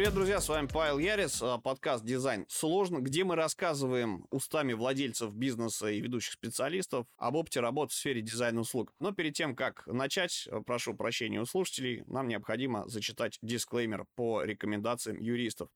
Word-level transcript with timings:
Привет, 0.00 0.14
друзья, 0.14 0.40
с 0.40 0.48
вами 0.48 0.66
Павел 0.66 0.96
Ярис, 0.96 1.42
а, 1.42 1.58
подкаст 1.58 2.06
«Дизайн 2.06 2.46
сложно», 2.48 3.00
где 3.00 3.22
мы 3.22 3.36
рассказываем 3.36 4.24
устами 4.30 4.72
владельцев 4.72 5.34
бизнеса 5.34 5.88
и 5.88 6.00
ведущих 6.00 6.32
специалистов 6.32 7.06
об 7.18 7.36
опыте 7.36 7.60
работы 7.60 7.92
в 7.92 7.94
сфере 7.94 8.22
дизайна 8.22 8.62
услуг. 8.62 8.94
Но 8.98 9.12
перед 9.12 9.34
тем, 9.34 9.54
как 9.54 9.86
начать, 9.86 10.48
прошу 10.64 10.94
прощения 10.94 11.38
у 11.38 11.44
слушателей, 11.44 12.02
нам 12.06 12.28
необходимо 12.28 12.88
зачитать 12.88 13.36
дисклеймер 13.42 14.06
по 14.14 14.42
рекомендациям 14.42 15.20
юристов. 15.20 15.68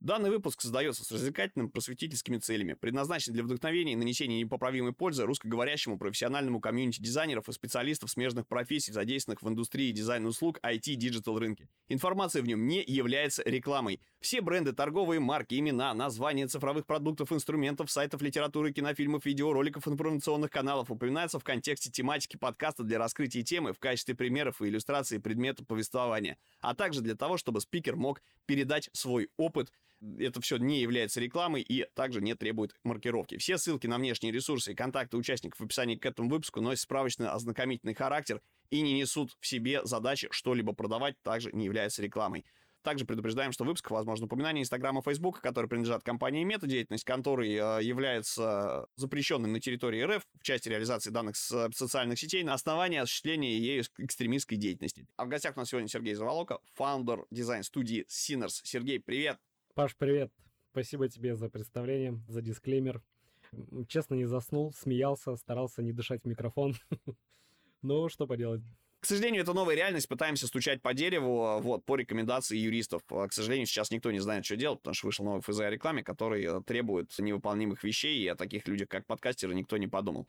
Данный 0.00 0.30
выпуск 0.30 0.62
создается 0.62 1.04
с 1.04 1.12
развлекательными 1.12 1.68
просветительскими 1.68 2.38
целями, 2.38 2.72
предназначен 2.72 3.34
для 3.34 3.42
вдохновения 3.42 3.92
и 3.92 3.96
нанесения 3.96 4.40
непоправимой 4.40 4.94
пользы 4.94 5.26
русскоговорящему 5.26 5.98
профессиональному 5.98 6.58
комьюнити 6.58 7.02
дизайнеров 7.02 7.50
и 7.50 7.52
специалистов 7.52 8.10
смежных 8.10 8.46
профессий, 8.46 8.92
задействованных 8.92 9.42
в 9.42 9.48
индустрии 9.50 9.92
дизайна 9.92 10.28
услуг 10.28 10.58
IT 10.62 10.94
digital 10.94 11.38
рынке. 11.38 11.68
Информация 11.88 12.40
в 12.40 12.46
нем 12.46 12.66
не 12.66 12.82
является 12.82 13.42
рекламой. 13.42 14.00
Все 14.20 14.40
бренды, 14.40 14.72
торговые 14.72 15.20
марки, 15.20 15.58
имена, 15.58 15.92
названия 15.92 16.46
цифровых 16.46 16.86
продуктов, 16.86 17.30
инструментов, 17.30 17.90
сайтов, 17.90 18.22
литературы, 18.22 18.72
кинофильмов, 18.72 19.26
видеороликов, 19.26 19.86
информационных 19.86 20.50
каналов 20.50 20.90
упоминаются 20.90 21.38
в 21.38 21.44
контексте 21.44 21.90
тематики 21.90 22.38
подкаста 22.38 22.84
для 22.84 22.98
раскрытия 22.98 23.42
темы 23.42 23.74
в 23.74 23.78
качестве 23.78 24.14
примеров 24.14 24.62
и 24.62 24.68
иллюстрации 24.68 25.18
предмета 25.18 25.62
повествования, 25.62 26.38
а 26.62 26.74
также 26.74 27.02
для 27.02 27.16
того, 27.16 27.36
чтобы 27.36 27.60
спикер 27.60 27.96
мог 27.96 28.22
передать 28.46 28.88
свой 28.94 29.28
опыт 29.36 29.70
это 30.18 30.40
все 30.40 30.56
не 30.56 30.80
является 30.80 31.20
рекламой 31.20 31.62
и 31.62 31.86
также 31.94 32.20
не 32.20 32.34
требует 32.34 32.74
маркировки. 32.84 33.36
Все 33.38 33.58
ссылки 33.58 33.86
на 33.86 33.98
внешние 33.98 34.32
ресурсы 34.32 34.72
и 34.72 34.74
контакты 34.74 35.16
участников 35.16 35.60
в 35.60 35.64
описании 35.64 35.96
к 35.96 36.06
этому 36.06 36.30
выпуску 36.30 36.60
носят 36.60 36.82
справочный 36.82 37.28
ознакомительный 37.28 37.94
характер 37.94 38.40
и 38.70 38.80
не 38.80 38.94
несут 38.94 39.36
в 39.40 39.46
себе 39.46 39.84
задачи 39.84 40.28
что-либо 40.30 40.72
продавать, 40.72 41.20
также 41.22 41.50
не 41.52 41.64
является 41.64 42.02
рекламой. 42.02 42.44
Также 42.82 43.04
предупреждаем, 43.04 43.52
что 43.52 43.64
в 43.64 43.66
выпусках 43.66 43.90
возможно 43.90 44.24
упоминание 44.24 44.62
Инстаграма 44.62 45.00
и 45.00 45.04
Фейсбука, 45.04 45.42
которые 45.42 45.68
принадлежат 45.68 46.02
компании 46.02 46.44
Мета, 46.44 46.66
деятельность 46.66 47.04
которой 47.04 47.50
э, 47.50 47.82
является 47.82 48.86
запрещенной 48.96 49.50
на 49.50 49.60
территории 49.60 50.02
РФ 50.02 50.22
в 50.38 50.42
части 50.42 50.70
реализации 50.70 51.10
данных 51.10 51.36
с 51.36 51.68
социальных 51.74 52.18
сетей 52.18 52.42
на 52.42 52.54
основании 52.54 52.98
осуществления 52.98 53.58
ею 53.58 53.84
экстремистской 53.98 54.56
деятельности. 54.56 55.06
А 55.16 55.26
в 55.26 55.28
гостях 55.28 55.56
у 55.56 55.60
нас 55.60 55.68
сегодня 55.68 55.88
Сергей 55.88 56.14
Заволока, 56.14 56.58
фаундер 56.72 57.26
дизайн-студии 57.30 58.06
Sinners. 58.08 58.60
Сергей, 58.62 58.98
привет! 58.98 59.49
Паш, 59.74 59.96
привет. 59.96 60.32
Спасибо 60.72 61.08
тебе 61.08 61.36
за 61.36 61.48
представление, 61.48 62.20
за 62.26 62.42
дисклеймер. 62.42 63.02
Честно, 63.86 64.14
не 64.14 64.24
заснул, 64.24 64.72
смеялся, 64.72 65.36
старался 65.36 65.80
не 65.82 65.92
дышать 65.92 66.22
в 66.22 66.26
микрофон. 66.26 66.74
Ну, 67.82 68.10
что 68.10 68.26
поделать. 68.26 68.60
К 69.00 69.06
сожалению, 69.06 69.40
это 69.40 69.54
новая 69.54 69.74
реальность, 69.74 70.06
пытаемся 70.06 70.46
стучать 70.46 70.82
по 70.82 70.92
дереву, 70.92 71.58
вот, 71.60 71.82
по 71.86 71.96
рекомендации 71.96 72.58
юристов. 72.58 73.00
А, 73.08 73.26
к 73.26 73.32
сожалению, 73.32 73.66
сейчас 73.66 73.90
никто 73.90 74.10
не 74.10 74.18
знает, 74.18 74.44
что 74.44 74.56
делать, 74.56 74.80
потому 74.80 74.92
что 74.92 75.06
вышел 75.06 75.24
новый 75.24 75.40
ФЗ 75.40 75.60
о 75.60 75.70
рекламе, 75.70 76.04
который 76.04 76.44
э, 76.44 76.60
требует 76.66 77.18
невыполнимых 77.18 77.82
вещей, 77.82 78.22
и 78.22 78.28
о 78.28 78.36
таких 78.36 78.68
людях, 78.68 78.88
как 78.88 79.06
подкастеры, 79.06 79.54
никто 79.54 79.78
не 79.78 79.86
подумал. 79.86 80.28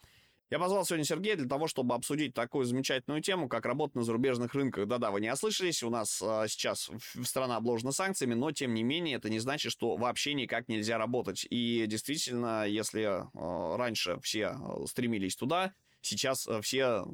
Я 0.51 0.59
позвал 0.59 0.83
сегодня 0.83 1.05
Сергея 1.05 1.37
для 1.37 1.47
того, 1.47 1.67
чтобы 1.67 1.95
обсудить 1.95 2.33
такую 2.33 2.65
замечательную 2.65 3.21
тему, 3.21 3.47
как 3.47 3.65
работа 3.65 3.97
на 3.97 4.03
зарубежных 4.03 4.53
рынках. 4.53 4.85
Да-да, 4.85 5.09
вы 5.09 5.21
не 5.21 5.31
ослышались, 5.31 5.81
у 5.81 5.89
нас 5.89 6.21
а, 6.21 6.45
сейчас 6.49 6.91
страна 7.23 7.55
обложена 7.55 7.93
санкциями, 7.93 8.33
но 8.33 8.51
тем 8.51 8.73
не 8.73 8.83
менее 8.83 9.15
это 9.15 9.29
не 9.29 9.39
значит, 9.39 9.71
что 9.71 9.95
вообще 9.95 10.33
никак 10.33 10.67
нельзя 10.67 10.97
работать. 10.97 11.47
И 11.49 11.85
действительно, 11.87 12.67
если 12.67 13.03
а, 13.33 13.77
раньше 13.77 14.19
все 14.19 14.47
а, 14.47 14.85
стремились 14.87 15.37
туда, 15.37 15.73
сейчас 16.01 16.45
а, 16.49 16.61
все 16.61 17.05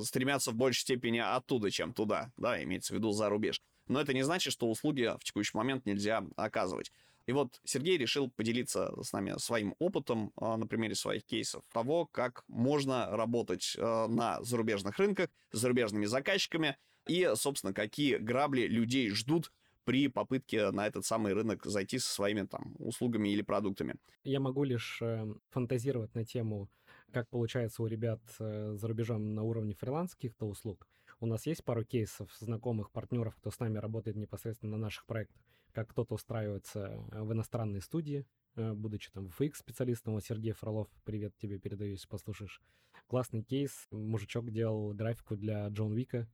стремятся 0.00 0.52
в 0.52 0.54
большей 0.54 0.82
степени 0.82 1.18
оттуда, 1.18 1.72
чем 1.72 1.94
туда, 1.94 2.30
да, 2.36 2.62
имеется 2.62 2.94
в 2.94 2.96
виду 2.96 3.10
за 3.10 3.28
рубеж. 3.28 3.60
Но 3.88 4.00
это 4.00 4.14
не 4.14 4.22
значит, 4.22 4.52
что 4.52 4.70
услуги 4.70 5.10
в 5.18 5.24
текущий 5.24 5.56
момент 5.56 5.84
нельзя 5.84 6.22
оказывать. 6.36 6.92
И 7.26 7.32
вот 7.32 7.60
Сергей 7.64 7.96
решил 7.96 8.30
поделиться 8.30 8.92
с 9.02 9.12
нами 9.12 9.34
своим 9.38 9.74
опытом 9.78 10.32
а, 10.36 10.56
на 10.56 10.66
примере 10.66 10.94
своих 10.94 11.24
кейсов 11.24 11.62
того, 11.72 12.06
как 12.06 12.44
можно 12.48 13.10
работать 13.10 13.76
а, 13.78 14.08
на 14.08 14.42
зарубежных 14.42 14.98
рынках 14.98 15.30
с 15.52 15.58
зарубежными 15.58 16.06
заказчиками 16.06 16.76
и, 17.06 17.30
собственно, 17.34 17.72
какие 17.72 18.16
грабли 18.16 18.66
людей 18.66 19.10
ждут 19.10 19.52
при 19.84 20.08
попытке 20.08 20.70
на 20.70 20.86
этот 20.86 21.04
самый 21.04 21.34
рынок 21.34 21.64
зайти 21.64 21.98
со 21.98 22.12
своими 22.12 22.42
там 22.46 22.74
услугами 22.78 23.28
или 23.28 23.42
продуктами. 23.42 23.96
Я 24.22 24.40
могу 24.40 24.64
лишь 24.64 25.00
э, 25.02 25.26
фантазировать 25.50 26.14
на 26.14 26.24
тему, 26.24 26.70
как 27.12 27.28
получается 27.28 27.82
у 27.82 27.86
ребят 27.86 28.20
э, 28.38 28.74
за 28.76 28.88
рубежом 28.88 29.34
на 29.34 29.42
уровне 29.42 29.74
фриланс 29.74 30.14
каких-то 30.14 30.46
услуг. 30.46 30.88
У 31.20 31.26
нас 31.26 31.46
есть 31.46 31.64
пару 31.64 31.84
кейсов 31.84 32.34
знакомых 32.40 32.90
партнеров, 32.90 33.36
кто 33.36 33.50
с 33.50 33.58
нами 33.60 33.78
работает 33.78 34.16
непосредственно 34.16 34.72
на 34.72 34.78
наших 34.78 35.06
проектах, 35.06 35.42
как 35.74 35.90
кто-то 35.90 36.14
устраивается 36.14 37.04
э, 37.12 37.22
в 37.22 37.32
иностранные 37.32 37.82
студии, 37.82 38.26
э, 38.56 38.72
будучи 38.72 39.10
там 39.12 39.26
VFX 39.26 39.56
специалистом, 39.56 40.14
вот 40.14 40.24
Сергей 40.24 40.52
Фролов, 40.52 40.88
привет 41.04 41.36
тебе 41.36 41.58
передаю, 41.58 41.92
если 41.92 42.08
послушаешь. 42.08 42.62
Классный 43.08 43.42
кейс, 43.42 43.86
мужичок 43.90 44.50
делал 44.50 44.94
графику 44.94 45.36
для 45.36 45.68
Джон 45.68 45.92
Вика, 45.92 46.26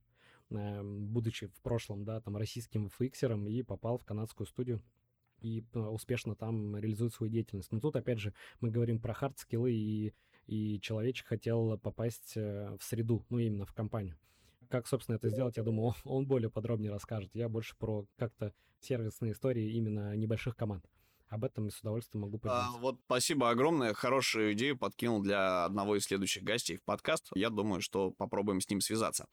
Эм, 0.51 1.07
будучи 1.07 1.47
в 1.47 1.61
прошлом, 1.61 2.03
да, 2.03 2.19
там, 2.19 2.35
российским 2.35 2.89
фиксером, 2.89 3.47
и 3.47 3.63
попал 3.63 3.97
в 3.97 4.03
канадскую 4.03 4.45
студию 4.45 4.81
и 5.39 5.63
э, 5.73 5.79
успешно 5.79 6.35
там 6.35 6.75
реализует 6.75 7.13
свою 7.13 7.31
деятельность. 7.31 7.71
Но 7.71 7.79
тут, 7.79 7.95
опять 7.95 8.19
же, 8.19 8.33
мы 8.59 8.69
говорим 8.69 8.99
про 8.99 9.13
хард-скиллы, 9.13 9.71
и, 9.71 10.13
и 10.45 10.79
человечек 10.81 11.27
хотел 11.27 11.79
попасть 11.79 12.33
э, 12.35 12.75
в 12.77 12.83
среду, 12.83 13.25
ну, 13.29 13.39
именно 13.39 13.65
в 13.65 13.73
компанию. 13.73 14.17
Как, 14.71 14.87
собственно, 14.87 15.17
это 15.17 15.29
сделать, 15.29 15.57
я 15.57 15.63
думаю, 15.63 15.93
он 16.05 16.25
более 16.25 16.49
подробнее 16.49 16.91
расскажет. 16.91 17.29
Я 17.33 17.49
больше 17.49 17.75
про 17.77 18.05
как-то 18.17 18.53
сервисные 18.79 19.33
истории 19.33 19.73
именно 19.73 20.15
небольших 20.15 20.55
команд. 20.55 20.85
Об 21.27 21.43
этом 21.43 21.69
с 21.69 21.79
удовольствием 21.79 22.23
могу 22.23 22.39
поделиться. 22.39 22.71
А, 22.75 22.79
вот 22.79 22.99
спасибо 23.05 23.49
огромное. 23.49 23.93
Хорошую 23.93 24.53
идею 24.53 24.77
подкинул 24.77 25.21
для 25.21 25.65
одного 25.65 25.95
из 25.95 26.03
следующих 26.03 26.43
гостей 26.43 26.77
в 26.77 26.83
подкаст. 26.83 27.29
Я 27.35 27.49
думаю, 27.49 27.81
что 27.81 28.11
попробуем 28.11 28.59
с 28.59 28.69
ним 28.69 28.81
связаться. 28.81 29.27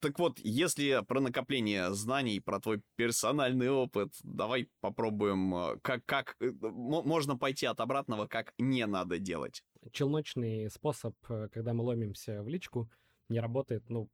Так 0.00 0.18
вот, 0.18 0.38
если 0.38 1.02
про 1.06 1.20
накопление 1.20 1.92
знаний, 1.92 2.40
про 2.40 2.60
твой 2.60 2.82
персональный 2.96 3.68
опыт, 3.68 4.12
давай 4.22 4.68
попробуем, 4.80 5.54
э, 5.54 5.76
как, 5.82 6.06
как 6.06 6.36
э, 6.40 6.52
можно 6.60 7.36
пойти 7.36 7.66
от 7.66 7.80
обратного, 7.80 8.26
как 8.26 8.54
не 8.58 8.86
надо 8.86 9.18
делать. 9.18 9.64
Челночный 9.92 10.70
способ, 10.70 11.14
э, 11.28 11.48
когда 11.52 11.74
мы 11.74 11.82
ломимся 11.82 12.42
в 12.42 12.48
личку, 12.48 12.88
не 13.28 13.40
работает, 13.40 13.88
ну, 13.88 14.08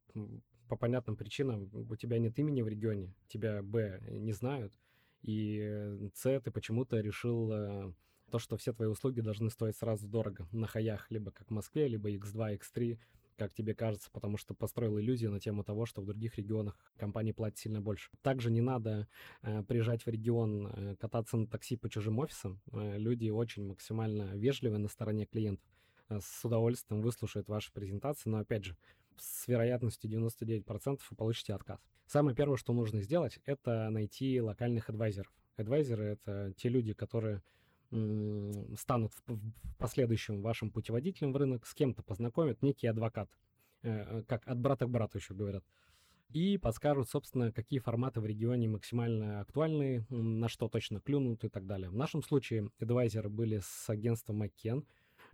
по 0.67 0.75
понятным 0.75 1.15
причинам. 1.15 1.69
У 1.73 1.95
тебя 1.95 2.17
нет 2.19 2.37
имени 2.39 2.61
в 2.61 2.67
регионе, 2.67 3.13
тебя, 3.27 3.61
б, 3.61 4.01
не 4.09 4.33
знают, 4.33 4.73
и, 5.21 6.09
с, 6.13 6.39
ты 6.39 6.51
почему-то 6.51 6.99
решил 6.99 7.93
то, 8.31 8.39
что 8.39 8.57
все 8.57 8.73
твои 8.73 8.87
услуги 8.87 9.21
должны 9.21 9.49
стоить 9.49 9.77
сразу 9.77 10.07
дорого 10.07 10.47
на 10.51 10.67
хаях, 10.67 11.09
либо 11.09 11.31
как 11.31 11.47
в 11.47 11.51
Москве, 11.51 11.87
либо 11.87 12.11
X2, 12.11 12.59
X3, 12.59 12.97
как 13.37 13.53
тебе 13.53 13.75
кажется, 13.75 14.09
потому 14.11 14.37
что 14.37 14.53
построил 14.53 14.99
иллюзию 14.99 15.31
на 15.31 15.39
тему 15.39 15.63
того, 15.63 15.85
что 15.85 16.01
в 16.01 16.05
других 16.05 16.37
регионах 16.37 16.77
компании 16.97 17.33
платят 17.33 17.59
сильно 17.59 17.81
больше. 17.81 18.09
Также 18.21 18.49
не 18.49 18.61
надо 18.61 19.07
э, 19.41 19.63
приезжать 19.63 20.05
в 20.05 20.07
регион, 20.07 20.67
э, 20.67 20.95
кататься 20.95 21.37
на 21.37 21.47
такси 21.47 21.75
по 21.75 21.89
чужим 21.89 22.19
офисам. 22.19 22.61
Э, 22.71 22.97
люди 22.97 23.29
очень 23.29 23.65
максимально 23.65 24.35
вежливы 24.35 24.77
на 24.77 24.87
стороне 24.87 25.25
клиентов. 25.25 25.65
Э, 26.09 26.19
с 26.21 26.45
удовольствием 26.45 27.01
выслушают 27.01 27.49
ваши 27.49 27.73
презентации, 27.73 28.29
но 28.29 28.37
опять 28.37 28.63
же, 28.63 28.77
с 29.17 29.47
вероятностью 29.47 30.09
99% 30.09 30.99
вы 31.09 31.17
получите 31.17 31.53
отказ. 31.53 31.79
Самое 32.07 32.35
первое, 32.35 32.57
что 32.57 32.73
нужно 32.73 33.01
сделать, 33.01 33.39
это 33.45 33.89
найти 33.89 34.39
локальных 34.41 34.89
адвайзеров. 34.89 35.33
Адвайзеры— 35.57 36.03
это 36.05 36.53
те 36.57 36.69
люди, 36.69 36.93
которые 36.93 37.41
станут 38.77 39.13
в 39.27 39.39
последующем 39.77 40.41
вашим 40.41 40.69
путеводителем 40.69 41.31
в 41.33 41.37
рынок, 41.37 41.65
с 41.65 41.73
кем-то 41.73 42.03
познакомят, 42.03 42.61
некий 42.61 42.87
адвокат, 42.87 43.29
э, 43.83 44.23
как 44.27 44.45
от 44.47 44.59
брата 44.59 44.85
к 44.85 44.89
брату 44.89 45.17
еще 45.17 45.33
говорят, 45.33 45.63
и 46.29 46.57
подскажут, 46.57 47.09
собственно, 47.09 47.51
какие 47.51 47.79
форматы 47.79 48.19
в 48.19 48.25
регионе 48.25 48.67
максимально 48.67 49.41
актуальны, 49.41 50.05
на 50.09 50.49
что 50.49 50.67
точно 50.67 50.99
клюнут 50.99 51.43
и 51.43 51.49
так 51.49 51.65
далее. 51.65 51.89
В 51.89 51.95
нашем 51.95 52.23
случае 52.23 52.69
адвайзеры 52.79 53.29
были 53.29 53.61
с 53.63 53.89
агентством 53.89 54.37
Маккен, 54.37 54.85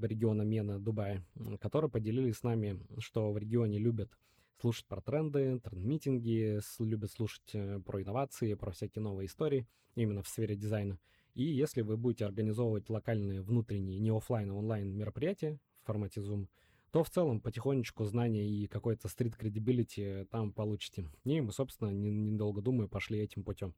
региона 0.08 0.44
Мена, 0.44 0.80
Дубая, 0.80 1.26
которые 1.60 1.90
поделились 1.90 2.38
с 2.38 2.44
нами, 2.44 2.80
что 3.00 3.32
в 3.32 3.38
регионе 3.38 3.78
любят 3.78 4.12
слушать 4.60 4.86
про 4.86 5.02
тренды, 5.02 5.60
тренд-митинги, 5.60 6.60
любят 6.80 7.12
слушать 7.12 7.50
э, 7.54 7.80
про 7.80 8.02
инновации, 8.02 8.54
про 8.54 8.72
всякие 8.72 9.02
новые 9.02 9.26
истории 9.26 9.68
именно 9.96 10.22
в 10.22 10.28
сфере 10.28 10.56
дизайна. 10.56 11.00
И 11.34 11.44
если 11.44 11.82
вы 11.82 11.98
будете 11.98 12.26
организовывать 12.26 12.90
локальные 12.90 13.42
внутренние, 13.42 14.00
не 14.00 14.10
офлайн, 14.10 14.52
а 14.52 14.56
онлайн 14.56 14.96
мероприятия 14.96 15.60
в 15.82 15.88
формате 15.88 16.22
Zoom, 16.22 16.48
то 16.92 17.04
в 17.04 17.10
целом 17.10 17.40
потихонечку 17.40 18.04
знания 18.04 18.48
и 18.48 18.68
какой-то 18.68 19.08
стрит 19.08 19.36
кредибилити 19.36 20.26
там 20.30 20.52
получите. 20.52 21.06
И 21.24 21.40
мы, 21.40 21.52
собственно, 21.54 21.90
недолго 21.90 22.62
думая, 22.62 22.88
пошли 22.88 23.20
этим 23.20 23.44
путем. 23.44 23.74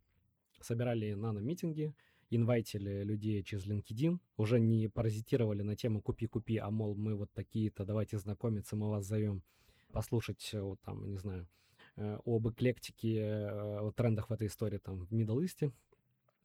Собирали 0.60 1.14
нано-митинги, 1.14 1.94
инвайтили 2.30 3.04
людей 3.04 3.44
через 3.44 3.68
LinkedIn, 3.68 4.20
уже 4.38 4.60
не 4.60 4.88
паразитировали 4.88 5.62
на 5.62 5.76
тему 5.76 6.02
«купи-купи», 6.02 6.58
а, 6.58 6.70
мол, 6.70 6.96
мы 6.96 7.16
вот 7.16 7.32
такие-то, 7.34 7.86
давайте 7.86 8.18
знакомиться, 8.18 8.76
мы 8.76 8.90
вас 8.90 9.06
зовем 9.06 9.44
послушать, 9.92 10.50
вот 10.54 10.80
там, 10.82 11.10
не 11.10 11.18
знаю, 11.18 11.48
об 11.96 12.48
эклектике, 12.48 13.50
о 13.50 13.92
трендах 13.92 14.30
в 14.30 14.34
этой 14.34 14.48
истории 14.48 14.80
там 14.80 15.06
в 15.06 15.12
Middle 15.14 15.44
East. 15.44 15.72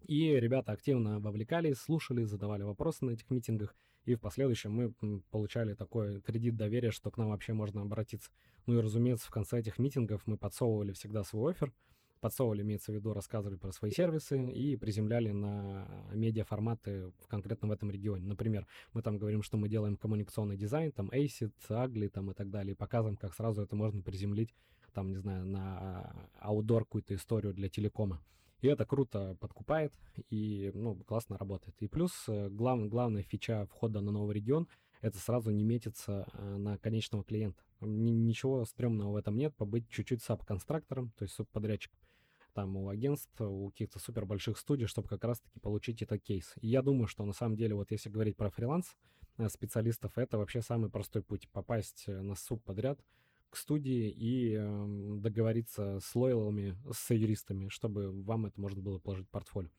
И 0.07 0.29
ребята 0.31 0.73
активно 0.73 1.19
вовлекались, 1.19 1.79
слушали, 1.79 2.25
задавали 2.25 2.63
вопросы 2.63 3.05
на 3.05 3.11
этих 3.11 3.31
митингах. 3.31 3.75
И 4.05 4.15
в 4.15 4.21
последующем 4.21 4.73
мы 4.73 4.93
получали 5.31 5.75
такой 5.75 6.21
кредит 6.23 6.57
доверия, 6.57 6.91
что 6.91 7.11
к 7.11 7.19
нам 7.19 7.29
вообще 7.29 7.53
можно 7.53 7.83
обратиться. 7.83 8.31
Ну 8.67 8.79
и, 8.79 8.83
разумеется, 8.83 9.27
в 9.27 9.31
конце 9.31 9.59
этих 9.59 9.79
митингов 9.79 10.27
мы 10.27 10.39
подсовывали 10.39 10.93
всегда 10.93 11.25
свой 11.25 11.53
офер, 11.53 11.73
подсовывали, 12.21 12.63
имеется 12.63 12.93
в 12.93 12.95
виду, 12.95 13.13
рассказывали 13.13 13.57
про 13.57 13.73
свои 13.73 13.91
сервисы 13.91 14.51
и 14.51 14.77
приземляли 14.77 15.31
на 15.31 15.87
медиаформаты 16.13 17.13
конкретно 17.29 17.69
в 17.69 17.73
этом 17.73 17.91
регионе. 17.91 18.27
Например, 18.27 18.67
мы 18.93 19.03
там 19.03 19.19
говорим, 19.19 19.43
что 19.43 19.57
мы 19.57 19.69
делаем 19.69 19.97
коммуникационный 19.97 20.57
дизайн, 20.57 20.93
там 20.93 21.09
ACID, 21.09 21.53
Agli 21.69 22.09
там 22.09 22.31
и 22.31 22.35
так 22.35 22.51
далее, 22.51 22.73
и 22.73 22.77
показываем, 22.77 23.17
как 23.17 23.35
сразу 23.35 23.63
это 23.63 23.77
можно 23.77 24.03
приземлить, 24.03 24.55
там, 24.93 25.11
не 25.11 25.17
знаю, 25.17 25.47
на 25.47 26.29
аудор 26.41 26.85
какую-то 26.85 27.15
историю 27.15 27.55
для 27.55 27.69
телекома. 27.69 28.21
И 28.61 28.67
это 28.67 28.85
круто 28.85 29.37
подкупает 29.39 29.93
и, 30.31 30.73
ну, 30.75 30.97
классно 30.97 31.39
работает. 31.39 31.77
И 31.81 31.87
плюс 31.87 32.13
э, 32.27 32.49
глав, 32.49 32.89
главная 32.89 33.23
фича 33.23 33.67
входа 33.67 34.01
на 34.01 34.11
новый 34.11 34.35
регион— 34.35 34.67
это 35.01 35.19
сразу 35.19 35.51
не 35.51 35.65
метиться 35.65 36.27
э, 36.33 36.57
на 36.57 36.77
конечного 36.79 37.23
клиента. 37.23 37.63
Ничего 37.81 38.65
стрёмного 38.65 39.13
в 39.13 39.17
этом 39.17 39.37
нет, 39.37 39.55
побыть 39.57 39.89
чуть-чуть 39.89 40.23
саб-констрактором, 40.23 41.13
то 41.17 41.25
есть 41.25 41.35
субподрядчиком 41.35 41.99
там 42.59 42.77
у 42.77 42.89
агентств, 42.89 43.41
у 43.41 43.71
каких-то 43.71 44.01
супер 44.01 44.27
больших 44.27 44.59
студий, 44.59 44.87
чтобы 44.87 45.07
как 45.09 45.23
раз-таки 45.23 45.61
получить 45.61 46.03
этот 46.03 46.21
кейс. 46.21 46.55
И 46.61 46.67
я 46.67 46.83
думаю, 46.83 47.07
что 47.07 47.25
на 47.25 47.33
самом 47.33 47.57
деле, 47.57 47.77
вот 47.77 47.93
если 47.93 48.11
говорить 48.11 48.37
про 48.37 48.51
фриланс 48.51 48.97
э, 49.37 49.49
специалистов, 49.49 50.19
это 50.19 50.39
вообще 50.39 50.61
самый 50.61 50.91
простой 50.91 51.23
путь 51.23 51.49
попасть 51.53 52.05
э, 52.09 52.21
на 52.21 52.35
суп 52.35 52.65
подряд 52.65 52.99
к 53.51 53.57
студии 53.57 54.11
и 54.11 54.57
э, 54.59 54.87
договориться 55.21 56.01
с 56.03 56.13
лоялами, 56.17 56.77
с 56.93 57.15
юристами, 57.15 57.69
чтобы 57.69 58.11
вам 58.25 58.47
это 58.47 58.61
можно 58.61 58.83
было 58.83 58.99
положить 58.99 59.29
в 59.29 59.31
портфолио. 59.31 59.71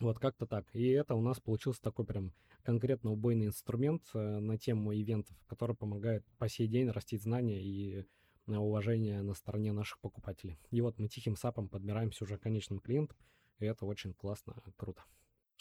Вот 0.00 0.18
как-то 0.18 0.46
так. 0.46 0.66
И 0.74 0.88
это 0.88 1.14
у 1.14 1.20
нас 1.20 1.40
получился 1.40 1.82
такой 1.82 2.04
прям 2.04 2.32
конкретно 2.62 3.12
убойный 3.12 3.46
инструмент 3.46 4.02
э, 4.14 4.38
на 4.38 4.56
тему 4.58 4.92
ивентов, 4.92 5.36
который 5.46 5.76
помогает 5.76 6.24
по 6.38 6.48
сей 6.48 6.68
день 6.68 6.90
растить 6.90 7.22
знания 7.22 7.62
и 7.62 8.04
уважение 8.46 9.22
на 9.22 9.34
стороне 9.34 9.72
наших 9.72 10.00
покупателей. 10.00 10.58
И 10.70 10.80
вот 10.80 10.98
мы 10.98 11.08
тихим 11.08 11.36
сапом 11.36 11.68
подбираемся 11.68 12.24
уже 12.24 12.38
к 12.38 12.42
конечным 12.42 12.80
клиентам, 12.80 13.16
и 13.58 13.66
это 13.66 13.86
очень 13.86 14.14
классно, 14.14 14.54
круто. 14.76 15.02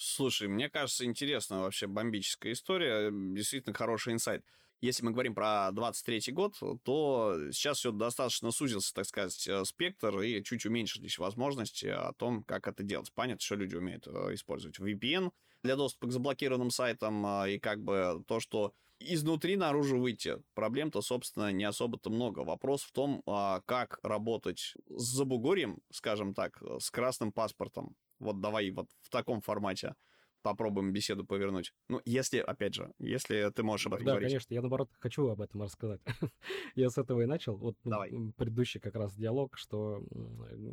Слушай, 0.04 0.48
мне 0.48 0.68
кажется, 0.68 1.06
интересная 1.06 1.60
вообще 1.60 1.86
бомбическая 1.86 2.54
история, 2.54 3.12
действительно 3.12 3.76
хороший 3.76 4.14
инсайт. 4.14 4.44
Если 4.82 5.06
мы 5.06 5.12
говорим 5.12 5.36
про 5.36 5.70
23 5.72 6.34
год, 6.34 6.56
то 6.84 7.38
сейчас 7.52 7.78
все 7.78 7.92
достаточно 7.92 8.50
сузился, 8.50 8.96
так 8.96 9.06
сказать, 9.06 9.48
э, 9.48 9.64
спектр, 9.64 10.22
и 10.22 10.44
чуть 10.44 10.66
уменьшились 10.66 11.20
возможности 11.20 11.86
о 11.86 12.14
том, 12.14 12.44
как 12.46 12.68
это 12.68 12.82
делать. 12.82 13.14
Понятно, 13.14 13.42
что 13.46 13.54
люди 13.54 13.76
умеют 13.76 14.08
э, 14.08 14.34
использовать 14.34 14.80
VPN 14.80 15.32
для 15.62 15.76
доступа 15.76 16.08
к 16.08 16.12
заблокированным 16.12 16.72
сайтам, 16.72 17.24
а, 17.24 17.48
и 17.48 17.60
как 17.60 17.84
бы 17.84 18.24
то, 18.28 18.40
что 18.40 18.74
изнутри 18.98 19.56
наружу 19.56 20.00
выйти. 20.00 20.38
Проблем-то, 20.56 21.04
собственно, 21.04 21.52
не 21.52 21.64
особо-то 21.64 22.10
много. 22.10 22.40
Вопрос 22.40 22.82
в 22.82 22.92
том, 22.92 23.22
а, 23.28 23.62
как 23.68 24.00
работать 24.02 24.74
с 24.90 25.04
Забугорьем, 25.04 25.78
скажем 25.92 26.34
так, 26.34 26.60
с 26.80 26.90
красным 26.90 27.32
паспортом. 27.32 27.96
Вот 28.22 28.40
давай 28.40 28.70
вот 28.72 28.88
в 29.02 29.10
таком 29.10 29.42
формате 29.42 29.96
попробуем 30.42 30.92
беседу 30.92 31.24
повернуть. 31.26 31.74
Ну, 31.88 32.02
если, 32.04 32.40
опять 32.40 32.74
же, 32.74 32.92
если 32.98 33.52
ты 33.52 33.64
можешь 33.64 33.88
об 33.88 33.94
этом 33.94 34.06
да, 34.06 34.12
говорить. 34.14 34.30
Да, 34.30 34.32
конечно, 34.32 34.54
я, 34.54 34.62
наоборот, 34.62 34.90
хочу 35.00 35.28
об 35.28 35.42
этом 35.42 35.62
рассказать. 35.62 36.02
я 36.76 36.90
с 36.90 36.98
этого 36.98 37.22
и 37.22 37.26
начал. 37.26 37.58
Вот 37.58 37.76
ну, 37.84 37.92
Давай. 37.92 38.12
предыдущий 38.38 38.80
как 38.80 38.96
раз 38.96 39.14
диалог, 39.14 39.58
что 39.58 40.04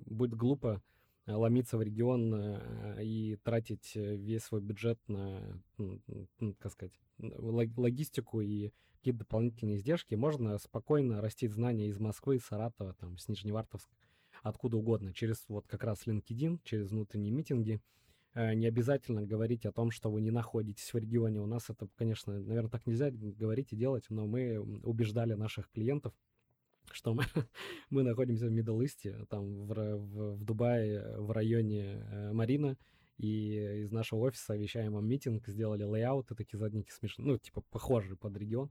будет 0.07 0.35
глупо 0.35 0.83
Э, 1.29 1.35
ломиться 1.35 1.77
в 1.77 1.83
регион 1.83 2.35
э, 2.35 3.05
и 3.05 3.37
тратить 3.37 3.93
э, 3.95 4.17
весь 4.17 4.45
свой 4.45 4.63
бюджет 4.63 4.99
на, 5.09 5.61
как 6.59 6.73
сказать, 6.73 6.99
логистику 7.19 8.41
и 8.41 8.71
какие-то 8.97 9.21
дополнительные 9.21 9.77
издержки, 9.77 10.15
можно 10.15 10.57
спокойно 10.59 11.21
растить 11.21 11.53
знания 11.53 11.89
из 11.89 12.01
Москвы, 12.01 12.41
Саратова, 12.41 12.95
там, 12.95 13.19
с 13.19 13.29
Нижневартовска, 13.29 13.95
откуда 14.49 14.77
угодно, 14.77 15.13
через 15.13 15.45
вот 15.49 15.67
как 15.67 15.85
раз 15.85 16.07
LinkedIn, 16.07 16.61
через 16.65 16.91
внутренние 16.91 17.33
митинги. 17.33 17.81
Не 18.35 18.67
обязательно 18.67 19.27
говорить 19.27 19.67
о 19.67 19.73
том, 19.73 19.91
что 19.91 20.11
вы 20.11 20.21
не 20.21 20.31
находитесь 20.31 20.93
в 20.93 20.97
регионе. 20.97 21.41
У 21.41 21.47
нас 21.47 21.71
это, 21.71 21.89
конечно, 21.97 22.39
наверное, 22.39 22.71
так 22.71 22.87
нельзя 22.87 23.11
говорить 23.11 23.73
и 23.73 23.77
делать, 23.77 24.05
но 24.11 24.27
мы 24.27 24.59
убеждали 24.85 25.33
наших 25.33 25.69
клиентов, 25.71 26.15
что 26.93 27.15
мы, 27.15 27.25
мы 27.91 28.03
находимся 28.03 28.47
в 28.47 28.53
Middle 28.53 28.85
East, 28.85 29.27
там 29.27 29.67
в, 29.67 29.75
в, 29.75 30.37
в 30.37 30.45
Дубае, 30.45 31.19
в 31.19 31.31
районе 31.31 32.05
э, 32.11 32.33
Марина, 32.33 32.77
и 33.17 33.83
из 33.83 33.91
нашего 33.91 34.21
офиса 34.21 34.57
вещаем 34.57 34.93
вам 34.93 35.07
митинг, 35.09 35.47
сделали 35.49 35.83
лейауты, 35.83 36.35
такие 36.35 36.59
задники 36.59 36.91
смешные, 36.91 37.27
ну, 37.27 37.39
типа, 37.39 37.63
похожие 37.71 38.17
под 38.17 38.37
регион, 38.37 38.71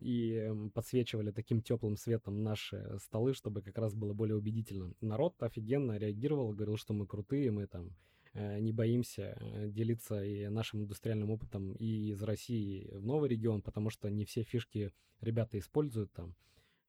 и 0.00 0.52
подсвечивали 0.74 1.30
таким 1.30 1.62
теплым 1.62 1.96
светом 1.96 2.42
наши 2.42 2.98
столы, 3.00 3.34
чтобы 3.34 3.62
как 3.62 3.78
раз 3.78 3.94
было 3.94 4.12
более 4.12 4.36
убедительно. 4.36 4.92
Народ 5.00 5.42
офигенно 5.42 5.96
реагировал, 5.96 6.52
говорил, 6.52 6.76
что 6.76 6.92
мы 6.92 7.06
крутые, 7.06 7.50
мы 7.50 7.66
там 7.66 7.96
э, 8.32 8.58
не 8.60 8.72
боимся 8.72 9.36
э, 9.40 9.68
делиться 9.70 10.22
и 10.22 10.48
нашим 10.48 10.82
индустриальным 10.82 11.30
опытом 11.30 11.72
и 11.72 12.10
из 12.10 12.22
России 12.22 12.88
в 12.92 13.06
новый 13.06 13.28
регион, 13.28 13.62
потому 13.62 13.90
что 13.90 14.10
не 14.10 14.24
все 14.24 14.42
фишки 14.42 14.92
ребята 15.20 15.58
используют 15.58 16.12
там 16.12 16.34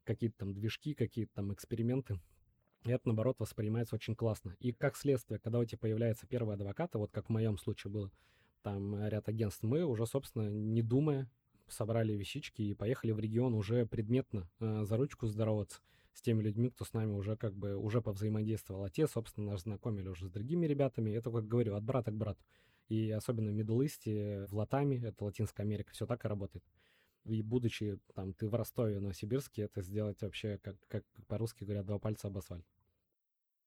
какие-то 0.04 0.40
там 0.40 0.54
движки, 0.54 0.94
какие-то 0.94 1.34
там 1.36 1.54
эксперименты. 1.54 2.20
И 2.86 2.92
это, 2.92 3.08
наоборот, 3.08 3.38
воспринимается 3.40 3.96
очень 3.96 4.16
классно. 4.16 4.56
И 4.60 4.72
как 4.72 4.96
следствие, 4.96 5.40
когда 5.40 5.60
у 5.60 5.66
тебя 5.66 5.80
появляется 5.80 6.28
первый 6.28 6.54
адвокат, 6.54 6.94
вот 6.94 7.12
как 7.12 7.28
в 7.28 7.32
моем 7.32 7.58
случае 7.58 7.92
было, 7.92 8.12
там 8.62 8.96
ряд 9.08 9.28
агентств, 9.28 9.64
мы 9.64 9.84
уже, 9.84 10.06
собственно, 10.06 10.50
не 10.50 10.84
думая, 10.84 11.30
собрали 11.68 12.14
вещички 12.14 12.62
и 12.62 12.74
поехали 12.74 13.12
в 13.12 13.20
регион 13.20 13.54
уже 13.54 13.86
предметно 13.86 14.50
э, 14.60 14.84
за 14.84 14.98
ручку 14.98 15.28
здороваться 15.28 15.82
с 16.14 16.22
теми 16.22 16.42
людьми, 16.42 16.70
кто 16.70 16.86
с 16.86 16.94
нами 16.94 17.12
уже 17.12 17.36
как 17.36 17.56
бы 17.56 17.76
уже 17.76 18.02
повзаимодействовал. 18.02 18.84
А 18.84 18.90
те, 18.90 19.08
собственно, 19.08 19.52
нас 19.52 19.64
знакомили 19.64 20.08
уже 20.08 20.28
с 20.28 20.32
другими 20.32 20.66
ребятами. 20.66 21.12
Это, 21.12 21.32
как 21.32 21.48
говорю, 21.48 21.76
от 21.76 21.84
брата 21.84 22.12
к 22.12 22.16
брату. 22.16 22.44
И 22.88 23.12
особенно 23.12 23.52
в 23.52 23.56
Middle 23.56 23.86
East, 23.86 24.48
в 24.48 24.56
Латаме, 24.56 24.98
это 24.98 25.26
Латинская 25.26 25.64
Америка, 25.64 25.92
все 25.92 26.06
так 26.06 26.24
и 26.24 26.28
работает 26.28 26.64
и 27.26 27.42
будучи 27.42 28.00
там 28.14 28.34
ты 28.34 28.48
в 28.48 28.56
Ростове, 28.56 29.00
Новосибирске, 29.00 29.64
это 29.64 29.82
сделать 29.82 30.22
вообще, 30.22 30.60
как, 30.60 30.76
как 30.88 31.04
по-русски 31.28 31.64
говорят, 31.64 31.86
два 31.86 32.00
пальца 32.00 32.28
об 32.28 32.38
асфальт. 32.38 32.66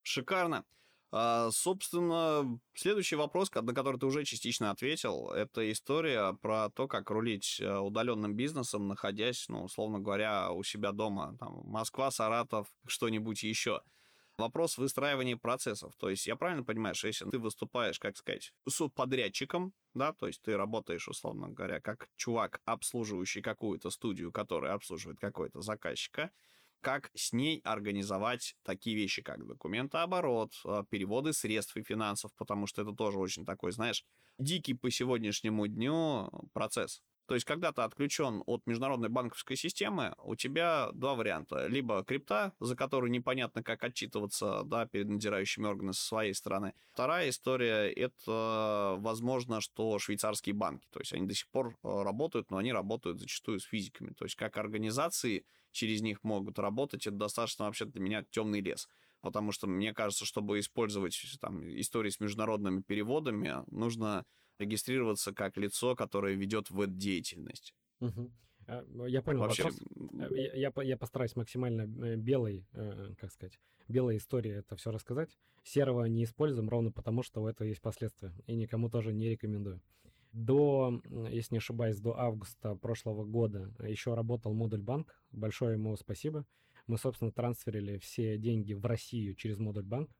Шикарно. 0.02 0.64
А, 1.10 1.50
собственно, 1.50 2.60
следующий 2.74 3.16
вопрос, 3.16 3.50
на 3.52 3.74
который 3.74 3.98
ты 3.98 4.06
уже 4.06 4.24
частично 4.24 4.70
ответил, 4.70 5.30
это 5.30 5.70
история 5.72 6.34
про 6.42 6.68
то, 6.68 6.86
как 6.86 7.10
рулить 7.10 7.58
э, 7.60 7.78
удаленным 7.78 8.34
бизнесом, 8.34 8.88
находясь, 8.88 9.46
ну, 9.48 9.64
условно 9.64 10.00
говоря, 10.00 10.50
у 10.52 10.62
себя 10.62 10.92
дома, 10.92 11.34
там, 11.40 11.62
Москва, 11.64 12.10
Саратов, 12.10 12.66
что-нибудь 12.86 13.42
еще 13.42 13.80
вопрос 14.36 14.76
выстраивания 14.76 15.36
процессов. 15.36 15.94
То 15.98 16.10
есть 16.10 16.26
я 16.26 16.36
правильно 16.36 16.62
понимаю, 16.62 16.94
что 16.94 17.08
если 17.08 17.28
ты 17.28 17.38
выступаешь, 17.38 17.98
как 17.98 18.16
сказать, 18.16 18.52
субподрядчиком, 18.68 19.72
да, 19.94 20.12
то 20.12 20.26
есть 20.26 20.42
ты 20.42 20.56
работаешь, 20.56 21.08
условно 21.08 21.48
говоря, 21.48 21.80
как 21.80 22.08
чувак, 22.16 22.60
обслуживающий 22.66 23.40
какую-то 23.40 23.90
студию, 23.90 24.30
которая 24.30 24.74
обслуживает 24.74 25.18
какой-то 25.18 25.62
заказчика, 25.62 26.30
как 26.80 27.10
с 27.14 27.32
ней 27.32 27.60
организовать 27.64 28.56
такие 28.62 28.96
вещи, 28.96 29.22
как 29.22 29.46
документооборот, 29.46 30.52
а, 30.64 30.84
переводы 30.84 31.32
средств 31.32 31.76
и 31.76 31.82
финансов, 31.82 32.32
потому 32.36 32.66
что 32.66 32.82
это 32.82 32.92
тоже 32.92 33.18
очень 33.18 33.44
такой, 33.44 33.72
знаешь, 33.72 34.04
дикий 34.38 34.74
по 34.74 34.90
сегодняшнему 34.90 35.66
дню 35.66 36.30
процесс. 36.52 37.02
То 37.28 37.34
есть, 37.34 37.44
когда 37.44 37.72
ты 37.72 37.82
отключен 37.82 38.42
от 38.46 38.66
международной 38.66 39.10
банковской 39.10 39.54
системы, 39.54 40.14
у 40.24 40.34
тебя 40.34 40.88
два 40.94 41.14
варианта. 41.14 41.66
Либо 41.66 42.02
крипта, 42.02 42.54
за 42.58 42.74
которую 42.74 43.10
непонятно, 43.10 43.62
как 43.62 43.84
отчитываться 43.84 44.62
да, 44.64 44.86
перед 44.86 45.10
надзирающими 45.10 45.66
органами 45.66 45.92
со 45.92 46.06
своей 46.06 46.32
стороны. 46.32 46.72
Вторая 46.94 47.28
история– 47.28 47.92
это, 47.96 48.96
возможно, 49.00 49.60
что 49.60 49.98
швейцарские 49.98 50.54
банки. 50.54 50.86
То 50.90 51.00
есть, 51.00 51.12
они 51.12 51.26
до 51.26 51.34
сих 51.34 51.48
пор 51.48 51.76
э, 51.84 52.02
работают, 52.02 52.50
но 52.50 52.56
они 52.56 52.72
работают 52.72 53.20
зачастую 53.20 53.60
с 53.60 53.64
физиками. 53.64 54.14
То 54.14 54.24
есть, 54.24 54.34
как 54.34 54.56
организации 54.56 55.44
через 55.70 56.00
них 56.00 56.24
могут 56.24 56.58
работать, 56.58 57.06
это 57.06 57.16
достаточно 57.16 57.66
вообще 57.66 57.84
для 57.84 58.00
меня 58.00 58.24
темный 58.30 58.62
лес 58.62 58.88
потому 59.20 59.50
что 59.50 59.66
мне 59.66 59.92
кажется, 59.92 60.24
чтобы 60.24 60.60
использовать 60.60 61.20
там, 61.40 61.68
истории 61.80 62.08
с 62.08 62.20
международными 62.20 62.82
переводами, 62.82 63.64
нужно 63.66 64.24
регистрироваться 64.58 65.32
как 65.32 65.56
лицо, 65.56 65.94
которое 65.94 66.34
ведет 66.34 66.70
в 66.70 66.86
деятельность. 66.86 67.74
Угу. 68.00 68.30
Я 69.06 69.22
понял 69.22 69.40
Вообще... 69.40 69.64
вопрос. 69.64 69.80
Э, 70.12 70.28
я, 70.34 70.54
я, 70.54 70.82
я 70.82 70.96
постараюсь 70.96 71.36
максимально 71.36 71.82
э, 72.04 72.16
белой, 72.16 72.66
как 73.18 73.32
сказать, 73.32 73.58
белой 73.88 74.18
истории 74.18 74.52
это 74.52 74.76
все 74.76 74.90
рассказать. 74.90 75.38
Серого 75.64 76.04
не 76.04 76.24
используем 76.24 76.68
ровно 76.68 76.92
потому, 76.92 77.22
что 77.22 77.42
у 77.42 77.46
этого 77.46 77.66
есть 77.66 77.80
последствия. 77.80 78.32
И 78.46 78.54
никому 78.54 78.90
тоже 78.90 79.12
не 79.12 79.30
рекомендую. 79.30 79.80
До, 80.32 81.00
если 81.30 81.54
не 81.54 81.58
ошибаюсь, 81.58 81.98
до 81.98 82.18
августа 82.18 82.76
прошлого 82.76 83.24
года 83.24 83.74
еще 83.82 84.14
работал 84.14 84.52
модуль 84.52 84.82
банк. 84.82 85.18
Большое 85.32 85.72
ему 85.72 85.96
спасибо. 85.96 86.46
Мы, 86.86 86.98
собственно, 86.98 87.32
трансферили 87.32 87.98
все 87.98 88.38
деньги 88.38 88.74
в 88.74 88.84
Россию 88.84 89.34
через 89.34 89.58
модуль 89.58 89.84
банк, 89.84 90.10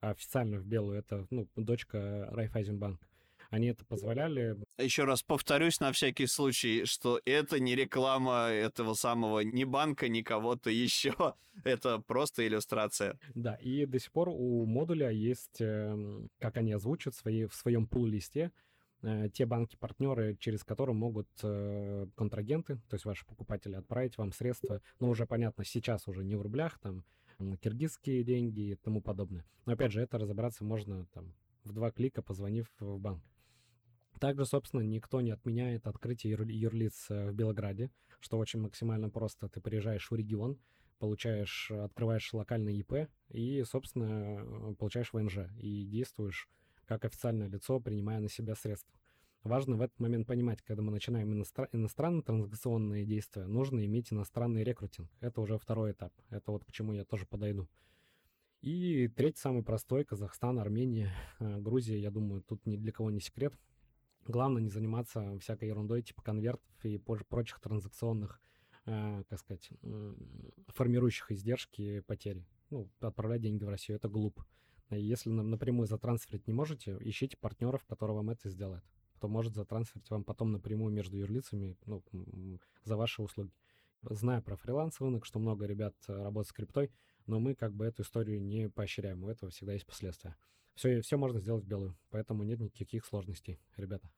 а 0.00 0.10
официально 0.10 0.58
в 0.58 0.66
белую 0.66 0.98
это, 0.98 1.26
ну, 1.30 1.48
дочка 1.56 2.28
Райфайзенбанк. 2.30 3.00
Они 3.52 3.66
это 3.66 3.84
позволяли. 3.84 4.56
Еще 4.78 5.04
раз 5.04 5.22
повторюсь 5.22 5.78
на 5.78 5.92
всякий 5.92 6.26
случай, 6.26 6.86
что 6.86 7.20
это 7.26 7.60
не 7.60 7.74
реклама 7.76 8.46
этого 8.46 8.94
самого 8.94 9.40
ни 9.40 9.64
банка, 9.64 10.08
ни 10.08 10.22
кого-то 10.22 10.70
еще. 10.70 11.34
Это 11.62 11.98
просто 11.98 12.46
иллюстрация. 12.46 13.18
Да, 13.34 13.56
и 13.56 13.84
до 13.84 13.98
сих 13.98 14.10
пор 14.10 14.30
у 14.30 14.64
модуля 14.64 15.10
есть, 15.10 15.60
эм, 15.60 16.30
как 16.38 16.56
они 16.56 16.72
озвучат 16.72 17.14
свои, 17.14 17.44
в 17.44 17.54
своем 17.54 17.86
пул-листе, 17.86 18.52
э, 19.02 19.28
те 19.34 19.44
банки-партнеры, 19.44 20.34
через 20.40 20.64
которые 20.64 20.96
могут 20.96 21.28
э, 21.42 22.06
контрагенты, 22.14 22.76
то 22.88 22.94
есть 22.94 23.04
ваши 23.04 23.26
покупатели, 23.26 23.74
отправить 23.74 24.16
вам 24.16 24.32
средства, 24.32 24.80
ну, 24.98 25.10
уже 25.10 25.26
понятно, 25.26 25.62
сейчас 25.66 26.08
уже 26.08 26.24
не 26.24 26.36
в 26.36 26.40
рублях, 26.40 26.78
там, 26.78 27.04
киргизские 27.60 28.24
деньги 28.24 28.70
и 28.70 28.74
тому 28.76 29.02
подобное. 29.02 29.44
Но, 29.66 29.74
опять 29.74 29.92
же, 29.92 30.00
это 30.00 30.16
разобраться 30.16 30.64
можно 30.64 31.04
там 31.12 31.34
в 31.64 31.72
два 31.74 31.90
клика, 31.90 32.22
позвонив 32.22 32.72
в 32.80 32.98
банк. 32.98 33.22
Также, 34.22 34.46
собственно, 34.46 34.82
никто 34.82 35.20
не 35.20 35.32
отменяет 35.32 35.88
открытие 35.88 36.38
юрлиц 36.48 37.06
э, 37.10 37.30
в 37.30 37.34
Белграде, 37.34 37.90
что 38.20 38.38
очень 38.38 38.60
максимально 38.60 39.10
просто. 39.10 39.48
Ты 39.48 39.60
приезжаешь 39.60 40.08
в 40.08 40.14
регион, 40.14 40.60
получаешь, 41.00 41.72
открываешь 41.72 42.32
локальный 42.32 42.76
ИП 42.76 43.08
и, 43.30 43.64
собственно, 43.64 44.38
э, 44.38 44.74
получаешь 44.78 45.12
ВНЖ 45.12 45.50
и 45.58 45.84
действуешь 45.86 46.48
как 46.84 47.04
официальное 47.04 47.48
лицо, 47.48 47.80
принимая 47.80 48.20
на 48.20 48.28
себя 48.28 48.54
средства. 48.54 48.96
Важно 49.42 49.76
в 49.76 49.80
этот 49.80 49.98
момент 49.98 50.28
понимать, 50.28 50.62
когда 50.62 50.82
мы 50.82 50.92
начинаем 50.92 51.32
иностран... 51.32 51.66
иностранные 51.72 52.22
транзакционные 52.22 53.04
действия, 53.04 53.48
нужно 53.48 53.84
иметь 53.86 54.12
иностранный 54.12 54.62
рекрутинг. 54.62 55.10
Это 55.18 55.40
уже 55.40 55.58
второй 55.58 55.90
этап. 55.90 56.12
Это 56.30 56.52
вот 56.52 56.64
к 56.64 56.70
чему 56.70 56.92
я 56.92 57.04
тоже 57.04 57.26
подойду. 57.26 57.68
И 58.60 59.08
третий, 59.08 59.40
самый 59.40 59.64
простой, 59.64 60.04
Казахстан, 60.04 60.60
Армения, 60.60 61.10
э, 61.40 61.58
Грузия, 61.58 61.98
я 61.98 62.12
думаю, 62.12 62.42
тут 62.42 62.64
ни 62.66 62.76
для 62.76 62.92
кого 62.92 63.10
не 63.10 63.18
секрет. 63.18 63.52
Главное 64.26 64.62
не 64.62 64.68
заниматься 64.68 65.38
всякой 65.40 65.68
ерундой 65.68 66.02
типа 66.02 66.22
конвертов 66.22 66.70
и 66.84 66.98
прочих 66.98 67.60
транзакционных, 67.60 68.40
э, 68.86 69.24
как 69.28 69.38
сказать, 69.38 69.68
э, 69.82 70.14
формирующих 70.68 71.32
издержки 71.32 72.00
потери. 72.00 72.46
Ну, 72.70 72.88
отправлять 73.00 73.42
деньги 73.42 73.64
в 73.64 73.68
Россию, 73.68 73.96
это 73.96 74.08
глупо. 74.08 74.46
Если 74.90 75.30
нам 75.30 75.50
напрямую 75.50 75.86
затрансферить 75.86 76.46
не 76.46 76.52
можете, 76.52 76.96
ищите 77.00 77.36
партнеров, 77.36 77.84
которые 77.86 78.16
вам 78.16 78.30
это 78.30 78.48
сделают. 78.48 78.84
Кто 79.16 79.28
может 79.28 79.54
затрансферить 79.54 80.08
вам 80.10 80.24
потом 80.24 80.52
напрямую 80.52 80.92
между 80.92 81.16
юрлицами 81.16 81.76
ну, 81.86 82.02
за 82.84 82.96
ваши 82.96 83.22
услуги. 83.22 83.52
Знаю 84.02 84.42
про 84.42 84.56
фриланс 84.56 85.00
рынок, 85.00 85.24
что 85.24 85.38
много 85.38 85.66
ребят 85.66 85.94
работают 86.08 86.48
с 86.48 86.52
криптой, 86.52 86.90
но 87.26 87.38
мы 87.38 87.54
как 87.54 87.72
бы 87.74 87.84
эту 87.86 88.02
историю 88.02 88.42
не 88.42 88.68
поощряем, 88.68 89.22
у 89.24 89.28
этого 89.28 89.50
всегда 89.50 89.74
есть 89.74 89.86
последствия. 89.86 90.36
Все, 90.74 91.00
все 91.02 91.16
можно 91.16 91.40
сделать 91.40 91.64
белую, 91.64 91.96
поэтому 92.10 92.44
нет 92.44 92.60
никаких 92.60 93.04
сложностей, 93.04 93.60
ребята. 93.76 94.10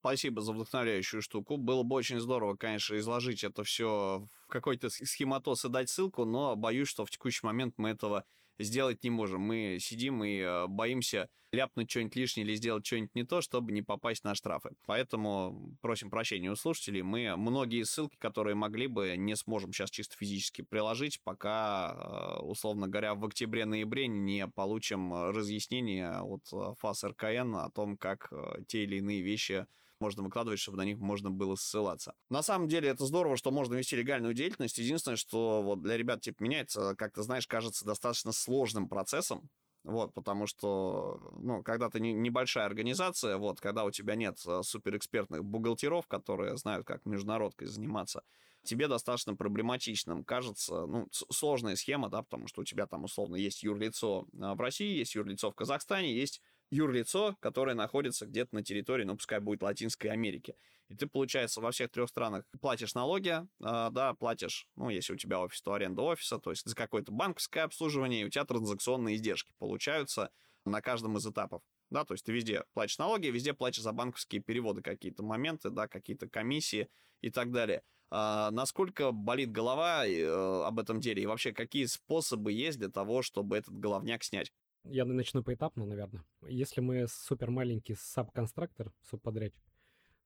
Спасибо 0.00 0.40
за 0.40 0.52
вдохновляющую 0.52 1.20
штуку. 1.20 1.56
Было 1.56 1.82
бы 1.82 1.96
очень 1.96 2.20
здорово, 2.20 2.56
конечно, 2.56 2.96
изложить 2.96 3.42
это 3.42 3.64
все 3.64 4.28
в 4.44 4.46
какой-то 4.46 4.90
схематоз 4.90 5.64
и 5.64 5.68
дать 5.68 5.90
ссылку, 5.90 6.24
но 6.24 6.54
боюсь, 6.54 6.88
что 6.88 7.04
в 7.04 7.10
текущий 7.10 7.44
момент 7.44 7.74
мы 7.78 7.90
этого 7.90 8.24
сделать 8.58 9.02
не 9.04 9.10
можем. 9.10 9.40
Мы 9.42 9.78
сидим 9.80 10.24
и 10.24 10.38
э, 10.38 10.66
боимся 10.66 11.28
ляпнуть 11.52 11.90
что-нибудь 11.90 12.16
лишнее 12.16 12.46
или 12.46 12.54
сделать 12.54 12.86
что-нибудь 12.86 13.14
не 13.14 13.24
то, 13.24 13.40
чтобы 13.40 13.72
не 13.72 13.82
попасть 13.82 14.24
на 14.24 14.34
штрафы. 14.34 14.70
Поэтому 14.86 15.76
просим 15.80 16.10
прощения 16.10 16.50
у 16.50 16.56
слушателей. 16.56 17.02
Мы 17.02 17.36
многие 17.36 17.84
ссылки, 17.84 18.16
которые 18.18 18.54
могли 18.54 18.86
бы, 18.86 19.14
не 19.16 19.34
сможем 19.34 19.72
сейчас 19.72 19.90
чисто 19.90 20.16
физически 20.16 20.62
приложить, 20.62 21.20
пока, 21.22 21.94
э, 21.94 22.42
условно 22.42 22.88
говоря, 22.88 23.14
в 23.14 23.24
октябре-ноябре 23.24 24.08
не 24.08 24.46
получим 24.48 25.12
разъяснение 25.30 26.18
от 26.20 26.42
э, 26.52 26.74
ФАС 26.78 27.04
РКН 27.04 27.56
о 27.56 27.70
том, 27.70 27.96
как 27.96 28.32
те 28.66 28.84
или 28.84 28.96
иные 28.96 29.22
вещи 29.22 29.66
можно 30.00 30.22
выкладывать, 30.22 30.60
чтобы 30.60 30.78
на 30.78 30.84
них 30.84 30.98
можно 30.98 31.30
было 31.30 31.54
ссылаться. 31.56 32.14
На 32.30 32.42
самом 32.42 32.68
деле 32.68 32.88
это 32.88 33.04
здорово, 33.06 33.36
что 33.36 33.50
можно 33.50 33.74
вести 33.74 33.96
легальную 33.96 34.34
деятельность. 34.34 34.78
Единственное, 34.78 35.16
что 35.16 35.62
вот 35.62 35.82
для 35.82 35.96
ребят 35.96 36.20
типа 36.20 36.42
меняется, 36.42 36.94
как 36.96 37.14
ты 37.14 37.22
знаешь, 37.22 37.46
кажется 37.46 37.84
достаточно 37.84 38.32
сложным 38.32 38.88
процессом. 38.88 39.48
Вот, 39.84 40.12
потому 40.12 40.46
что, 40.46 41.20
ну, 41.40 41.62
когда 41.62 41.88
ты 41.88 42.00
не, 42.00 42.12
небольшая 42.12 42.66
организация, 42.66 43.38
вот, 43.38 43.60
когда 43.60 43.84
у 43.84 43.90
тебя 43.90 44.16
нет 44.16 44.38
э, 44.46 44.60
суперэкспертных 44.62 45.44
бухгалтеров, 45.44 46.06
которые 46.08 46.56
знают, 46.58 46.86
как 46.86 47.06
международкой 47.06 47.68
заниматься, 47.68 48.22
тебе 48.64 48.88
достаточно 48.88 49.34
проблематичным 49.34 50.24
кажется, 50.24 50.84
ну, 50.84 51.08
сложная 51.10 51.76
схема, 51.76 52.10
да, 52.10 52.22
потому 52.22 52.48
что 52.48 52.62
у 52.62 52.64
тебя 52.64 52.86
там, 52.86 53.04
условно, 53.04 53.36
есть 53.36 53.62
юрлицо 53.62 54.26
э, 54.32 54.52
в 54.54 54.60
России, 54.60 54.98
есть 54.98 55.14
юрлицо 55.14 55.50
в 55.50 55.54
Казахстане, 55.54 56.12
есть 56.12 56.42
юрлицо, 56.70 57.36
которое 57.40 57.74
находится 57.74 58.26
где-то 58.26 58.54
на 58.54 58.62
территории, 58.62 59.04
ну, 59.04 59.16
пускай 59.16 59.40
будет 59.40 59.62
Латинской 59.62 60.10
Америки. 60.10 60.54
И 60.88 60.94
ты, 60.94 61.06
получается, 61.06 61.60
во 61.60 61.70
всех 61.70 61.90
трех 61.90 62.08
странах 62.08 62.44
платишь 62.60 62.94
налоги, 62.94 63.30
э, 63.30 63.46
да, 63.60 64.14
платишь, 64.14 64.66
ну, 64.76 64.88
если 64.88 65.12
у 65.12 65.16
тебя 65.16 65.40
офис, 65.40 65.60
то 65.60 65.72
аренда 65.74 66.02
офиса, 66.02 66.38
то 66.38 66.50
есть 66.50 66.66
за 66.66 66.74
какое-то 66.74 67.12
банковское 67.12 67.64
обслуживание, 67.64 68.22
и 68.22 68.24
у 68.24 68.30
тебя 68.30 68.44
транзакционные 68.44 69.16
издержки 69.16 69.52
получаются 69.58 70.30
на 70.64 70.80
каждом 70.80 71.16
из 71.16 71.26
этапов. 71.26 71.62
Да, 71.90 72.04
то 72.04 72.14
есть 72.14 72.24
ты 72.24 72.32
везде 72.32 72.64
платишь 72.74 72.98
налоги, 72.98 73.28
везде 73.28 73.54
платишь 73.54 73.82
за 73.82 73.92
банковские 73.92 74.42
переводы 74.42 74.82
какие-то 74.82 75.22
моменты, 75.22 75.70
да, 75.70 75.88
какие-то 75.88 76.28
комиссии 76.28 76.88
и 77.22 77.30
так 77.30 77.50
далее. 77.50 77.82
А, 78.10 78.50
насколько 78.50 79.10
болит 79.12 79.50
голова 79.50 80.06
э, 80.06 80.62
об 80.64 80.78
этом 80.78 81.00
деле 81.00 81.22
и 81.22 81.26
вообще 81.26 81.52
какие 81.52 81.84
способы 81.86 82.52
есть 82.52 82.78
для 82.78 82.88
того, 82.88 83.22
чтобы 83.22 83.56
этот 83.56 83.78
головняк 83.78 84.22
снять? 84.22 84.52
Я 84.90 85.04
начну 85.04 85.42
поэтапно, 85.42 85.84
наверное. 85.84 86.24
Если 86.48 86.80
мы 86.80 87.06
супер 87.08 87.50
маленький 87.50 87.94
саб-конструктор, 87.94 88.90
субподрядчик, 89.10 89.62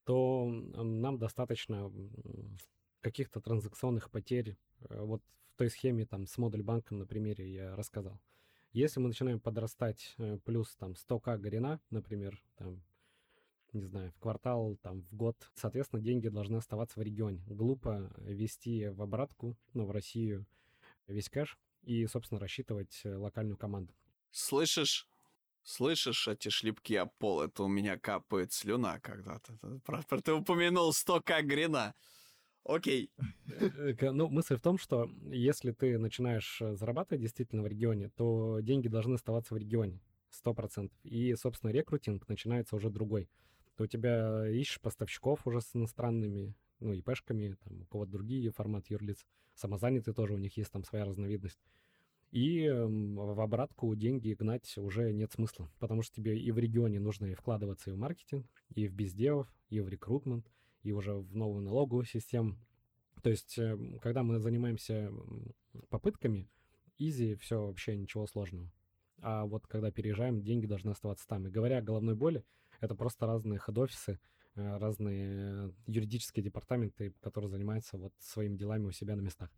то 0.04 0.46
нам 0.48 1.18
достаточно 1.18 1.92
каких-то 3.00 3.40
транзакционных 3.40 4.10
потерь. 4.10 4.56
Э, 4.88 5.02
вот 5.02 5.22
в 5.52 5.56
той 5.56 5.68
схеме 5.68 6.06
там 6.06 6.26
с 6.26 6.38
модуль 6.38 6.62
банком 6.62 6.98
на 6.98 7.06
примере 7.06 7.52
я 7.52 7.76
рассказал. 7.76 8.20
Если 8.72 9.00
мы 9.00 9.08
начинаем 9.08 9.40
подрастать 9.40 10.14
э, 10.18 10.38
плюс 10.44 10.74
там 10.76 10.92
100к 10.92 11.38
горина, 11.38 11.80
например, 11.90 12.42
там, 12.56 12.82
не 13.72 13.82
знаю, 13.82 14.12
в 14.12 14.18
квартал, 14.18 14.76
там, 14.80 15.02
в 15.02 15.14
год, 15.14 15.36
соответственно, 15.54 16.00
деньги 16.00 16.28
должны 16.28 16.56
оставаться 16.56 17.00
в 17.00 17.02
регионе. 17.02 17.44
Глупо 17.48 18.12
вести 18.18 18.88
в 18.88 19.02
обратку, 19.02 19.56
ну, 19.74 19.86
в 19.86 19.90
Россию 19.90 20.46
весь 21.06 21.28
кэш 21.28 21.58
и, 21.82 22.06
собственно, 22.06 22.40
рассчитывать 22.40 23.00
э, 23.04 23.14
локальную 23.14 23.56
команду. 23.56 23.92
Слышишь? 24.32 25.06
Слышишь 25.62 26.26
эти 26.26 26.48
шлепки 26.48 26.94
о 26.94 27.06
пол? 27.06 27.42
Это 27.42 27.62
у 27.62 27.68
меня 27.68 27.96
капает 27.96 28.52
слюна 28.52 28.98
когда-то. 28.98 29.56
Ты 30.24 30.32
упомянул 30.32 30.92
100 30.92 31.20
как 31.20 31.46
грина. 31.46 31.94
Окей. 32.64 33.10
Э, 33.48 34.10
ну, 34.10 34.28
мысль 34.28 34.56
в 34.56 34.60
том, 34.60 34.78
что 34.78 35.10
если 35.30 35.72
ты 35.72 35.98
начинаешь 35.98 36.60
э, 36.60 36.74
зарабатывать 36.74 37.20
действительно 37.20 37.62
в 37.62 37.66
регионе, 37.66 38.08
то 38.10 38.60
деньги 38.60 38.88
должны 38.88 39.14
оставаться 39.14 39.54
в 39.54 39.58
регионе. 39.58 40.00
Сто 40.30 40.54
процентов. 40.54 40.96
И, 41.04 41.34
собственно, 41.34 41.70
рекрутинг 41.70 42.28
начинается 42.28 42.76
уже 42.76 42.88
другой. 42.88 43.28
Ты 43.76 43.84
у 43.84 43.86
тебя 43.86 44.48
ищешь 44.48 44.80
поставщиков 44.80 45.46
уже 45.46 45.60
с 45.60 45.74
иностранными, 45.74 46.54
ну, 46.80 46.92
ИПшками, 46.92 47.56
там, 47.64 47.82
у 47.82 47.86
кого-то 47.86 48.12
другие 48.12 48.50
форматы 48.50 48.94
юрлиц. 48.94 49.26
Самозанятые 49.54 50.14
тоже, 50.14 50.34
у 50.34 50.38
них 50.38 50.56
есть 50.56 50.70
там 50.70 50.84
своя 50.84 51.04
разновидность. 51.04 51.60
И 52.32 52.66
в 52.66 53.40
обратку 53.40 53.94
деньги 53.94 54.32
гнать 54.32 54.78
уже 54.78 55.12
нет 55.12 55.32
смысла, 55.32 55.70
потому 55.78 56.00
что 56.00 56.16
тебе 56.16 56.38
и 56.38 56.50
в 56.50 56.58
регионе 56.58 56.98
нужно 56.98 57.26
и 57.26 57.34
вкладываться 57.34 57.90
и 57.90 57.92
в 57.92 57.98
маркетинг, 57.98 58.46
и 58.74 58.88
в 58.88 58.94
бездевов, 58.94 59.54
и 59.68 59.80
в 59.80 59.88
рекрутмент, 59.90 60.50
и 60.82 60.92
уже 60.92 61.12
в 61.12 61.36
новую 61.36 61.62
налоговую 61.62 62.06
систему. 62.06 62.56
То 63.22 63.28
есть, 63.28 63.58
эм, 63.58 63.98
когда 63.98 64.22
мы 64.22 64.38
занимаемся 64.38 65.12
попытками, 65.90 66.48
изи, 66.98 67.34
все 67.34 67.66
вообще 67.66 67.96
ничего 67.98 68.26
сложного. 68.26 68.72
А 69.20 69.44
вот 69.44 69.66
когда 69.66 69.90
переезжаем, 69.90 70.42
деньги 70.42 70.64
должны 70.64 70.88
оставаться 70.88 71.28
там. 71.28 71.46
И 71.46 71.50
говоря 71.50 71.78
о 71.78 71.82
головной 71.82 72.14
боли, 72.14 72.46
это 72.80 72.94
просто 72.94 73.26
разные 73.26 73.60
хед-офисы, 73.60 74.18
э, 74.54 74.76
разные 74.78 75.74
юридические 75.86 76.42
департаменты, 76.42 77.12
которые 77.20 77.50
занимаются 77.50 77.98
вот 77.98 78.14
своими 78.18 78.56
делами 78.56 78.86
у 78.86 78.92
себя 78.92 79.16
на 79.16 79.20
местах 79.20 79.50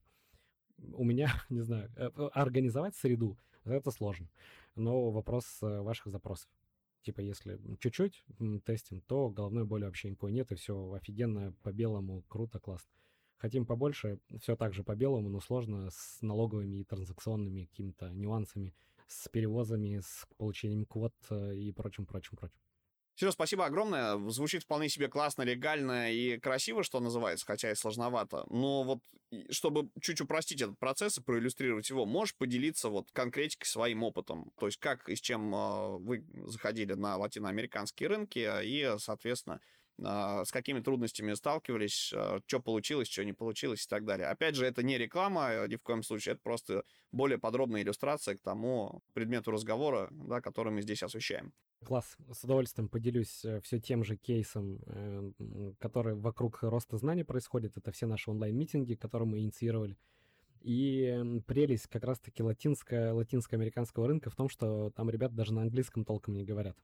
у 0.79 1.05
меня, 1.05 1.33
не 1.51 1.63
знаю, 1.63 1.91
э, 1.97 2.11
организовать 2.33 2.97
среду, 2.97 3.37
это 3.65 3.91
сложно. 3.91 4.29
Но 4.75 5.11
вопрос 5.11 5.59
э, 5.63 5.81
ваших 5.81 6.09
запросов. 6.09 6.49
Типа, 7.03 7.21
если 7.21 7.61
чуть-чуть 7.81 8.25
тестим, 8.65 9.03
то 9.03 9.29
головной 9.29 9.65
боли 9.65 9.85
вообще 9.85 10.09
никакой 10.09 10.33
нет, 10.33 10.51
и 10.53 10.55
все 10.55 10.93
офигенно, 10.93 11.53
по-белому, 11.63 12.23
круто, 12.29 12.59
классно. 12.59 12.91
Хотим 13.37 13.67
побольше, 13.67 14.19
все 14.41 14.57
так 14.57 14.73
же 14.73 14.85
по-белому, 14.85 15.29
но 15.29 15.41
сложно 15.41 15.91
с 15.91 16.23
налоговыми 16.23 16.77
и 16.77 16.85
транзакционными 16.85 17.67
какими-то 17.67 18.11
нюансами, 18.11 18.75
с 19.07 19.29
перевозами, 19.29 20.01
с 20.03 20.27
получением 20.39 20.87
квот 20.87 21.15
э, 21.29 21.55
и 21.57 21.73
прочим, 21.73 22.07
прочим, 22.07 22.39
прочим. 22.39 22.64
Сереж, 23.17 23.35
спасибо 23.35 23.65
огромное. 23.65 24.19
Звучит 24.31 24.65
вполне 24.65 24.89
себе 24.89 25.09
классно, 25.09 25.43
легально 25.43 26.13
и 26.13 26.39
красиво, 26.39 26.83
что 26.83 26.99
называется, 26.99 27.47
хотя 27.47 27.71
и 27.71 27.75
сложновато. 27.77 28.45
Но 28.51 28.83
вот, 28.83 28.99
чтобы 29.51 29.89
чуть 30.01 30.21
упростить 30.21 30.63
этот 30.63 30.79
процесс 30.79 31.19
и 31.19 31.23
проиллюстрировать 31.23 31.89
его, 31.91 32.07
можешь 32.07 32.37
поделиться 32.37 32.89
вот 32.89 33.11
конкретикой 33.13 33.69
своим 33.69 34.03
опытом? 34.03 34.51
То 34.59 34.67
есть 34.67 34.79
как 34.79 35.09
и 35.09 35.15
с 35.15 35.21
чем 35.21 35.55
э, 35.55 35.99
вы 35.99 36.25
заходили 36.47 36.95
на 36.95 37.17
латиноамериканские 37.17 38.09
рынки 38.09 38.51
и, 38.65 38.97
соответственно, 38.99 39.61
с 39.99 40.51
какими 40.51 40.81
трудностями 40.81 41.35
сталкивались, 41.35 42.13
э, 42.13 42.41
что 42.47 42.61
получилось, 42.61 43.09
что 43.09 43.25
не 43.25 43.33
получилось 43.33 43.85
и 43.85 43.89
так 43.89 44.05
далее. 44.05 44.27
Опять 44.29 44.57
же, 44.57 44.67
это 44.67 44.83
не 44.83 44.99
реклама, 44.99 45.67
ни 45.69 45.77
в 45.77 45.83
коем 45.83 46.03
случае, 46.03 46.33
это 46.33 46.43
просто 46.43 46.85
более 47.13 47.39
подробная 47.39 47.83
иллюстрация 47.83 48.37
к 48.37 48.41
тому 48.41 49.03
предмету 49.13 49.51
разговора, 49.51 50.09
да, 50.11 50.41
который 50.41 50.73
мы 50.73 50.83
здесь 50.83 51.03
освещаем. 51.03 51.53
Класс. 51.85 52.17
С 52.33 52.43
удовольствием 52.45 52.89
поделюсь 52.89 53.45
э, 53.45 53.61
все 53.61 53.79
тем 53.79 54.05
же 54.05 54.17
кейсом, 54.17 54.81
э, 54.87 55.33
который 55.79 56.15
вокруг 56.15 56.63
роста 56.63 56.97
знаний 56.97 57.25
происходит. 57.25 57.77
Это 57.77 57.93
все 57.93 58.07
наши 58.07 58.31
онлайн-митинги, 58.31 58.95
которые 58.95 59.29
мы 59.29 59.39
инициировали. 59.41 59.97
И 60.63 61.43
прелесть 61.47 61.89
как 61.89 62.05
раз-таки 62.05 62.43
латинско- 62.43 63.13
латинско-американского 63.13 64.09
рынка 64.09 64.31
в 64.31 64.35
том, 64.35 64.49
что 64.49 64.91
там 64.91 65.11
ребята 65.11 65.35
даже 65.35 65.53
на 65.53 65.63
английском 65.63 66.07
толком 66.07 66.35
не 66.35 66.45
говорят. 66.45 66.77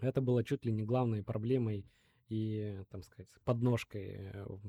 Это 0.00 0.22
было 0.22 0.42
чуть 0.42 0.64
ли 0.64 0.72
не 0.72 0.82
главной 0.82 1.22
проблемой 1.22 1.86
и, 2.32 2.82
там 2.90 3.02
сказать, 3.02 3.28
подножкой 3.44 4.30
э, 4.32 4.44
в 4.46 4.60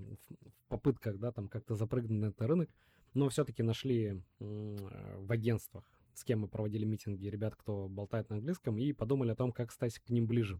попытках, 0.67 1.17
да, 1.17 1.31
там 1.31 1.47
как-то 1.47 1.75
запрыгнуть 1.75 2.21
на 2.21 2.25
этот 2.27 2.41
рынок. 2.41 2.69
Но 3.13 3.29
все-таки 3.29 3.61
нашли 3.61 4.23
в 4.39 5.31
агентствах 5.31 5.83
с 6.13 6.23
кем 6.23 6.41
мы 6.41 6.47
проводили 6.47 6.85
митинги, 6.85 7.27
ребят, 7.27 7.55
кто 7.55 7.87
болтает 7.87 8.29
на 8.29 8.37
английском, 8.37 8.77
и 8.77 8.93
подумали 8.93 9.31
о 9.31 9.35
том, 9.35 9.51
как 9.51 9.71
стать 9.71 9.97
к 9.99 10.09
ним 10.09 10.27
ближе. 10.27 10.59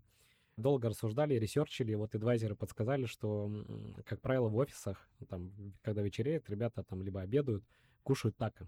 Долго 0.58 0.90
рассуждали, 0.90 1.36
ресерчили, 1.36 1.96
вот 1.96 2.14
адвайзеры 2.14 2.56
подсказали, 2.56 3.06
что, 3.06 3.52
как 4.06 4.22
правило, 4.22 4.50
в 4.50 4.56
офисах, 4.56 5.10
там, 5.28 5.52
когда 5.82 6.02
вечереет, 6.04 6.50
ребята 6.50 6.84
там 6.84 7.02
либо 7.02 7.22
обедают, 7.22 7.64
кушают 8.04 8.38
тако. 8.38 8.68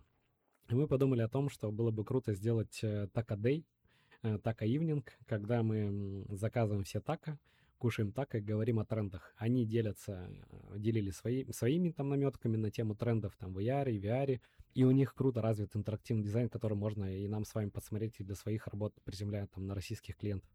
И 0.69 0.73
мы 0.73 0.87
подумали 0.87 1.21
о 1.21 1.29
том, 1.29 1.49
что 1.49 1.71
было 1.71 1.91
бы 1.91 2.03
круто 2.03 2.33
сделать 2.33 2.83
тако-дей, 3.13 3.65
э, 4.23 4.39
тако-ивнинг, 4.39 5.09
э, 5.09 5.11
когда 5.27 5.61
мы 5.61 6.25
заказываем 6.29 6.83
все 6.83 7.01
тако, 7.01 7.37
кушаем 7.77 8.11
тако 8.11 8.37
и 8.37 8.41
говорим 8.41 8.79
о 8.79 8.85
трендах. 8.85 9.33
Они 9.37 9.65
делятся, 9.65 10.29
э, 10.49 10.77
делили 10.77 11.11
свои, 11.11 11.51
своими 11.51 11.89
там 11.89 12.09
наметками 12.09 12.57
на 12.57 12.71
тему 12.71 12.95
трендов 12.95 13.35
там 13.37 13.53
в 13.53 13.59
AR, 13.59 13.87
VR, 13.87 14.39
и 14.73 14.83
у 14.83 14.91
них 14.91 15.13
круто 15.13 15.41
развит 15.41 15.75
интерактивный 15.75 16.23
дизайн, 16.23 16.49
который 16.49 16.77
можно 16.77 17.05
и 17.05 17.27
нам 17.27 17.45
с 17.45 17.53
вами 17.55 17.69
посмотреть 17.69 18.19
и 18.19 18.23
для 18.23 18.35
своих 18.35 18.67
работ, 18.67 18.93
приземляя 19.03 19.47
там 19.47 19.67
на 19.67 19.75
российских 19.75 20.17
клиентов. 20.17 20.49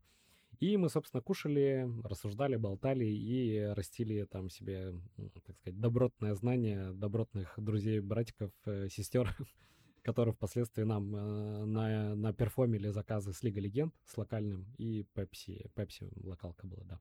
И 0.59 0.77
мы, 0.77 0.91
собственно, 0.91 1.23
кушали, 1.23 1.89
рассуждали, 2.05 2.57
болтали 2.57 3.07
и 3.07 3.61
растили 3.75 4.25
там 4.25 4.51
себе, 4.51 4.93
так 5.17 5.57
сказать, 5.57 5.81
добротное 5.81 6.35
знание 6.35 6.93
добротных 6.93 7.55
друзей, 7.57 8.01
братиков, 8.01 8.51
э, 8.67 8.89
сестер, 8.91 9.35
которые 10.03 10.35
впоследствии 10.35 10.83
нам 10.83 11.15
э, 11.15 11.65
на, 11.65 12.15
на 12.15 12.33
перформили 12.33 12.89
заказы 12.89 13.33
с 13.33 13.43
Лига 13.43 13.61
Легенд, 13.61 13.95
с 14.07 14.17
локальным, 14.17 14.67
и 14.79 15.05
Пепси, 15.15 15.71
Пепси 15.75 16.11
локалка 16.23 16.67
была, 16.67 16.85
да. 16.85 17.01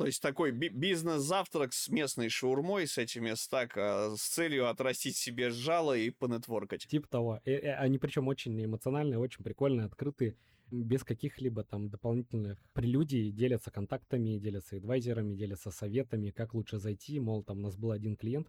То 0.00 0.06
есть 0.06 0.22
такой 0.22 0.50
бизнес-завтрак 0.50 1.74
с 1.74 1.90
местной 1.90 2.30
шаурмой, 2.30 2.86
с 2.86 2.96
этими 2.96 3.34
стака, 3.34 4.16
с 4.16 4.22
целью 4.22 4.70
отрастить 4.70 5.18
себе 5.18 5.50
жало 5.50 5.94
и 5.94 6.08
понетворкать. 6.08 6.86
Типа 6.86 7.06
того. 7.06 7.40
И, 7.44 7.50
и, 7.50 7.66
они 7.66 7.98
причем 7.98 8.26
очень 8.26 8.64
эмоциональные, 8.64 9.18
очень 9.18 9.44
прикольные, 9.44 9.84
открытые, 9.84 10.36
без 10.70 11.04
каких-либо 11.04 11.64
там 11.64 11.90
дополнительных 11.90 12.58
прелюдий, 12.72 13.30
делятся 13.30 13.70
контактами, 13.70 14.38
делятся 14.38 14.76
адвайзерами, 14.76 15.34
делятся 15.34 15.70
советами, 15.70 16.30
как 16.30 16.54
лучше 16.54 16.78
зайти. 16.78 17.20
Мол, 17.20 17.42
там 17.42 17.58
у 17.58 17.62
нас 17.62 17.76
был 17.76 17.90
один 17.90 18.16
клиент, 18.16 18.48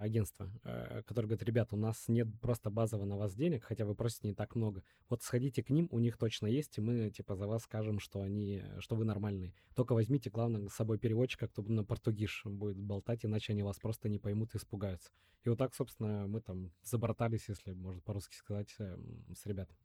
агентство, 0.00 0.50
э, 0.64 1.02
которое 1.06 1.28
говорит, 1.28 1.42
ребята, 1.44 1.76
у 1.76 1.78
нас 1.78 2.08
нет 2.08 2.28
просто 2.40 2.70
базово 2.70 3.04
на 3.04 3.16
вас 3.16 3.34
денег, 3.34 3.64
хотя 3.64 3.84
вы 3.84 3.94
просите 3.94 4.28
не 4.28 4.34
так 4.34 4.54
много. 4.54 4.82
Вот 5.08 5.22
сходите 5.22 5.62
к 5.62 5.70
ним, 5.70 5.88
у 5.90 5.98
них 5.98 6.16
точно 6.16 6.46
есть, 6.46 6.78
и 6.78 6.80
мы 6.80 7.10
типа 7.10 7.36
за 7.36 7.46
вас 7.46 7.64
скажем, 7.64 8.00
что 8.00 8.22
они, 8.22 8.62
что 8.78 8.96
вы 8.96 9.04
нормальные. 9.04 9.54
Только 9.74 9.92
возьмите, 9.92 10.30
главное, 10.30 10.68
с 10.68 10.74
собой 10.74 10.98
переводчика, 10.98 11.48
кто 11.48 11.62
на 11.62 11.84
португиш 11.84 12.42
будет 12.44 12.78
болтать, 12.78 13.24
иначе 13.24 13.52
они 13.52 13.62
вас 13.62 13.78
просто 13.78 14.08
не 14.08 14.18
поймут 14.18 14.54
и 14.54 14.58
испугаются. 14.58 15.10
И 15.44 15.48
вот 15.48 15.58
так, 15.58 15.74
собственно, 15.74 16.26
мы 16.26 16.40
там 16.40 16.72
забратались, 16.82 17.48
если 17.48 17.72
можно 17.72 18.00
по-русски 18.00 18.34
сказать, 18.34 18.74
эм, 18.78 19.24
с 19.34 19.46
ребятами. 19.46 19.78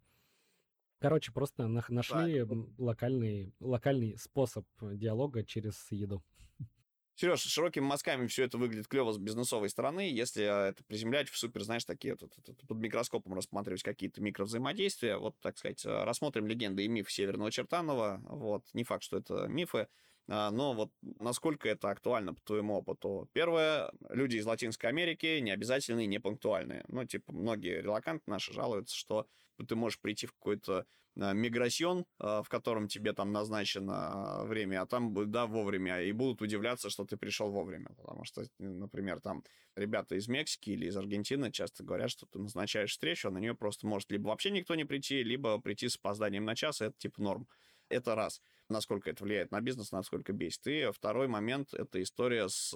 Короче, 1.00 1.32
просто 1.32 1.68
нашли 1.68 2.44
да. 2.44 2.56
локальный, 2.78 3.54
локальный 3.60 4.18
способ 4.18 4.66
диалога 4.82 5.44
через 5.44 5.92
еду. 5.92 6.24
Сереж, 7.16 7.42
широкими 7.42 7.84
мазками 7.84 8.28
все 8.28 8.44
это 8.44 8.58
выглядит 8.58 8.88
клево 8.88 9.14
с 9.14 9.18
бизнесовой 9.18 9.70
стороны. 9.70 10.10
Если 10.12 10.44
а, 10.44 10.68
это 10.70 10.84
приземлять 10.84 11.30
в 11.30 11.38
супер, 11.38 11.64
знаешь, 11.64 11.86
такие 11.86 12.18
вот, 12.20 12.34
под 12.68 12.78
микроскопом 12.78 13.34
рассматривать 13.34 13.84
какие-то 13.84 14.22
микровзаимодействия, 14.22 15.18
вот, 15.18 15.36
так 15.40 15.58
сказать, 15.58 15.86
а, 15.86 16.04
рассмотрим 16.04 16.46
легенды 16.46 16.84
и 16.84 16.90
миф 16.90 17.10
Северного 17.10 17.52
Чертанова. 17.52 18.22
Вот, 18.26 18.66
не 18.74 18.84
факт, 18.84 19.04
что 19.04 19.18
это 19.18 19.48
мифы, 19.48 19.88
а, 20.28 20.52
но 20.52 20.74
вот 20.74 20.92
насколько 21.20 21.70
это 21.70 21.90
актуально 21.90 22.34
по 22.34 22.42
твоему 22.42 22.76
опыту? 22.76 23.30
Первое, 23.32 23.92
люди 24.10 24.38
из 24.38 24.46
Латинской 24.46 24.90
Америки 24.90 25.40
не 25.40 25.52
обязательные, 25.52 26.08
не 26.08 26.20
пунктуальные. 26.20 26.84
Ну, 26.88 27.06
типа, 27.06 27.32
многие 27.32 27.82
релаканты 27.82 28.24
наши 28.28 28.52
жалуются, 28.52 28.96
что 28.96 29.28
ты 29.68 29.76
можешь 29.76 30.00
прийти 30.00 30.28
в 30.28 30.34
какой-то 30.34 30.86
миграцион, 31.16 32.06
а, 32.20 32.44
в 32.44 32.50
котором 32.50 32.88
тебе 32.88 33.14
там 33.14 33.32
назначено 33.32 33.94
а, 33.96 34.46
время, 34.46 34.82
а 34.82 34.86
там, 34.86 35.14
да, 35.32 35.46
вовремя, 35.46 36.02
и 36.02 36.12
будут 36.12 36.42
удивляться, 36.42 36.90
что 36.90 37.06
ты 37.06 37.18
пришел 37.18 37.50
вовремя, 37.52 37.90
потому 37.98 38.26
что, 38.26 38.44
например, 38.60 39.22
там 39.22 39.44
ребята 39.76 40.16
из 40.16 40.28
Мексики 40.28 40.72
или 40.72 40.88
из 40.88 40.98
Аргентины 40.98 41.52
часто 41.52 41.84
говорят, 41.84 42.12
что 42.12 42.26
ты 42.26 42.40
назначаешь 42.40 42.92
встречу, 42.92 43.30
а 43.30 43.32
на 43.32 43.38
нее 43.38 43.56
просто 43.56 43.88
может 43.88 44.12
либо 44.12 44.28
вообще 44.28 44.52
никто 44.52 44.76
не 44.76 44.86
прийти, 44.86 45.24
либо 45.24 45.60
прийти 45.60 45.90
с 45.90 45.96
опозданием 45.96 46.46
на 46.46 46.56
час, 46.56 46.82
и 46.82 46.86
это 46.86 46.98
типа 46.98 47.22
норм. 47.22 47.48
Это 47.90 48.16
раз 48.16 48.42
насколько 48.70 49.10
это 49.10 49.24
влияет 49.24 49.52
на 49.52 49.62
бизнес, 49.62 49.92
насколько 49.92 50.34
бесит. 50.34 50.66
И 50.68 50.90
второй 50.92 51.28
момент— 51.28 51.74
это 51.74 52.02
история 52.02 52.50
с 52.50 52.74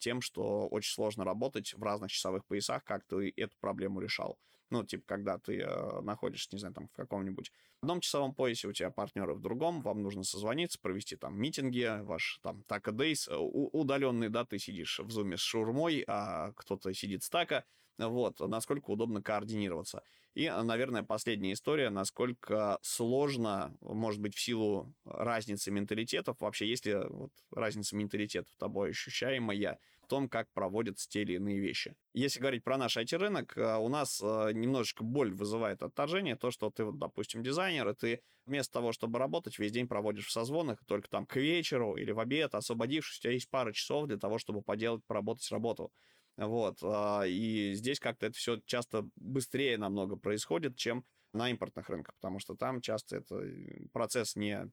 тем, 0.00 0.20
что 0.20 0.66
очень 0.68 0.92
сложно 0.92 1.24
работать 1.24 1.72
в 1.74 1.82
разных 1.82 2.10
часовых 2.10 2.44
поясах, 2.44 2.84
как 2.84 3.04
ты 3.04 3.32
эту 3.36 3.56
проблему 3.60 4.00
решал. 4.00 4.38
Ну, 4.70 4.84
типа, 4.84 5.04
когда 5.06 5.38
ты 5.38 5.60
э, 5.60 6.00
находишься, 6.02 6.48
не 6.52 6.60
знаю, 6.60 6.74
там, 6.74 6.88
в 6.88 6.92
каком-нибудь 6.92 7.52
одном 7.82 8.00
часовом 8.00 8.34
поясе, 8.34 8.68
у 8.68 8.72
тебя 8.72 8.90
партнеры 8.90 9.34
в 9.34 9.40
другом, 9.40 9.82
вам 9.82 10.02
нужно 10.02 10.22
созвониться, 10.22 10.78
провести 10.80 11.16
там 11.16 11.40
митинги, 11.40 12.02
ваш 12.02 12.38
там 12.42 12.62
Тако 12.64 12.92
Дейс, 12.92 13.26
э, 13.28 13.36
удаленный, 13.36 14.28
да, 14.28 14.44
ты 14.44 14.58
сидишь 14.58 15.00
в 15.00 15.10
зуме 15.10 15.36
с 15.36 15.40
шурмой, 15.40 16.04
а 16.06 16.52
кто-то 16.52 16.92
сидит 16.94 17.24
с 17.24 17.30
Тако, 17.30 17.64
вот, 17.98 18.40
насколько 18.40 18.90
удобно 18.90 19.22
координироваться. 19.22 20.02
И, 20.34 20.48
наверное, 20.48 21.02
последняя 21.02 21.52
история, 21.52 21.90
насколько 21.90 22.78
сложно, 22.82 23.76
может 23.80 24.20
быть, 24.20 24.34
в 24.34 24.40
силу 24.40 24.94
разницы 25.04 25.70
менталитетов, 25.70 26.40
вообще, 26.40 26.68
если 26.68 27.04
вот 27.08 27.32
разница 27.50 27.96
менталитетов 27.96 28.54
тобой 28.56 28.90
ощущаемая, 28.90 29.78
том, 30.10 30.28
как 30.28 30.52
проводятся 30.52 31.08
те 31.08 31.22
или 31.22 31.34
иные 31.34 31.60
вещи. 31.60 31.94
Если 32.14 32.40
говорить 32.40 32.64
про 32.64 32.76
наш 32.76 32.96
IT-рынок, 32.96 33.56
э, 33.56 33.76
у 33.76 33.88
нас 33.88 34.20
э, 34.20 34.50
немножечко 34.52 35.04
боль 35.04 35.32
вызывает 35.32 35.84
отторжение, 35.84 36.34
то, 36.34 36.50
что 36.50 36.68
ты, 36.70 36.84
вот, 36.84 36.98
допустим, 36.98 37.44
дизайнер, 37.44 37.88
и 37.88 37.94
ты 37.94 38.20
вместо 38.44 38.72
того, 38.72 38.90
чтобы 38.90 39.20
работать, 39.20 39.58
весь 39.60 39.70
день 39.70 39.86
проводишь 39.86 40.26
в 40.26 40.32
созвонах, 40.32 40.84
только 40.84 41.08
там 41.08 41.26
к 41.26 41.36
вечеру 41.36 41.94
или 41.94 42.10
в 42.10 42.18
обед, 42.18 42.56
освободившись, 42.56 43.20
у 43.20 43.22
тебя 43.22 43.32
есть 43.34 43.48
пара 43.48 43.72
часов 43.72 44.08
для 44.08 44.18
того, 44.18 44.38
чтобы 44.38 44.62
поделать, 44.62 45.04
поработать 45.06 45.48
работу. 45.52 45.92
Вот. 46.40 46.78
А, 46.82 47.22
и 47.26 47.74
здесь 47.74 48.00
как-то 48.00 48.26
это 48.26 48.36
все 48.36 48.60
часто 48.64 49.06
быстрее 49.16 49.76
намного 49.76 50.16
происходит, 50.16 50.76
чем 50.76 51.04
на 51.32 51.50
импортных 51.50 51.88
рынках, 51.90 52.14
потому 52.16 52.38
что 52.38 52.56
там 52.56 52.80
часто 52.80 53.18
это 53.18 53.36
э, 53.36 53.86
процесс 53.92 54.36
не 54.36 54.70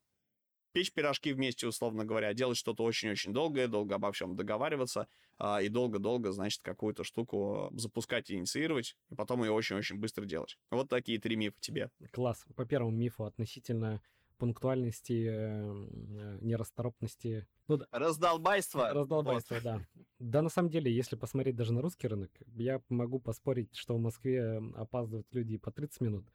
печь 0.71 0.93
пирожки 0.93 1.33
вместе, 1.33 1.67
условно 1.67 2.05
говоря, 2.05 2.33
делать 2.33 2.57
что-то 2.57 2.83
очень-очень 2.83 3.33
долгое, 3.33 3.67
долго 3.67 3.95
обо 3.95 4.11
всем 4.11 4.35
договариваться, 4.35 5.07
а, 5.37 5.61
и 5.61 5.69
долго-долго, 5.69 6.31
значит, 6.31 6.61
какую-то 6.61 7.03
штуку 7.03 7.69
запускать 7.73 8.29
и 8.29 8.35
инициировать, 8.35 8.95
и 9.09 9.15
потом 9.15 9.43
ее 9.43 9.51
очень-очень 9.51 9.97
быстро 9.97 10.25
делать. 10.25 10.57
Вот 10.71 10.87
такие 10.87 11.19
три 11.19 11.35
мифа 11.35 11.59
тебе. 11.59 11.89
Класс. 12.11 12.45
По 12.55 12.65
первому 12.65 12.91
мифу 12.91 13.25
относительно 13.25 14.01
пунктуальности, 14.37 15.27
э, 15.29 16.37
нерасторопности. 16.41 17.47
Ну, 17.67 17.81
Раздолбайство. 17.91 18.93
Раздолбайство, 18.93 19.55
вот. 19.55 19.63
да. 19.63 19.81
Да, 20.19 20.41
на 20.41 20.49
самом 20.49 20.69
деле, 20.69 20.93
если 20.93 21.15
посмотреть 21.15 21.55
даже 21.55 21.73
на 21.73 21.81
русский 21.81 22.07
рынок, 22.07 22.31
я 22.55 22.81
могу 22.89 23.19
поспорить, 23.19 23.75
что 23.75 23.95
в 23.95 23.99
Москве 23.99 24.61
опаздывают 24.75 25.27
люди 25.31 25.57
по 25.57 25.71
30 25.71 26.01
минут, 26.01 26.25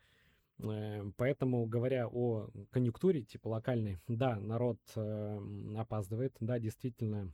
Э, 0.59 1.11
поэтому, 1.17 1.67
говоря 1.67 2.09
о 2.09 2.49
конъюнктуре, 2.71 3.23
типа 3.23 3.49
локальной, 3.49 3.99
да, 4.09 4.38
народ 4.38 4.79
опаздывает, 5.77 6.37
да, 6.41 6.59
действительно 6.59 7.33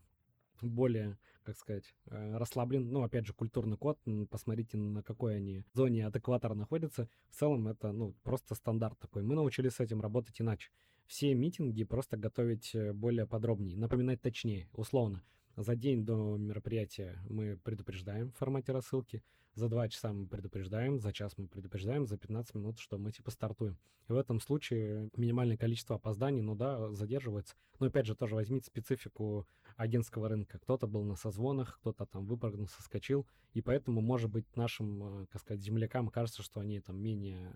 более, 0.62 1.18
как 1.42 1.56
сказать, 1.56 1.94
э, 2.06 2.36
расслаблен. 2.36 2.90
Ну, 2.90 3.02
опять 3.02 3.26
же, 3.26 3.32
культурный 3.32 3.76
код, 3.76 3.98
посмотрите, 4.30 4.76
на 4.78 5.02
какой 5.02 5.36
они 5.36 5.64
зоне 5.72 6.06
от 6.06 6.16
экватора 6.16 6.54
находятся. 6.54 7.08
В 7.30 7.34
целом 7.34 7.68
это, 7.68 7.92
ну, 7.92 8.14
просто 8.22 8.54
стандарт 8.54 8.98
такой. 8.98 9.22
Мы 9.22 9.34
научились 9.34 9.74
с 9.74 9.80
этим 9.80 10.00
работать 10.00 10.40
иначе. 10.40 10.70
все 11.06 11.34
митинги 11.34 11.84
просто 11.84 12.16
готовить 12.16 12.74
э, 12.74 12.92
более 12.92 13.26
подробнее, 13.26 13.76
напоминать 13.78 14.20
точнее, 14.20 14.68
условно. 14.72 15.22
За 15.60 15.74
день 15.74 16.04
до 16.04 16.36
мероприятия 16.36 17.18
мы 17.28 17.56
предупреждаем 17.56 18.30
в 18.30 18.36
формате 18.36 18.70
рассылки, 18.70 19.24
за 19.54 19.68
два 19.68 19.88
часа 19.88 20.12
мы 20.12 20.28
предупреждаем, 20.28 21.00
за 21.00 21.12
час 21.12 21.36
мы 21.36 21.48
предупреждаем, 21.48 22.06
за 22.06 22.16
15 22.16 22.54
минут, 22.54 22.78
что 22.78 22.96
мы 22.96 23.10
типа 23.10 23.32
стартуем. 23.32 23.76
И 24.08 24.12
в 24.12 24.16
этом 24.16 24.38
случае 24.40 25.10
минимальное 25.16 25.56
количество 25.56 25.96
опозданий, 25.96 26.42
ну 26.42 26.54
да, 26.54 26.92
задерживается. 26.92 27.56
Но 27.80 27.86
опять 27.86 28.06
же, 28.06 28.14
тоже 28.14 28.36
возьмите 28.36 28.66
специфику 28.66 29.48
агентского 29.74 30.28
рынка. 30.28 30.60
Кто-то 30.60 30.86
был 30.86 31.02
на 31.02 31.16
созвонах, 31.16 31.80
кто-то 31.80 32.06
там 32.06 32.24
выпрыгнул, 32.24 32.68
соскочил, 32.68 33.26
и 33.52 33.60
поэтому, 33.60 34.00
может 34.00 34.30
быть, 34.30 34.46
нашим, 34.54 35.26
как 35.32 35.40
сказать, 35.40 35.60
землякам 35.60 36.06
кажется, 36.06 36.44
что 36.44 36.60
они 36.60 36.78
там 36.78 37.00
менее, 37.00 37.52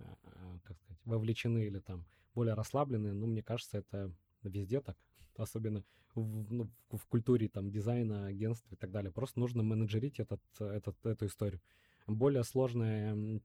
как 0.65 0.77
сказать, 0.77 0.99
вовлечены 1.05 1.67
или 1.67 1.79
там 1.79 2.05
более 2.35 2.55
расслабленные, 2.55 3.13
но 3.13 3.29
мне 3.29 3.45
кажется, 3.45 3.79
это 3.79 4.13
везде 4.43 4.81
так, 4.81 4.97
особенно 5.37 5.85
в, 6.15 6.53
ну, 6.53 6.71
в 6.91 7.07
культуре 7.07 7.49
там 7.49 7.71
дизайна, 7.71 8.27
агентства 8.27 8.75
и 8.75 8.77
так 8.77 8.91
далее. 8.91 9.13
Просто 9.13 9.41
нужно 9.41 9.63
менеджерить 9.63 10.21
этот, 10.21 10.41
этот, 10.59 11.05
эту 11.05 11.27
историю. 11.27 11.61
Более 12.07 12.45
сложная 12.45 13.41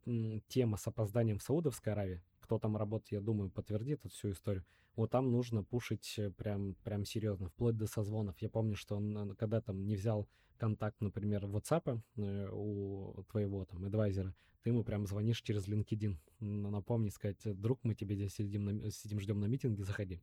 тема 0.48 0.78
с 0.78 0.88
опозданием 0.88 1.38
в 1.38 1.44
Саудовской 1.44 1.94
Аравии. 1.94 2.24
Кто 2.40 2.60
там 2.60 2.76
работает, 2.76 3.12
я 3.12 3.22
думаю, 3.22 3.50
подтвердит 3.50 4.00
эту 4.00 4.10
всю 4.10 4.32
историю. 4.32 4.66
Вот 4.96 5.12
там 5.12 5.32
нужно 5.32 5.64
пушить 5.64 6.16
э, 6.18 6.32
прям, 6.32 6.74
прям 6.84 7.06
серьезно, 7.06 7.50
вплоть 7.50 7.78
до 7.78 7.86
созвонов. 7.86 8.36
Я 8.40 8.50
помню, 8.50 8.76
что 8.76 8.96
он, 8.98 9.36
когда 9.36 9.62
там 9.62 9.86
не 9.86 9.96
взял 9.96 10.28
контакт, 10.58 11.00
например, 11.02 11.46
WhatsApp 11.46 12.02
э, 12.16 12.50
у 12.52 13.24
твоего 13.30 13.64
там 13.66 13.86
адвайзера, 13.86 14.34
ты 14.64 14.72
ему 14.72 14.84
прям 14.84 15.06
звонишь 15.06 15.42
через 15.44 15.68
LinkedIn. 15.68 16.18
Напомни, 16.40 17.10
сказать, 17.10 17.38
друг, 17.44 17.80
мы 17.84 17.94
тебе 17.94 18.16
здесь 18.16 18.34
сидим, 18.34 18.66
на, 18.66 18.90
сидим 18.90 19.20
ждем 19.20 19.40
на 19.40 19.46
митинге, 19.46 19.84
заходи. 19.84 20.20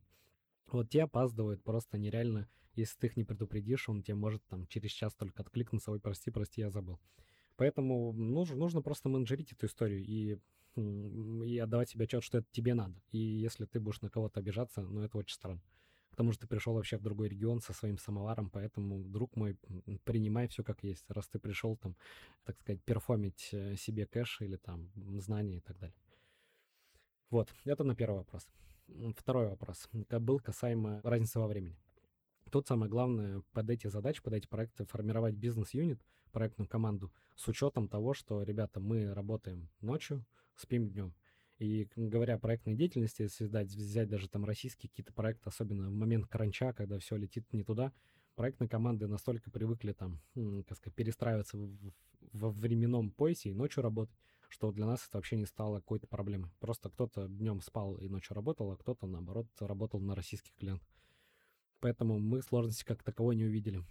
Вот 0.67 0.89
те 0.89 1.03
опаздывают 1.03 1.63
просто 1.63 1.97
нереально. 1.97 2.47
Если 2.73 2.97
ты 2.97 3.07
их 3.07 3.17
не 3.17 3.23
предупредишь, 3.23 3.87
он 3.87 4.03
тебе 4.03 4.15
может 4.15 4.43
там 4.47 4.67
через 4.67 4.91
час 4.91 5.13
только 5.15 5.41
откликнуться, 5.41 5.91
ой, 5.91 5.99
прости, 5.99 6.31
прости, 6.31 6.61
я 6.61 6.69
забыл. 6.69 6.99
Поэтому 7.55 8.11
нужно, 8.11 8.57
нужно 8.57 8.81
просто 8.81 9.07
менеджерить 9.07 9.53
эту 9.53 9.67
историю 9.67 10.03
и, 10.03 10.37
и 10.75 11.57
отдавать 11.57 11.89
себе 11.89 12.03
отчет, 12.03 12.23
что 12.23 12.39
это 12.39 12.47
тебе 12.51 12.73
надо. 12.73 13.01
И 13.11 13.17
если 13.17 13.65
ты 13.65 13.79
будешь 13.79 14.01
на 14.01 14.09
кого-то 14.09 14.41
обижаться, 14.41 14.81
ну, 14.81 15.01
это 15.01 15.17
очень 15.17 15.35
странно. 15.35 15.61
Потому 16.09 16.31
что 16.31 16.41
ты 16.41 16.47
пришел 16.47 16.73
вообще 16.73 16.97
в 16.97 17.01
другой 17.01 17.29
регион 17.29 17.61
со 17.61 17.73
своим 17.73 17.97
самоваром, 17.97 18.49
поэтому, 18.49 19.03
друг 19.03 19.35
мой, 19.35 19.57
принимай 20.05 20.47
все 20.47 20.63
как 20.63 20.83
есть. 20.83 21.05
Раз 21.09 21.27
ты 21.27 21.39
пришел 21.39 21.77
там, 21.77 21.95
так 22.43 22.57
сказать, 22.57 22.81
перформить 22.83 23.49
э, 23.51 23.75
себе 23.75 24.05
кэш 24.05 24.41
или 24.41 24.55
там 24.55 24.91
знания 25.19 25.57
и 25.57 25.61
так 25.61 25.77
далее. 25.77 25.95
Вот, 27.29 27.53
это 27.65 27.83
на 27.83 27.95
первый 27.95 28.17
вопрос. 28.17 28.47
Второй 29.17 29.47
вопрос. 29.47 29.89
Был 29.93 30.39
касаемо 30.39 31.01
разницы 31.03 31.39
во 31.39 31.47
времени. 31.47 31.77
Тут 32.51 32.67
самое 32.67 32.89
главное 32.89 33.41
под 33.51 33.69
эти 33.69 33.87
задачи, 33.87 34.21
под 34.21 34.33
эти 34.33 34.47
проекты 34.47 34.85
формировать 34.85 35.35
бизнес-юнит, 35.35 35.99
проектную 36.31 36.69
команду 36.69 37.11
с 37.35 37.47
учетом 37.47 37.87
того, 37.87 38.13
что, 38.13 38.43
ребята, 38.43 38.79
мы 38.79 39.13
работаем 39.13 39.69
ночью, 39.81 40.25
спим 40.55 40.89
днем. 40.89 41.13
И 41.57 41.87
говоря 41.95 42.35
о 42.35 42.39
проектной 42.39 42.75
деятельности, 42.75 43.23
если 43.23 43.45
взять, 43.45 43.67
взять 43.67 44.09
даже 44.09 44.29
там 44.29 44.45
российские 44.45 44.89
какие-то 44.89 45.13
проекты, 45.13 45.49
особенно 45.49 45.89
в 45.89 45.93
момент 45.93 46.27
кранча, 46.27 46.73
когда 46.73 46.99
все 46.99 47.15
летит 47.15 47.51
не 47.53 47.63
туда, 47.63 47.93
проектные 48.35 48.69
команды 48.69 49.07
настолько 49.07 49.49
привыкли 49.49 49.93
там, 49.93 50.21
как 50.67 50.77
сказать, 50.77 50.95
перестраиваться 50.95 51.57
во 52.33 52.51
временном 52.51 53.11
поясе 53.11 53.49
и 53.49 53.53
ночью 53.53 53.83
работать, 53.83 54.15
что 54.49 54.71
для 54.71 54.85
нас 54.85 55.05
это 55.07 55.17
вообще 55.17 55.35
не 55.35 55.45
стало 55.45 55.79
какой-то 55.79 56.07
проблемой. 56.07 56.51
Просто 56.59 56.89
кто-то 56.89 57.27
днем 57.27 57.61
спал 57.61 57.95
и 57.95 58.07
ночью 58.07 58.35
работал, 58.35 58.71
а 58.71 58.77
кто-то, 58.77 59.07
наоборот, 59.07 59.47
работал 59.59 59.99
на 59.99 60.15
российских 60.15 60.53
клиентах. 60.55 60.87
Поэтому 61.79 62.19
мы 62.19 62.41
сложности 62.41 62.83
как 62.83 63.03
таковой 63.03 63.35
не 63.35 63.45
увидели. 63.45 63.83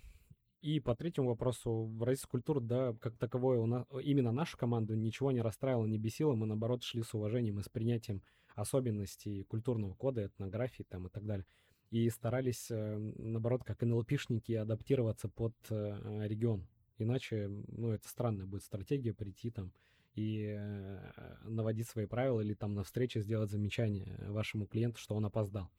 И 0.64 0.80
по 0.80 0.96
третьему 0.96 1.28
вопросу, 1.28 1.94
российская 2.00 2.30
культура, 2.30 2.60
да, 2.60 2.94
как 2.98 3.18
таковое, 3.18 3.58
у 3.58 3.66
нас, 3.66 3.86
именно 4.02 4.32
нашу 4.32 4.56
команду 4.56 4.94
ничего 4.94 5.30
не 5.30 5.42
расстраивало, 5.42 5.84
не 5.84 5.98
бесило, 5.98 6.34
мы, 6.34 6.46
наоборот, 6.46 6.82
шли 6.82 7.02
с 7.02 7.12
уважением 7.12 7.60
и 7.60 7.62
с 7.62 7.68
принятием 7.68 8.22
особенностей 8.54 9.42
культурного 9.44 9.92
кода, 9.92 10.24
этнографии 10.24 10.84
там 10.84 11.06
и 11.06 11.10
так 11.10 11.26
далее. 11.26 11.44
И 11.90 12.08
старались, 12.08 12.70
э, 12.70 12.96
наоборот, 12.96 13.62
как 13.62 13.82
НЛПшники, 13.82 14.52
адаптироваться 14.52 15.28
под 15.28 15.54
э, 15.68 16.26
регион. 16.26 16.66
Иначе, 16.96 17.48
ну, 17.68 17.90
это 17.90 18.08
странная 18.08 18.46
будет 18.46 18.62
стратегия 18.62 19.12
прийти 19.12 19.50
там 19.50 19.70
и 20.14 20.54
э, 20.56 21.36
наводить 21.42 21.88
свои 21.88 22.06
правила 22.06 22.40
или 22.40 22.54
там 22.54 22.74
на 22.74 22.84
встрече 22.84 23.20
сделать 23.20 23.50
замечание 23.50 24.16
вашему 24.28 24.66
клиенту, 24.66 24.98
что 24.98 25.14
он 25.14 25.24
опоздал. 25.24 25.70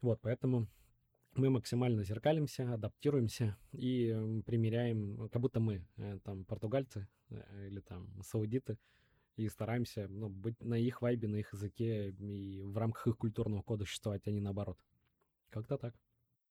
Вот, 0.00 0.20
поэтому 0.20 0.68
мы 1.34 1.50
максимально 1.50 2.02
зеркалимся, 2.02 2.72
адаптируемся 2.72 3.56
и 3.72 4.42
примеряем, 4.46 5.28
как 5.28 5.42
будто 5.42 5.60
мы 5.60 5.86
э, 5.96 6.18
там 6.24 6.44
португальцы 6.44 7.08
э, 7.30 7.68
или 7.68 7.80
там 7.80 8.22
саудиты, 8.22 8.78
и 9.36 9.48
стараемся 9.48 10.08
ну, 10.08 10.28
быть 10.28 10.60
на 10.62 10.74
их 10.74 11.02
вайбе, 11.02 11.28
на 11.28 11.36
их 11.36 11.52
языке 11.52 12.10
и 12.10 12.62
в 12.62 12.76
рамках 12.78 13.06
их 13.06 13.18
культурного 13.18 13.62
кода 13.62 13.84
существовать, 13.84 14.26
а 14.26 14.30
не 14.30 14.40
наоборот. 14.40 14.78
Как-то 15.50 15.76
так. 15.76 15.94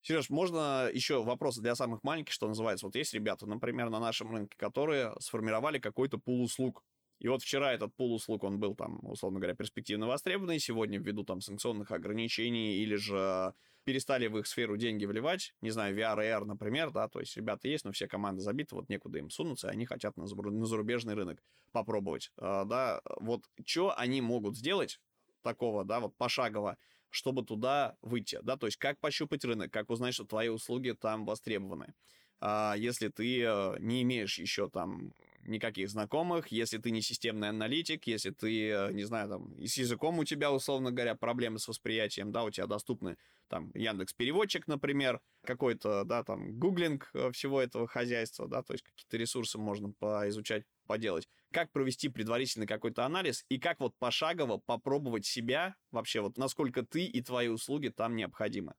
Сереж, 0.08 0.30
можно 0.30 0.88
еще 0.94 1.24
вопрос 1.24 1.58
для 1.58 1.74
самых 1.74 2.04
маленьких, 2.04 2.32
что 2.32 2.48
называется. 2.48 2.86
Вот 2.86 2.96
есть 2.96 3.15
ребята, 3.15 3.48
например, 3.48 3.89
на 3.89 4.00
нашем 4.00 4.32
рынке, 4.32 4.56
которые 4.56 5.15
сформировали 5.20 5.80
какой-то 5.80 6.20
пул 6.20 6.44
услуг. 6.44 6.84
И 7.18 7.28
вот 7.28 7.41
вчера 7.41 7.74
этот 7.74 7.96
пул 7.96 8.13
услуг, 8.13 8.44
он 8.44 8.60
был 8.60 8.76
там, 8.76 9.00
условно 9.02 9.39
говоря, 9.39 9.56
перспективно 9.56 10.06
востребованный, 10.06 10.60
сегодня 10.60 11.00
ввиду 11.00 11.24
там 11.24 11.41
санкционных 11.41 11.89
ограничений 11.89 12.76
или 12.76 12.94
же 12.98 13.56
перестали 13.84 14.28
в 14.28 14.38
их 14.38 14.46
сферу 14.46 14.78
деньги 14.78 15.06
вливать, 15.06 15.56
не 15.62 15.72
знаю, 15.72 15.98
VR, 15.98 16.20
AR, 16.20 16.46
например, 16.46 16.91
да, 16.91 17.08
то 17.08 17.20
есть 17.20 17.36
ребята 17.36 17.68
есть, 17.68 17.84
но 17.84 17.91
все 17.91 18.08
команды 18.08 18.41
забиты, 18.41 18.76
вот 18.76 18.89
некуда 18.89 19.18
им 19.18 19.32
сунуться, 19.32 19.70
и 19.70 19.72
они 19.72 19.88
хотят 19.88 20.18
на, 20.18 20.28
зарубежный 20.28 21.15
рынок 21.15 21.41
попробовать, 21.72 22.32
а, 22.38 22.65
да, 22.65 23.02
вот 23.20 23.46
что 23.65 23.98
они 23.98 24.22
могут 24.22 24.56
сделать 24.56 25.00
такого, 25.41 25.84
да, 25.84 26.00
вот 26.00 26.15
пошагово, 26.15 26.78
чтобы 27.10 27.44
туда 27.44 27.96
выйти, 28.02 28.39
да, 28.44 28.58
то 28.58 28.65
есть 28.65 28.78
как 28.78 29.00
пощупать 29.00 29.46
рынок, 29.46 29.72
как 29.72 29.89
узнать, 29.89 30.13
что 30.13 30.26
твои 30.26 30.50
услуги 30.50 30.91
там 30.91 31.26
востребованы. 31.26 31.94
А 32.39 32.76
если 32.78 33.08
ты 33.08 33.44
э, 33.44 33.76
не 33.80 34.02
имеешь 34.02 34.38
еще 34.38 34.70
там 34.70 35.13
никаких 35.46 35.89
знакомых, 35.89 36.50
если 36.50 36.78
ты 36.78 36.91
не 36.91 37.02
системный 37.02 37.50
аналитик, 37.50 38.08
если 38.08 38.32
ты, 38.32 38.70
э, 38.70 38.91
не 38.91 39.04
знаю, 39.04 39.30
там, 39.30 39.54
и 39.54 39.68
с 39.68 39.78
языком 39.78 40.20
у 40.20 40.24
тебя, 40.26 40.52
условно 40.52 40.91
говоря, 40.91 41.15
проблемы 41.15 41.60
с 41.60 41.68
восприятием, 41.68 42.32
да, 42.32 42.44
у 42.44 42.50
тебя 42.50 42.68
доступны 42.68 43.18
там 43.48 43.72
Яндекс 43.74 44.13
Переводчик, 44.13 44.68
например, 44.68 45.22
какой-то, 45.44 46.04
да, 46.04 46.24
там, 46.24 46.60
гуглинг 46.60 47.10
э, 47.13 47.32
всего 47.32 47.62
этого 47.62 47.88
хозяйства, 47.88 48.48
да, 48.48 48.63
то 48.63 48.74
есть 48.74 48.84
какие-то 48.84 49.18
ресурсы 49.18 49.58
можно 49.58 49.91
поизучать, 49.91 50.63
поделать. 50.88 51.28
Как 51.56 51.72
провести 51.72 52.10
предварительный 52.10 52.68
какой-то 52.68 53.06
анализ 53.06 53.46
и 53.48 53.58
как 53.58 53.80
вот 53.80 53.96
пошагово 53.98 54.58
попробовать 54.58 55.26
себя 55.26 55.78
вообще, 55.89 56.20
вот 56.20 56.38
насколько 56.38 56.84
ты 56.84 57.06
и 57.06 57.22
твои 57.22 57.48
услуги 57.48 57.88
там 57.88 58.18
необходимы. 58.18 58.74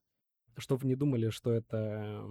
Чтобы 0.58 0.86
не 0.86 0.94
думали, 0.94 1.30
что 1.30 1.54
это 1.54 2.28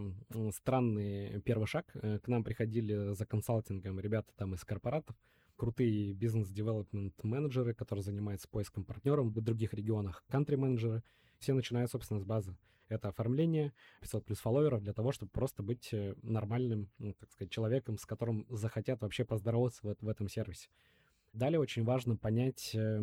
странный 0.52 1.42
первый 1.42 1.66
шаг, 1.66 1.88
э, 1.96 2.20
к 2.20 2.28
нам 2.28 2.44
приходили 2.44 3.16
за 3.16 3.26
консалтингом 3.26 4.00
ребята 4.00 4.32
там 4.36 4.54
из 4.54 4.64
корпоратов, 4.64 5.16
крутые 5.56 6.14
бизнес-девелопмент 6.14 7.24
менеджеры, 7.24 7.74
которые 7.74 8.04
занимаются 8.04 8.48
поиском 8.48 8.84
партнеров 8.84 9.26
в 9.26 9.42
других 9.42 9.74
регионах, 9.74 10.24
кантри-менеджеры, 10.30 11.02
все 11.40 11.56
начинают, 11.56 11.90
собственно, 11.90 12.20
с 12.20 12.24
базы. 12.24 12.56
Это 12.88 13.10
оформление 13.10 13.74
500 14.02 14.26
плюс 14.26 14.40
фолловеров 14.40 14.82
для 14.82 14.94
того, 14.94 15.12
чтобы 15.12 15.32
просто 15.32 15.64
быть 15.64 15.90
э, 15.92 16.16
нормальным, 16.22 16.90
ну, 17.00 17.14
так 17.14 17.32
сказать, 17.32 17.52
человеком, 17.52 17.98
с 17.98 18.06
которым 18.06 18.46
захотят 18.50 19.02
вообще 19.02 19.26
поздороваться 19.26 19.82
в, 19.88 19.96
в 20.00 20.08
этом 20.08 20.30
сервисе. 20.30 20.70
Далее 21.34 21.60
очень 21.60 21.84
важно 21.84 22.16
понять, 22.16 22.76
э, 22.76 23.02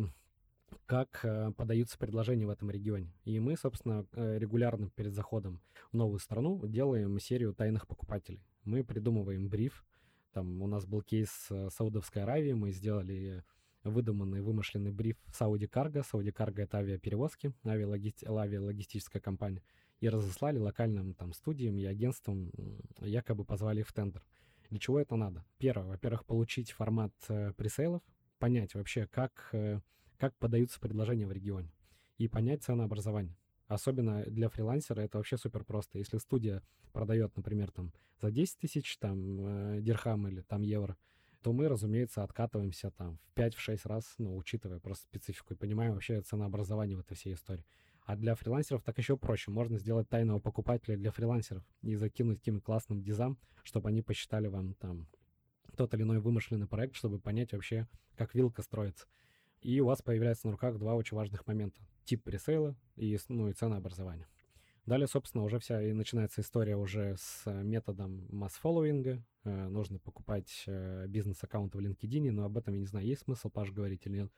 как 0.85 1.19
э, 1.23 1.51
подаются 1.51 1.97
предложения 1.97 2.45
в 2.45 2.49
этом 2.49 2.71
регионе. 2.71 3.13
И 3.25 3.39
мы, 3.39 3.57
собственно, 3.57 4.05
регулярно 4.13 4.89
перед 4.89 5.13
заходом 5.13 5.61
в 5.91 5.97
новую 5.97 6.19
страну 6.19 6.65
делаем 6.65 7.19
серию 7.19 7.53
тайных 7.53 7.85
покупателей. 7.87 8.41
Мы 8.63 8.83
придумываем 8.83 9.49
бриф. 9.49 9.85
Там 10.31 10.61
у 10.61 10.67
нас 10.67 10.85
был 10.85 11.01
кейс 11.01 11.29
Саудовской 11.69 12.23
Аравии, 12.23 12.53
мы 12.53 12.71
сделали 12.71 13.43
выдуманный, 13.83 14.41
вымышленный 14.41 14.91
бриф 14.91 15.17
Saudi 15.27 15.69
Cargo. 15.69 16.03
Saudi 16.03 16.33
Cargo— 16.33 16.61
это 16.63 16.77
авиаперевозки, 16.77 17.53
авиалогисти... 17.65 18.25
авиалогистическая 18.25 19.21
компания. 19.21 19.63
И 19.99 20.09
разослали 20.09 20.57
локальным 20.57 21.13
там 21.13 21.33
студиям 21.33 21.77
и 21.77 21.85
агентствам, 21.85 22.51
якобы 22.99 23.45
позвали 23.45 23.83
в 23.83 23.93
тендер. 23.93 24.25
Для 24.69 24.79
чего 24.79 24.99
это 24.99 25.15
надо? 25.15 25.45
Первое, 25.59 25.87
во-первых, 25.87 26.25
получить 26.25 26.71
формат 26.71 27.13
э, 27.29 27.53
пресейлов, 27.53 28.01
понять 28.39 28.73
вообще, 28.73 29.07
как, 29.07 29.49
э, 29.51 29.79
как 30.17 30.35
подаются 30.37 30.79
предложения 30.79 31.27
в 31.27 31.31
регионе, 31.31 31.71
и 32.17 32.27
понять 32.27 32.63
ценообразование. 32.63 33.37
Особенно 33.67 34.23
для 34.25 34.49
фрилансера 34.49 35.01
это 35.01 35.17
вообще 35.17 35.37
супер 35.37 35.63
просто. 35.63 35.99
Если 35.99 36.17
студия 36.17 36.63
продает, 36.91 37.35
например, 37.35 37.71
там 37.71 37.93
за 38.19 38.31
10 38.31 38.57
тысяч 38.57 38.97
там, 38.97 39.75
э, 39.75 39.81
дирхам 39.81 40.27
или 40.27 40.41
там 40.41 40.61
евро, 40.61 40.97
то 41.43 41.51
мы, 41.51 41.67
разумеется, 41.67 42.23
откатываемся 42.23 42.89
там 42.91 43.19
в 43.35 43.37
5-6 43.37 43.81
раз, 43.83 44.15
ну, 44.17 44.35
учитывая 44.35 44.79
просто 44.79 45.03
специфику 45.03 45.53
и 45.53 45.57
понимаем 45.57 45.93
вообще 45.93 46.21
ценообразование 46.21 46.97
в 46.97 47.01
этой 47.01 47.15
всей 47.15 47.33
истории. 47.33 47.65
А 48.05 48.15
для 48.15 48.35
фрилансеров 48.35 48.81
так 48.83 48.97
еще 48.97 49.17
проще. 49.17 49.51
Можно 49.51 49.77
сделать 49.77 50.09
тайного 50.09 50.39
покупателя 50.39 50.97
для 50.97 51.11
фрилансеров 51.11 51.63
и 51.81 51.95
закинуть 51.95 52.39
каким 52.39 52.61
классным 52.61 53.01
дизам, 53.01 53.37
чтобы 53.63 53.89
они 53.89 54.01
посчитали 54.01 54.47
вам 54.47 54.73
там 54.75 55.07
тот 55.75 55.93
или 55.93 56.03
иной 56.03 56.19
вымышленный 56.19 56.67
проект, 56.67 56.95
чтобы 56.95 57.19
понять 57.19 57.53
вообще, 57.53 57.87
как 58.15 58.35
вилка 58.35 58.61
строится. 58.61 59.05
И 59.61 59.79
у 59.79 59.85
вас 59.85 60.01
появляется 60.01 60.47
на 60.47 60.53
руках 60.53 60.77
два 60.77 60.95
очень 60.95 61.15
важных 61.15 61.45
момента. 61.47 61.81
Тип 62.05 62.23
пресейла 62.23 62.75
и, 62.95 63.17
ну, 63.29 63.49
и 63.49 63.53
ценообразование. 63.53 64.27
Далее, 64.85 65.07
собственно, 65.07 65.45
уже 65.45 65.59
вся 65.59 65.81
и 65.81 65.93
начинается 65.93 66.41
история 66.41 66.75
уже 66.75 67.15
с 67.17 67.45
методом 67.45 68.27
масс-фолловинга. 68.29 69.23
Э, 69.45 69.67
нужно 69.69 69.97
покупать 69.97 70.63
э, 70.67 71.05
бизнес-аккаунты 71.07 71.77
в 71.77 71.81
LinkedIn, 71.81 72.31
но 72.31 72.43
об 72.43 72.57
этом, 72.57 72.73
я 72.73 72.81
не 72.81 72.85
знаю, 72.85 73.05
есть 73.05 73.21
смысл, 73.21 73.49
Паш, 73.49 73.71
говорить 73.71 74.05
или 74.05 74.17
нет. 74.17 74.31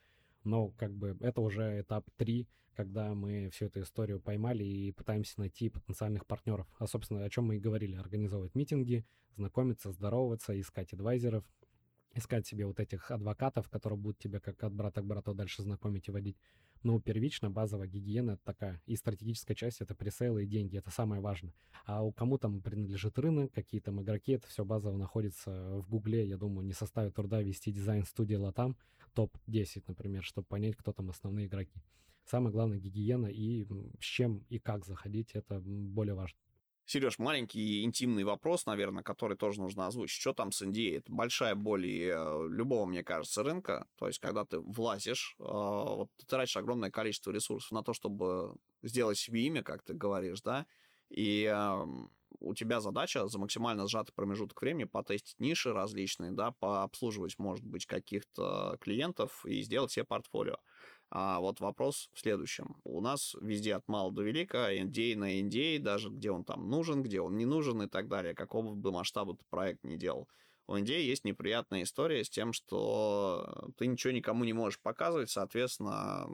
Но 0.44 0.68
как 0.70 0.94
бы 0.94 1.16
это 1.20 1.40
уже 1.40 1.80
этап 1.80 2.08
3, 2.16 2.48
когда 2.76 3.12
мы 3.14 3.50
всю 3.50 3.66
эту 3.66 3.80
историю 3.80 4.20
поймали 4.20 4.62
и 4.62 4.92
пытаемся 4.92 5.40
найти 5.40 5.68
потенциальных 5.68 6.26
партнеров. 6.26 6.68
А, 6.78 6.86
собственно, 6.86 7.24
о 7.24 7.30
чем 7.30 7.46
мы 7.46 7.56
и 7.56 7.60
говорили. 7.60 7.96
Организовывать 7.96 8.54
митинги, 8.54 9.04
знакомиться, 9.34 9.90
здороваться, 9.90 10.58
искать 10.60 10.92
адвайзеров, 10.92 11.44
искать 12.14 12.46
себе 12.46 12.66
вот 12.66 12.78
этих 12.78 13.10
адвокатов, 13.10 13.68
которые 13.68 13.98
будут 13.98 14.18
тебя 14.18 14.38
как 14.38 14.62
от 14.62 14.72
брата 14.72 15.00
к 15.00 15.06
брату 15.06 15.34
дальше 15.34 15.62
знакомить 15.62 16.06
и 16.06 16.12
водить. 16.12 16.38
Но 16.82 17.00
первично 17.00 17.50
базовая 17.50 17.88
гигиена 17.88 18.36
такая. 18.44 18.80
И 18.86 18.96
стратегическая 18.96 19.54
часть— 19.54 19.80
это 19.80 19.94
пресейлы 19.94 20.44
и 20.44 20.46
деньги. 20.46 20.76
Это 20.76 20.90
самое 20.90 21.20
важное. 21.20 21.54
А 21.84 22.02
у 22.02 22.12
кому 22.12 22.38
там 22.38 22.60
принадлежит 22.60 23.18
рынок, 23.18 23.52
какие 23.52 23.80
там 23.80 24.00
игроки, 24.02 24.32
это 24.32 24.46
все 24.46 24.64
базово 24.64 24.96
находится 24.96 25.78
в 25.78 25.88
Гугле. 25.88 26.26
Я 26.26 26.36
думаю, 26.36 26.66
не 26.66 26.72
составит 26.72 27.14
труда 27.14 27.42
вести 27.42 27.72
дизайн-студии 27.72 28.34
Латам, 28.34 28.76
топ-10, 29.14 29.84
например, 29.88 30.22
чтобы 30.22 30.46
понять, 30.46 30.76
кто 30.76 30.92
там 30.92 31.10
основные 31.10 31.46
игроки. 31.46 31.82
Самое 32.24 32.52
главное— 32.52 32.78
гигиена 32.80 33.26
и 33.26 33.64
с 34.00 34.04
чем 34.04 34.44
и 34.48 34.58
как 34.58 34.84
заходить, 34.84 35.30
это 35.34 35.60
более 35.60 36.14
важно. 36.14 36.38
Сереж, 36.86 37.18
маленький 37.18 37.82
интимный 37.82 38.22
вопрос, 38.22 38.64
наверное, 38.64 39.02
который 39.02 39.36
тоже 39.36 39.60
нужно 39.60 39.88
озвучить. 39.88 40.20
Что 40.20 40.32
там 40.32 40.52
с 40.52 40.62
NDA? 40.62 40.98
Это 40.98 41.12
большая 41.12 41.56
боль 41.56 41.84
э, 41.84 42.48
любого, 42.48 42.86
мне 42.86 43.02
кажется, 43.02 43.42
рынка. 43.42 43.88
То 43.96 44.06
есть, 44.06 44.20
когда 44.20 44.44
ты 44.44 44.60
влазишь, 44.60 45.34
э, 45.40 45.42
вот 45.42 46.10
ты 46.16 46.26
тратишь 46.26 46.56
огромное 46.56 46.92
количество 46.92 47.32
ресурсов 47.32 47.72
на 47.72 47.82
то, 47.82 47.92
чтобы 47.92 48.54
сделать 48.84 49.18
себе 49.18 49.42
имя, 49.46 49.64
как 49.64 49.82
ты 49.82 49.94
говоришь, 49.94 50.42
да, 50.42 50.64
и 51.08 51.52
у 52.40 52.54
тебя 52.54 52.80
задача 52.80 53.26
за 53.28 53.38
максимально 53.38 53.86
сжатый 53.88 54.12
промежуток 54.14 54.60
времени 54.60 54.84
потестить 54.84 55.38
ниши 55.40 55.72
различные, 55.72 56.32
да, 56.32 56.52
пообслуживать, 56.52 57.38
может 57.38 57.64
быть, 57.64 57.86
каких-то 57.86 58.76
клиентов 58.80 59.44
и 59.46 59.62
сделать 59.62 59.92
себе 59.92 60.04
портфолио. 60.04 60.56
А 61.10 61.38
вот 61.38 61.60
вопрос 61.60 62.10
в 62.12 62.20
следующем. 62.20 62.76
У 62.84 63.00
нас 63.00 63.36
везде 63.40 63.76
от 63.76 63.86
мала 63.86 64.10
до 64.10 64.22
велика, 64.22 64.74
NDA 64.74 65.16
на 65.16 65.40
NDA, 65.40 65.78
даже 65.78 66.10
где 66.10 66.30
он 66.30 66.44
там 66.44 66.68
нужен, 66.68 67.02
где 67.02 67.20
он 67.20 67.36
не 67.36 67.44
нужен 67.46 67.82
и 67.82 67.88
так 67.88 68.08
далее, 68.08 68.34
какого 68.34 68.74
бы 68.74 68.90
масштаба 68.90 69.36
ты 69.36 69.44
проект 69.48 69.84
не 69.84 69.96
делал. 69.96 70.28
У 70.66 70.74
NDA 70.76 71.00
есть 71.00 71.24
неприятная 71.24 71.84
история 71.84 72.24
с 72.24 72.28
тем, 72.28 72.52
что 72.52 73.70
ты 73.76 73.86
ничего 73.86 74.12
никому 74.12 74.42
не 74.42 74.52
можешь 74.52 74.80
показывать, 74.80 75.30
соответственно, 75.30 76.28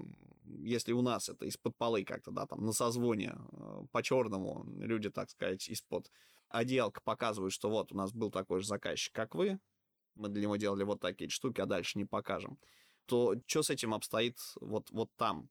если 0.45 0.93
у 0.93 1.03
нас 1.03 1.29
это 1.29 1.45
из-под 1.45 1.77
полы 1.77 2.03
как-то, 2.03 2.31
да, 2.31 2.47
там 2.47 2.65
на 2.65 2.73
созвоне 2.73 3.35
э, 3.35 3.83
по-черному 3.93 4.65
люди, 4.79 5.11
так 5.11 5.29
сказать, 5.29 5.69
из-под 5.69 6.11
отделка 6.49 7.03
показывают, 7.05 7.53
что 7.53 7.69
вот 7.69 7.93
у 7.93 7.95
нас 7.95 8.15
был 8.15 8.31
такой 8.31 8.61
же 8.61 8.67
заказчик, 8.67 9.15
как 9.15 9.35
вы, 9.35 9.59
мы 10.15 10.31
для 10.31 10.43
него 10.43 10.57
делали 10.57 10.85
вот 10.85 11.01
такие 11.01 11.29
штуки, 11.29 11.61
а 11.61 11.67
дальше 11.67 11.99
не 11.99 12.07
покажем 12.07 12.59
то 13.07 13.35
что 13.47 13.63
с 13.63 13.71
этим 13.71 13.95
обстоит 13.95 14.39
вот, 14.61 14.91
вот 14.91 15.11
там? 15.17 15.49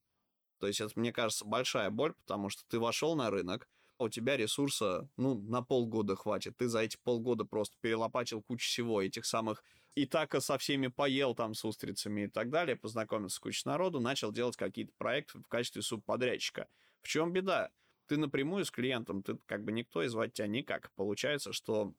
То 0.60 0.68
есть 0.68 0.80
это, 0.80 0.92
мне 1.00 1.12
кажется, 1.12 1.46
большая 1.46 1.90
боль, 1.90 2.14
потому 2.14 2.50
что 2.50 2.64
ты 2.68 2.80
вошел 2.80 3.16
на 3.16 3.30
рынок, 3.32 3.68
а 3.98 4.06
у 4.06 4.10
тебя 4.10 4.38
ресурса, 4.38 5.10
ну, 5.18 5.36
на 5.36 5.62
полгода 5.62 6.16
хватит. 6.16 6.58
Ты 6.58 6.68
за 6.68 6.80
эти 6.82 6.98
полгода 7.04 7.46
просто 7.46 7.76
перелопатил 7.82 8.42
кучу 8.42 8.66
всего, 8.68 9.02
этих 9.02 9.26
самых 9.26 9.64
и 9.96 10.06
так 10.06 10.42
со 10.42 10.58
всеми 10.58 10.88
поел 10.88 11.36
там 11.36 11.54
с 11.54 11.66
устрицами 11.66 12.22
и 12.22 12.28
так 12.28 12.50
далее, 12.50 12.76
познакомился 12.76 13.36
с 13.36 13.40
кучей 13.40 13.64
народу, 13.66 14.00
начал 14.00 14.32
делать 14.32 14.56
какие-то 14.56 14.94
проекты 14.98 15.40
в 15.40 15.48
качестве 15.48 15.82
субподрядчика. 15.82 16.68
В 17.02 17.08
чем 17.08 17.34
беда? 17.34 17.72
Ты 18.08 18.18
напрямую 18.18 18.66
с 18.66 18.72
клиентом, 18.72 19.24
ты 19.24 19.38
как 19.46 19.64
бы 19.64 19.72
никто 19.72 20.04
и 20.04 20.08
звать 20.08 20.34
тебя 20.34 20.48
никак. 20.48 20.92
Получается, 20.96 21.54
что 21.54 21.94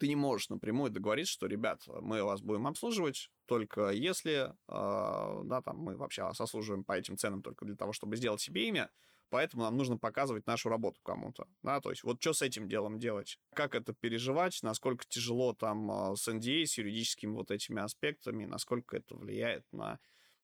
ты 0.00 0.08
не 0.08 0.16
можешь 0.16 0.48
напрямую 0.48 0.90
договориться, 0.90 1.34
что, 1.34 1.46
ребят, 1.46 1.82
мы 1.86 2.24
вас 2.24 2.40
будем 2.40 2.66
обслуживать 2.66 3.30
только 3.44 3.90
если, 3.90 4.54
э, 4.68 5.42
да, 5.44 5.60
там, 5.60 5.76
мы 5.76 5.94
вообще 5.94 6.22
вас 6.22 6.40
обслуживаем 6.40 6.84
по 6.84 6.92
этим 6.92 7.18
ценам 7.18 7.42
только 7.42 7.66
для 7.66 7.76
того, 7.76 7.92
чтобы 7.92 8.16
сделать 8.16 8.40
себе 8.40 8.66
имя, 8.66 8.90
поэтому 9.28 9.64
нам 9.64 9.76
нужно 9.76 9.98
показывать 9.98 10.46
нашу 10.46 10.70
работу 10.70 10.98
кому-то, 11.02 11.46
да, 11.62 11.80
то 11.80 11.90
есть 11.90 12.02
вот 12.02 12.16
что 12.22 12.32
с 12.32 12.40
этим 12.40 12.66
делом 12.66 12.98
делать, 12.98 13.38
как 13.54 13.74
это 13.74 13.92
переживать, 13.92 14.58
насколько 14.62 15.04
тяжело 15.06 15.52
там 15.52 15.90
а, 15.90 16.16
с 16.16 16.26
NDA, 16.26 16.64
с 16.64 16.78
юридическими 16.78 17.32
вот 17.32 17.50
этими 17.50 17.82
аспектами, 17.82 18.46
насколько 18.46 18.96
это 18.96 19.14
влияет 19.14 19.66
на 19.70 19.98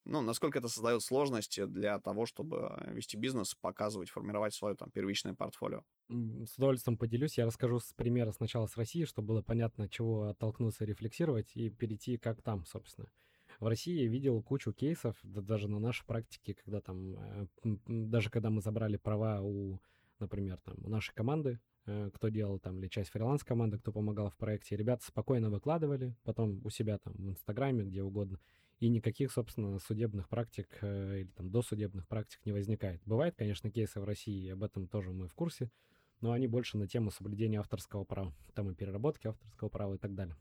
ну, 0.07 0.23
насколько 0.23 0.59
это 0.59 0.69
создает 0.69 1.03
сложности 1.03 1.67
для 1.67 1.99
того, 1.99 2.27
чтобы 2.27 2.83
вести 2.87 3.17
бизнес, 3.17 3.55
показывать, 3.55 4.09
формировать 4.09 4.55
свое 4.55 4.77
там 4.77 4.91
первичное 4.91 5.35
портфолио? 5.35 5.83
С 6.09 6.57
удовольствием 6.57 6.97
поделюсь. 6.97 7.37
Я 7.39 7.47
расскажу 7.47 7.81
с 7.81 7.93
примера 7.93 8.31
сначала 8.31 8.67
с 8.67 8.77
России, 8.77 9.05
чтобы 9.05 9.29
было 9.29 9.43
понятно, 9.43 9.89
чего 9.89 10.29
оттолкнуться, 10.29 10.85
рефлексировать 10.85 11.57
и 11.57 11.71
перейти 11.71 12.17
как 12.19 12.41
там, 12.41 12.65
собственно. 12.65 13.09
В 13.59 13.67
России 13.67 14.03
я 14.03 14.09
видел 14.09 14.43
кучу 14.43 14.73
кейсов, 14.73 15.17
да 15.23 15.41
даже 15.41 15.69
на 15.69 15.79
нашей 15.79 16.05
практике, 16.05 16.55
когда 16.55 16.81
там, 16.81 17.17
э, 17.17 17.47
даже 17.87 18.31
когда 18.31 18.51
мы 18.51 18.61
забрали 18.61 18.97
права 18.97 19.41
у, 19.41 19.81
например, 20.19 20.61
там, 20.63 20.77
у 20.85 20.89
нашей 20.89 21.15
команды, 21.15 21.59
э, 21.87 22.11
кто 22.13 22.29
делал 22.29 22.59
там, 22.59 22.79
или 22.79 22.89
часть 22.89 23.11
фриланс-команды, 23.11 23.79
кто 23.79 23.93
помогал 23.93 24.31
в 24.31 24.37
проекте, 24.37 24.77
ребята 24.77 25.05
спокойно 25.07 25.51
выкладывали, 25.51 26.15
потом 26.23 26.61
у 26.65 26.71
себя 26.71 26.99
там 26.99 27.15
в 27.15 27.31
Инстаграме, 27.31 27.85
где 27.85 28.03
угодно, 28.03 28.39
и 28.79 28.89
никаких, 28.89 29.33
собственно, 29.33 29.79
судебных 29.79 30.29
практик 30.29 30.69
э, 30.83 31.21
или 31.21 31.29
там 31.29 31.51
досудебных 31.51 32.07
практик 32.07 32.41
не 32.45 32.53
возникает. 32.53 33.01
Бывают, 33.05 33.35
конечно, 33.37 33.71
кейсы 33.71 34.01
в 34.01 34.05
России, 34.05 34.51
об 34.51 34.63
этом 34.63 34.87
тоже 34.87 35.13
мы 35.13 35.29
в 35.29 35.35
курсе, 35.35 35.71
но 36.21 36.33
они 36.33 36.47
больше 36.47 36.77
на 36.77 36.87
тему 36.87 37.11
соблюдения 37.11 37.61
авторского 37.61 38.05
права, 38.05 38.35
там 38.55 38.71
и 38.71 38.75
переработки 38.75 39.29
авторского 39.29 39.69
права 39.69 39.95
и 39.95 39.99
так 39.99 40.15
далее. 40.15 40.37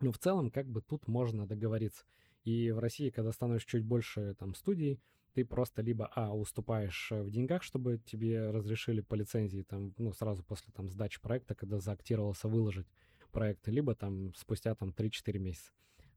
Но 0.00 0.12
в 0.12 0.18
целом, 0.18 0.50
как 0.50 0.68
бы 0.68 0.82
тут 0.82 1.06
можно 1.08 1.46
договориться. 1.46 2.04
И 2.44 2.70
в 2.70 2.78
России, 2.78 3.10
когда 3.10 3.32
становишься 3.32 3.68
чуть 3.68 3.84
больше 3.84 4.34
там 4.38 4.54
студий, 4.54 5.00
ты 5.32 5.44
просто 5.44 5.82
либо, 5.82 6.06
а, 6.14 6.34
уступаешь 6.34 7.08
в 7.10 7.30
деньгах, 7.30 7.62
чтобы 7.62 7.98
тебе 7.98 8.50
разрешили 8.50 9.00
по 9.00 9.14
лицензии, 9.14 9.62
там, 9.62 9.92
ну, 9.98 10.12
сразу 10.12 10.42
после 10.42 10.72
там 10.72 10.88
сдачи 10.88 11.20
проекта, 11.20 11.54
когда 11.54 11.78
заактировался 11.78 12.48
выложить 12.48 12.86
проект, 13.32 13.68
либо 13.68 13.94
там 13.94 14.34
спустя 14.34 14.74
там 14.74 14.92
3-4 14.92 15.38
месяца. 15.38 15.72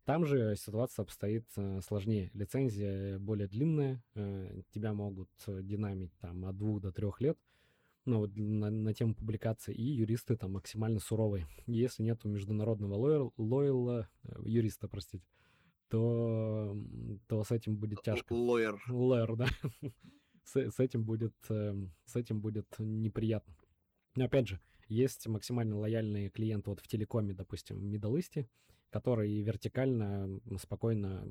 Там 0.09 0.25
же 0.25 0.55
ситуация 0.55 1.03
обстоит 1.03 1.45
э, 1.55 1.81
сложнее. 1.85 2.31
Лицензия 2.33 3.19
более 3.19 3.47
длинная, 3.47 4.03
э, 4.15 4.63
тебя 4.71 4.91
могут 4.91 5.29
динамить 5.45 6.11
там 6.17 6.45
от 6.45 6.57
двух 6.57 6.81
до 6.81 6.91
трех 6.91 7.21
лет, 7.21 7.37
ну, 8.05 8.21
вот 8.21 8.35
на, 8.35 8.71
на 8.71 8.91
тему 8.95 9.13
публикации, 9.13 9.71
и 9.71 9.83
юристы 9.83 10.35
там 10.35 10.53
максимально 10.53 10.99
суровые. 10.99 11.45
Если 11.67 12.01
нету 12.01 12.27
международного 12.27 12.95
лойл, 12.95 13.33
лойла, 13.37 14.09
э, 14.23 14.41
юриста, 14.45 14.87
простите, 14.87 15.23
то, 15.89 16.75
то 17.27 17.43
с 17.43 17.51
этим 17.51 17.77
будет 17.77 18.01
тяжко. 18.01 18.33
Лойер. 18.33 18.81
Лойер, 18.89 19.35
да. 19.35 19.47
с, 20.43 20.71
с, 20.71 20.79
этим 20.79 21.03
будет, 21.03 21.35
с 21.47 22.15
этим 22.15 22.41
будет 22.41 22.65
неприятно. 22.79 23.53
Но 24.15 24.25
опять 24.25 24.47
же, 24.47 24.59
есть 24.87 25.27
максимально 25.27 25.77
лояльные 25.77 26.31
клиенты 26.31 26.71
вот 26.71 26.79
в 26.79 26.87
телекоме, 26.87 27.35
допустим, 27.35 27.77
в 27.77 27.83
Middle 27.83 28.19
East, 28.89 28.93
которые 28.93 29.41
вертикально 29.41 30.39
спокойно 30.57 31.25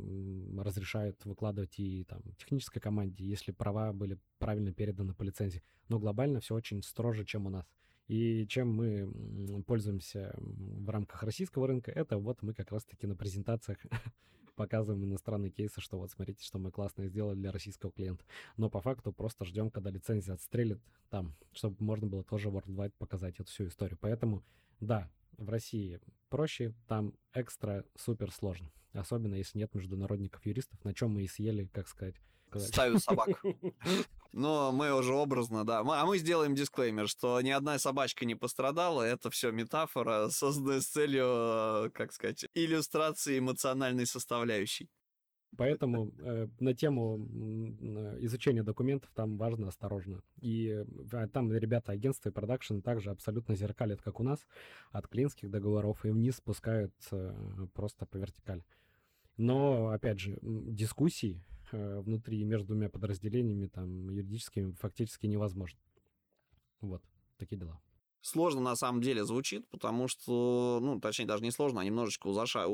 разрешают 0.62 1.24
выкладывать 1.24 1.78
и 1.78 2.04
там 2.04 2.22
технической 2.36 2.80
команде, 2.80 3.24
если 3.24 3.52
права 3.52 3.92
были 3.92 4.18
правильно 4.38 4.72
переданы 4.72 5.14
по 5.14 5.22
лицензии. 5.22 5.62
Но 5.88 5.98
глобально 5.98 6.40
все 6.40 6.54
очень 6.54 6.82
строже, 6.82 7.24
чем 7.24 7.46
у 7.46 7.50
нас. 7.50 7.66
И 8.06 8.46
чем 8.48 8.74
мы 8.74 9.62
пользуемся 9.66 10.34
в 10.38 10.88
рамках 10.88 11.22
российского 11.22 11.66
рынка, 11.66 11.90
это 11.90 12.16
вот 12.16 12.42
мы 12.42 12.54
как 12.54 12.72
раз-таки 12.72 13.06
на 13.06 13.14
презентациях 13.14 13.78
показываем 14.56 15.04
иностранные 15.04 15.50
кейсы, 15.50 15.80
что 15.80 15.98
вот 15.98 16.10
смотрите, 16.10 16.42
что 16.42 16.58
мы 16.58 16.70
классно 16.70 17.06
сделали 17.06 17.36
для 17.36 17.52
российского 17.52 17.92
клиента. 17.92 18.24
Но 18.56 18.70
по 18.70 18.80
факту 18.80 19.12
просто 19.12 19.44
ждем, 19.44 19.70
когда 19.70 19.90
лицензия 19.90 20.34
отстрелит 20.34 20.80
там, 21.10 21.34
чтобы 21.52 21.76
можно 21.84 22.06
было 22.06 22.24
тоже 22.24 22.48
worldwide 22.48 22.94
показать 22.98 23.34
эту 23.34 23.50
всю 23.50 23.66
историю. 23.66 23.98
Поэтому, 24.00 24.42
да, 24.80 25.10
в 25.38 25.48
России 25.48 26.00
проще, 26.28 26.74
там 26.86 27.14
экстра 27.32 27.84
супер 27.96 28.30
сложно. 28.32 28.70
Особенно 28.92 29.34
если 29.34 29.58
нет 29.58 29.74
международников 29.74 30.44
юристов, 30.44 30.82
на 30.84 30.94
чем 30.94 31.12
мы 31.12 31.22
и 31.22 31.28
съели, 31.28 31.66
как 31.72 31.88
сказать. 31.88 32.16
Ставят 32.56 33.02
собак. 33.02 33.28
Но 34.32 34.72
мы 34.72 34.92
уже 34.94 35.12
образно, 35.12 35.64
да. 35.64 35.80
А 35.80 36.06
мы 36.06 36.18
сделаем 36.18 36.54
дисклеймер, 36.54 37.08
что 37.08 37.40
ни 37.40 37.50
одна 37.50 37.78
собачка 37.78 38.24
не 38.24 38.34
пострадала. 38.34 39.02
Это 39.02 39.30
все 39.30 39.50
метафора, 39.50 40.28
созданная 40.30 40.80
с 40.80 40.86
целью, 40.86 41.24
э, 41.26 41.90
как 41.92 42.12
сказать, 42.12 42.46
иллюстрации 42.54 43.38
эмоциональной 43.38 44.06
составляющей. 44.06 44.88
Поэтому 45.56 46.12
э, 46.18 46.48
на 46.60 46.74
тему 46.74 47.18
э, 47.18 48.18
изучения 48.20 48.62
документов 48.62 49.10
там 49.14 49.36
важно 49.36 49.68
осторожно. 49.68 50.22
И 50.40 50.84
э, 51.12 51.26
там 51.32 51.52
ребята 51.52 51.92
агентства 51.92 52.28
и 52.28 52.32
продакшн 52.32 52.80
также 52.80 53.10
абсолютно 53.10 53.56
зеркалят, 53.56 54.00
как 54.02 54.20
у 54.20 54.22
нас, 54.22 54.46
от 54.90 55.08
клиентских 55.08 55.50
договоров 55.50 56.04
и 56.04 56.10
вниз 56.10 56.36
спускают 56.36 56.94
э, 57.10 57.66
просто 57.74 58.06
по 58.06 58.18
вертикали. 58.18 58.64
Но, 59.36 59.88
опять 59.88 60.18
же, 60.18 60.38
дискуссии 60.42 61.42
э, 61.72 62.00
внутри 62.00 62.44
между 62.44 62.68
двумя 62.68 62.88
подразделениями, 62.88 63.66
там, 63.66 64.10
юридическими, 64.10 64.72
фактически 64.72 65.26
невозможно. 65.26 65.78
Вот, 66.80 67.02
такие 67.36 67.56
дела. 67.56 67.80
Сложно 68.20 68.60
на 68.60 68.76
самом 68.76 69.00
деле 69.00 69.24
звучит, 69.24 69.66
потому 69.68 70.08
что, 70.08 70.80
ну, 70.82 71.00
точнее, 71.00 71.26
даже 71.26 71.42
не 71.42 71.50
сложно, 71.50 71.80
а 71.80 71.84
немножечко 71.84 72.26
узаша... 72.26 72.66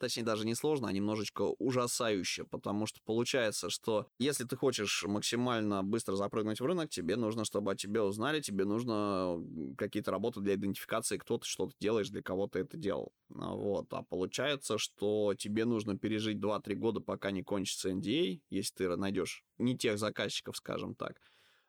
Точнее, 0.00 0.24
даже 0.24 0.44
не 0.44 0.54
сложно, 0.54 0.88
а 0.88 0.92
немножечко 0.92 1.42
ужасающе, 1.58 2.44
потому 2.44 2.84
что 2.86 3.00
получается, 3.02 3.70
что 3.70 4.08
если 4.18 4.44
ты 4.44 4.54
хочешь 4.54 5.04
максимально 5.04 5.82
быстро 5.82 6.16
запрыгнуть 6.16 6.60
в 6.60 6.66
рынок, 6.66 6.90
тебе 6.90 7.16
нужно, 7.16 7.46
чтобы 7.46 7.72
о 7.72 7.76
тебе 7.76 8.02
узнали, 8.02 8.40
тебе 8.40 8.66
нужно 8.66 9.38
какие-то 9.78 10.10
работы 10.10 10.40
для 10.40 10.54
идентификации, 10.54 11.16
кто 11.16 11.38
ты, 11.38 11.46
что 11.46 11.66
ты 11.68 11.74
делаешь, 11.80 12.10
для 12.10 12.22
кого 12.22 12.46
ты 12.46 12.58
это 12.58 12.76
делал. 12.76 13.14
А 13.34 13.54
вот. 13.54 13.86
А 13.94 14.02
получается, 14.02 14.76
что 14.76 15.34
тебе 15.38 15.64
нужно 15.64 15.96
пережить 15.96 16.40
2-3 16.40 16.74
года, 16.74 17.00
пока 17.00 17.30
не 17.30 17.42
кончится 17.42 17.88
NDA, 17.90 18.42
если 18.50 18.74
ты 18.74 18.96
найдешь 18.96 19.44
не 19.56 19.78
тех 19.78 19.98
заказчиков, 19.98 20.58
скажем 20.58 20.94
так, 20.94 21.22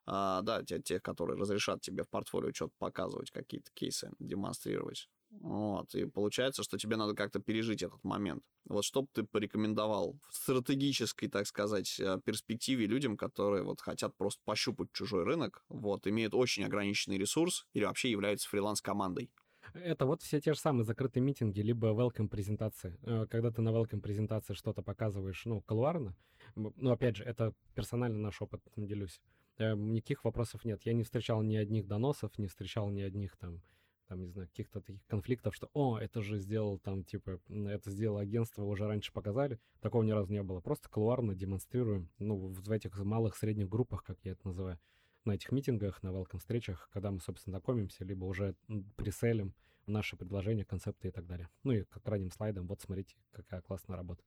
а, 0.06 0.42
да, 0.42 0.64
те, 0.64 0.82
тех, 0.82 1.02
которые 1.02 1.38
разрешат 1.40 1.80
тебе 1.82 2.04
в 2.04 2.10
портфолио 2.10 2.52
что-то 2.54 2.74
показывать, 2.78 3.32
какие-то 3.32 3.72
кейсы 3.74 4.12
демонстрировать. 4.20 5.08
Вот, 5.30 5.94
и 5.94 6.06
получается, 6.06 6.64
что 6.64 6.78
тебе 6.78 6.96
надо 6.96 7.14
как-то 7.14 7.40
пережить 7.40 7.84
этот 7.84 8.04
момент. 8.04 8.44
Вот 8.66 8.84
что 8.84 9.04
бы 9.04 9.08
ты 9.14 9.24
порекомендовал 9.24 10.18
в 10.30 10.36
стратегической, 10.36 11.30
так 11.30 11.48
сказать, 11.48 12.00
э, 12.00 12.20
перспективе 12.24 12.86
людям, 12.86 13.18
которые 13.18 13.64
вот 13.64 13.82
хотят 13.82 14.16
просто 14.16 14.42
пощупать 14.46 14.92
чужой 14.94 15.24
рынок, 15.24 15.64
вот, 15.70 16.08
имеют 16.08 16.34
очень 16.34 16.64
ограниченный 16.64 17.18
ресурс 17.18 17.66
или 17.74 17.86
вообще 17.86 18.10
являются 18.10 18.50
фриланс-командой? 18.50 19.30
Это 19.74 20.06
вот 20.06 20.22
все 20.22 20.40
те 20.40 20.54
же 20.54 20.60
самые 20.60 20.86
закрытые 20.86 21.24
митинги, 21.24 21.62
либо 21.62 21.90
welcome 21.90 22.30
презентации. 22.30 22.98
Э, 23.04 23.28
когда 23.30 23.52
ты 23.52 23.62
на 23.62 23.70
welcome 23.70 24.02
презентации 24.02 24.54
что-то 24.54 24.82
показываешь, 24.82 25.46
ну, 25.46 25.62
колуарно, 25.62 26.16
ну, 26.56 26.92
опять 26.92 27.18
же, 27.18 27.24
это 27.24 27.54
персонально 27.76 28.20
наш 28.20 28.42
опыт, 28.42 28.62
делюсь. 28.76 29.22
Э, 29.58 29.76
никаких 29.76 30.24
вопросов 30.24 30.66
нет. 30.66 30.82
Я 30.84 30.94
не 30.94 31.04
встречал 31.04 31.42
ни 31.42 31.56
одних 31.56 31.88
доносов, 31.88 32.38
не 32.38 32.48
встречал 32.48 32.90
ни 32.90 33.02
одних 33.02 33.36
там, 33.38 33.62
там, 34.08 34.22
не 34.22 34.30
знаю, 34.30 34.48
каких-то 34.48 34.82
таких 34.82 35.06
конфликтов, 35.08 35.56
что, 35.56 35.70
о, 35.74 35.98
это 35.98 36.22
же 36.22 36.40
сделал 36.40 36.80
там, 36.80 37.04
типа, 37.04 37.40
это 37.50 37.92
сделало 37.92 38.22
агентство, 38.22 38.64
уже 38.64 38.88
раньше 38.88 39.12
показали. 39.14 39.60
Такого 39.82 40.04
ни 40.04 40.12
разу 40.12 40.32
не 40.32 40.44
было. 40.44 40.62
Просто 40.62 40.90
колуарно 40.90 41.36
демонстрируем, 41.36 42.10
ну, 42.20 42.38
в 42.48 42.72
этих 42.72 42.98
малых, 42.98 43.36
средних 43.36 43.70
группах, 43.70 44.04
как 44.04 44.18
я 44.24 44.32
это 44.32 44.48
называю, 44.48 44.80
на 45.26 45.34
этих 45.34 45.52
митингах, 45.52 46.02
на 46.04 46.10
welcome 46.10 46.40
встречах, 46.40 46.90
когда 46.92 47.12
мы, 47.12 47.20
собственно, 47.20 47.58
знакомимся, 47.58 48.06
либо 48.06 48.26
уже 48.26 48.56
преселим 48.96 49.54
наши 49.86 50.18
предложения, 50.18 50.66
концепты 50.66 51.10
и 51.10 51.12
так 51.12 51.26
далее. 51.26 51.50
Ну 51.64 51.74
и 51.74 51.84
как 51.84 52.08
ранним 52.08 52.32
слайдом, 52.32 52.68
вот 52.68 52.82
смотрите, 52.82 53.16
какая 53.32 53.62
классная 53.62 53.98
работа. 53.98 54.24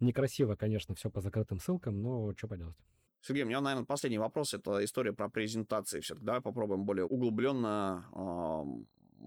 Некрасиво, 0.00 0.56
конечно, 0.56 0.94
все 0.94 1.10
по 1.10 1.20
закрытым 1.20 1.60
ссылкам, 1.60 2.02
но 2.02 2.34
что 2.34 2.48
поделать. 2.48 2.76
Сергей, 3.20 3.44
у 3.44 3.46
меня, 3.46 3.62
наверное, 3.62 3.86
последний 3.86 4.18
вопрос. 4.18 4.52
Это 4.52 4.84
история 4.84 5.14
про 5.14 5.30
презентации. 5.30 6.00
Все-таки 6.00 6.26
давай 6.26 6.42
попробуем 6.42 6.84
более 6.84 7.06
углубленно 7.06 8.04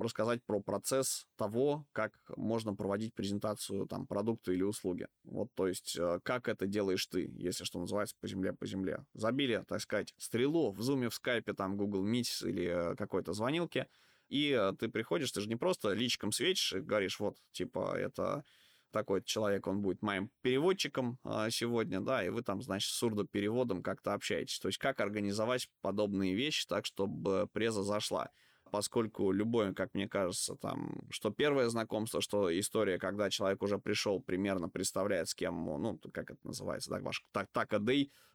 рассказать 0.01 0.43
про 0.43 0.59
процесс 0.59 1.27
того, 1.35 1.85
как 1.91 2.13
можно 2.35 2.73
проводить 2.75 3.13
презентацию 3.13 3.87
там, 3.87 4.07
продукта 4.07 4.51
или 4.51 4.63
услуги. 4.63 5.07
Вот, 5.23 5.49
то 5.55 5.67
есть, 5.67 5.95
э, 5.97 6.19
как 6.23 6.47
это 6.47 6.67
делаешь 6.67 7.05
ты, 7.05 7.29
если 7.37 7.63
что 7.63 7.79
называется, 7.79 8.15
по 8.19 8.27
земле, 8.27 8.53
по 8.53 8.65
земле. 8.65 9.05
Забили, 9.13 9.63
так 9.67 9.81
сказать, 9.81 10.13
стрелу 10.17 10.71
в 10.71 10.79
Zoom, 10.81 11.09
в 11.09 11.19
Skype, 11.19 11.53
там, 11.53 11.77
Google 11.77 12.05
Meet 12.05 12.47
или 12.47 12.95
какой-то 12.95 13.33
звонилке, 13.33 13.87
и 14.29 14.51
э, 14.51 14.73
ты 14.77 14.89
приходишь, 14.89 15.31
ты 15.31 15.41
же 15.41 15.49
не 15.49 15.55
просто 15.55 15.93
личиком 15.93 16.31
светишь 16.31 16.73
и 16.73 16.79
говоришь, 16.79 17.19
вот, 17.19 17.37
типа, 17.51 17.95
это 17.97 18.43
такой 18.91 19.21
человек, 19.23 19.67
он 19.67 19.81
будет 19.81 20.01
моим 20.01 20.31
переводчиком 20.41 21.19
а, 21.23 21.49
сегодня, 21.49 22.01
да, 22.01 22.23
и 22.23 22.29
вы 22.29 22.41
там, 22.41 22.61
значит, 22.61 22.89
с 22.89 22.95
сурдопереводом 22.95 23.83
как-то 23.83 24.13
общаетесь. 24.13 24.59
То 24.59 24.69
есть 24.69 24.77
как 24.77 24.99
организовать 24.99 25.69
подобные 25.81 26.35
вещи 26.35 26.65
так, 26.67 26.85
чтобы 26.85 27.47
преза 27.51 27.83
зашла 27.83 28.29
поскольку 28.71 29.31
любое, 29.31 29.73
как 29.73 29.93
мне 29.93 30.07
кажется, 30.07 30.55
там, 30.55 31.01
что 31.09 31.31
первое 31.31 31.69
знакомство, 31.69 32.21
что 32.21 32.57
история, 32.57 32.99
когда 32.99 33.29
человек 33.29 33.61
уже 33.63 33.79
пришел, 33.79 34.19
примерно 34.19 34.69
представляет, 34.69 35.29
с 35.29 35.35
кем, 35.35 35.65
ну, 35.65 35.99
как 36.11 36.31
это 36.31 36.39
называется, 36.43 36.89
да, 36.89 36.99
ваш 36.99 37.23
так, 37.31 37.47
так 37.51 37.73
а 37.73 37.79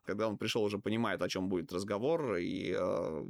когда 0.05 0.29
он 0.29 0.37
пришел, 0.37 0.63
уже 0.63 0.79
понимает, 0.79 1.23
о 1.23 1.29
чем 1.29 1.49
будет 1.49 1.73
разговор, 1.73 2.37
и 2.37 2.75
э, 2.77 3.25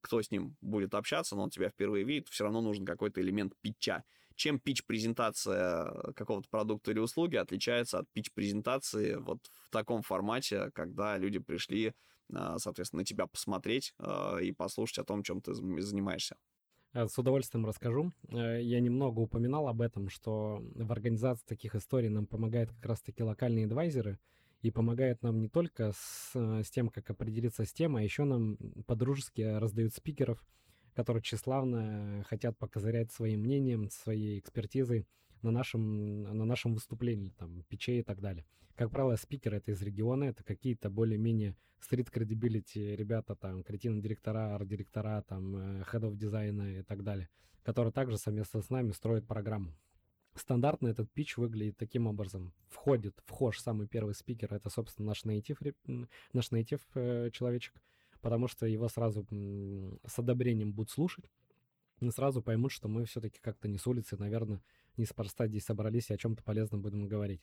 кто 0.00 0.20
с 0.20 0.30
ним 0.30 0.56
будет 0.60 0.94
общаться, 0.94 1.36
но 1.36 1.44
он 1.44 1.50
тебя 1.50 1.68
впервые 1.68 2.04
видит, 2.04 2.28
все 2.28 2.44
равно 2.44 2.60
нужен 2.60 2.84
какой-то 2.84 3.20
элемент 3.20 3.54
питча. 3.60 4.04
Чем 4.36 4.58
пич-презентация 4.58 6.12
какого-то 6.14 6.48
продукта 6.50 6.90
или 6.90 6.98
услуги 6.98 7.36
отличается 7.36 8.00
от 8.00 8.08
пич-презентации 8.12 9.14
вот 9.14 9.38
в 9.66 9.70
таком 9.70 10.02
формате, 10.02 10.70
когда 10.74 11.16
люди 11.16 11.38
пришли, 11.38 11.94
соответственно, 12.32 13.00
на 13.00 13.04
тебя 13.04 13.26
посмотреть 13.26 13.94
а, 13.98 14.38
и 14.38 14.52
послушать 14.52 14.98
о 14.98 15.04
том, 15.04 15.22
чем 15.22 15.40
ты 15.40 15.54
занимаешься? 15.54 16.36
Э, 16.94 17.08
с 17.08 17.18
удовольствием 17.18 17.66
расскажу. 17.66 18.12
Э, 18.30 18.60
я 18.62 18.80
немного 18.80 19.20
упоминал 19.20 19.68
об 19.68 19.82
этом, 19.82 20.08
что 20.08 20.62
в 20.74 20.92
организации 20.92 21.44
таких 21.46 21.74
историй 21.74 22.08
нам 22.08 22.26
помогают 22.26 22.70
как 22.70 22.86
раз-таки 22.86 23.22
локальные 23.22 23.66
адвайзеры, 23.66 24.18
и 24.62 24.70
помогают 24.70 25.22
нам 25.22 25.40
не 25.40 25.48
только 25.48 25.92
с, 25.92 26.30
э, 26.34 26.62
с 26.64 26.70
тем, 26.70 26.88
как 26.88 27.10
определиться 27.10 27.64
с 27.64 27.72
темой, 27.72 28.02
а 28.02 28.04
еще 28.04 28.24
нам 28.24 28.56
по-дружески 28.86 29.42
раздают 29.42 29.92
спикеров, 29.92 30.42
которые 30.94 31.22
тщеславно 31.22 32.24
хотят 32.28 32.56
покозырять 32.56 33.12
своим 33.12 33.40
мнением, 33.40 33.90
своей 33.90 34.38
экспертизой 34.38 35.06
на 35.44 35.50
нашем, 35.50 36.22
на 36.22 36.44
нашем 36.44 36.74
выступлении, 36.74 37.30
там, 37.38 37.62
печей 37.68 38.00
и 38.00 38.02
так 38.02 38.20
далее. 38.20 38.44
Как 38.74 38.90
правило, 38.90 39.14
спикеры 39.16 39.58
это 39.58 39.70
из 39.70 39.80
региона, 39.82 40.24
это 40.24 40.42
какие-то 40.42 40.90
более-менее 40.90 41.54
стрит 41.80 42.08
credibility 42.08 42.96
ребята, 42.96 43.36
там, 43.36 43.62
креативные 43.62 44.02
директора, 44.02 44.54
арт-директора, 44.54 45.22
там, 45.22 45.56
э, 45.56 45.84
head 45.92 46.00
of 46.00 46.16
дизайна 46.16 46.78
и 46.78 46.82
так 46.82 47.04
далее, 47.04 47.28
которые 47.62 47.92
также 47.92 48.18
совместно 48.18 48.62
с 48.62 48.70
нами 48.70 48.90
строят 48.92 49.26
программу. 49.26 49.76
Стандартно 50.34 50.88
этот 50.88 51.12
пич 51.12 51.36
выглядит 51.36 51.76
таким 51.76 52.08
образом. 52.08 52.52
Входит, 52.68 53.22
вхож 53.26 53.60
самый 53.60 53.86
первый 53.86 54.14
спикер, 54.14 54.52
это, 54.52 54.68
собственно, 54.68 55.08
наш 55.08 55.24
native, 55.24 55.76
наш 56.32 56.50
native 56.50 56.82
э, 56.94 57.30
человечек, 57.32 57.74
потому 58.20 58.48
что 58.48 58.66
его 58.66 58.88
сразу 58.88 59.24
с 59.30 60.18
одобрением 60.18 60.72
будут 60.72 60.90
слушать, 60.90 61.30
сразу 62.10 62.42
поймут, 62.42 62.72
что 62.72 62.88
мы 62.88 63.04
все-таки 63.04 63.38
как-то 63.40 63.68
не 63.68 63.78
с 63.78 63.86
улицы, 63.86 64.16
наверное, 64.16 64.62
неспроста 64.96 65.46
здесь 65.46 65.64
собрались 65.64 66.10
и 66.10 66.14
о 66.14 66.18
чем-то 66.18 66.42
полезном 66.42 66.82
будем 66.82 67.06
говорить. 67.06 67.42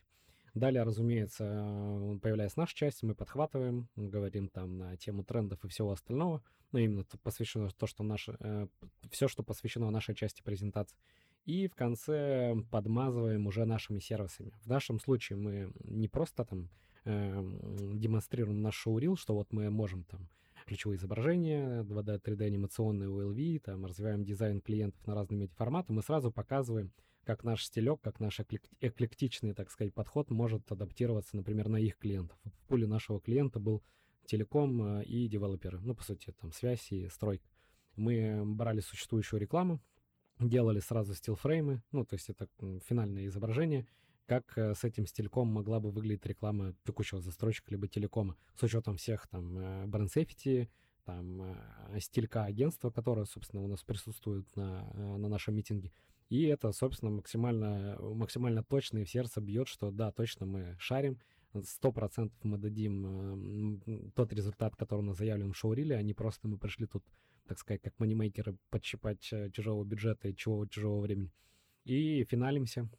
Далее, 0.53 0.83
разумеется, 0.83 2.19
появляется 2.21 2.59
наша 2.59 2.75
часть, 2.75 3.03
мы 3.03 3.15
подхватываем, 3.15 3.87
говорим 3.95 4.49
там 4.49 4.77
на 4.77 4.97
тему 4.97 5.23
трендов 5.23 5.63
и 5.63 5.69
всего 5.69 5.91
остального, 5.91 6.43
но 6.71 6.79
ну, 6.79 6.85
именно 6.85 7.05
посвящено 7.23 7.69
то, 7.69 7.87
что 7.87 8.03
наше, 8.03 8.35
э, 8.39 8.67
все, 9.09 9.29
что 9.29 9.43
посвящено 9.43 9.89
нашей 9.89 10.13
части 10.13 10.41
презентации. 10.41 10.97
И 11.45 11.67
в 11.67 11.75
конце 11.75 12.53
подмазываем 12.69 13.47
уже 13.47 13.65
нашими 13.65 13.99
сервисами. 13.99 14.53
В 14.63 14.67
нашем 14.67 14.99
случае 14.99 15.37
мы 15.37 15.71
не 15.85 16.07
просто 16.09 16.43
там 16.43 16.69
э, 17.05 17.41
демонстрируем 17.95 18.61
наш 18.61 18.75
шоурил, 18.75 19.15
что 19.15 19.33
вот 19.33 19.53
мы 19.53 19.69
можем 19.69 20.03
там 20.03 20.29
ключевые 20.71 20.95
изображения, 20.95 21.83
2D, 21.83 22.21
3D 22.21 22.45
анимационные 22.45 23.09
ULV, 23.09 23.59
там, 23.59 23.85
развиваем 23.85 24.23
дизайн 24.23 24.61
клиентов 24.61 25.05
на 25.05 25.15
разные 25.15 25.37
медиаформаты, 25.37 25.91
мы 25.91 26.01
сразу 26.01 26.31
показываем, 26.31 26.93
как 27.25 27.43
наш 27.43 27.65
стилек, 27.65 27.99
как 27.99 28.21
наш 28.21 28.39
эклектичный, 28.79 29.53
так 29.53 29.69
сказать, 29.69 29.93
подход 29.93 30.31
может 30.31 30.71
адаптироваться, 30.71 31.35
например, 31.35 31.67
на 31.67 31.75
их 31.75 31.97
клиентов. 31.97 32.39
В 32.45 32.67
пуле 32.67 32.87
нашего 32.87 33.19
клиента 33.19 33.59
был 33.59 33.83
телеком 34.25 34.81
э, 34.81 35.03
и 35.03 35.27
девелоперы, 35.27 35.81
ну, 35.81 35.93
по 35.93 36.03
сути, 36.03 36.33
там, 36.39 36.53
связь 36.53 36.89
и 36.93 37.09
стройка. 37.09 37.49
Мы 37.97 38.41
брали 38.45 38.79
существующую 38.79 39.41
рекламу, 39.41 39.81
делали 40.39 40.79
сразу 40.79 41.13
стилфреймы, 41.13 41.83
ну, 41.91 42.05
то 42.05 42.15
есть 42.15 42.29
это 42.29 42.47
финальное 42.87 43.25
изображение, 43.25 43.87
как 44.25 44.57
э, 44.57 44.73
с 44.75 44.83
этим 44.83 45.05
стильком 45.05 45.47
могла 45.47 45.79
бы 45.79 45.91
выглядеть 45.91 46.25
реклама 46.25 46.73
текущего 46.85 47.21
застройщика 47.21 47.71
либо 47.71 47.87
телекома, 47.87 48.37
с 48.55 48.63
учетом 48.63 48.97
всех 48.97 49.27
там 49.27 49.57
э, 49.57 49.85
бренд 49.87 50.11
там 51.05 51.41
э, 51.41 51.99
стилька 51.99 52.45
агентства, 52.45 52.91
которое, 52.91 53.25
собственно, 53.25 53.63
у 53.63 53.67
нас 53.67 53.83
присутствует 53.83 54.55
на, 54.55 55.17
на 55.17 55.27
нашем 55.27 55.55
митинге. 55.55 55.91
И 56.29 56.43
это, 56.43 56.71
собственно, 56.71 57.11
максимально, 57.11 57.97
максимально 57.99 58.63
точно 58.63 58.99
и 58.99 59.03
в 59.03 59.09
сердце 59.09 59.41
бьет, 59.41 59.67
что 59.67 59.91
да, 59.91 60.11
точно 60.11 60.45
мы 60.45 60.77
шарим, 60.79 61.19
сто 61.63 61.91
процентов 61.91 62.37
мы 62.43 62.57
дадим 62.57 64.11
тот 64.15 64.31
результат, 64.31 64.75
который 64.77 64.99
у 64.99 65.03
нас 65.03 65.17
заявлен 65.17 65.51
в 65.51 65.57
шоуриле, 65.57 65.97
а 65.97 66.01
не 66.01 66.13
просто 66.13 66.47
мы 66.47 66.57
пришли 66.57 66.85
тут, 66.85 67.03
так 67.47 67.59
сказать, 67.59 67.81
как 67.81 67.99
манимейкеры, 67.99 68.55
подщипать 68.69 69.19
чужого 69.51 69.83
бюджета 69.83 70.29
и 70.29 70.35
чужого, 70.35 70.69
чужого 70.69 71.01
времени. 71.01 71.33
И 71.83 72.23
финалимся 72.25 72.89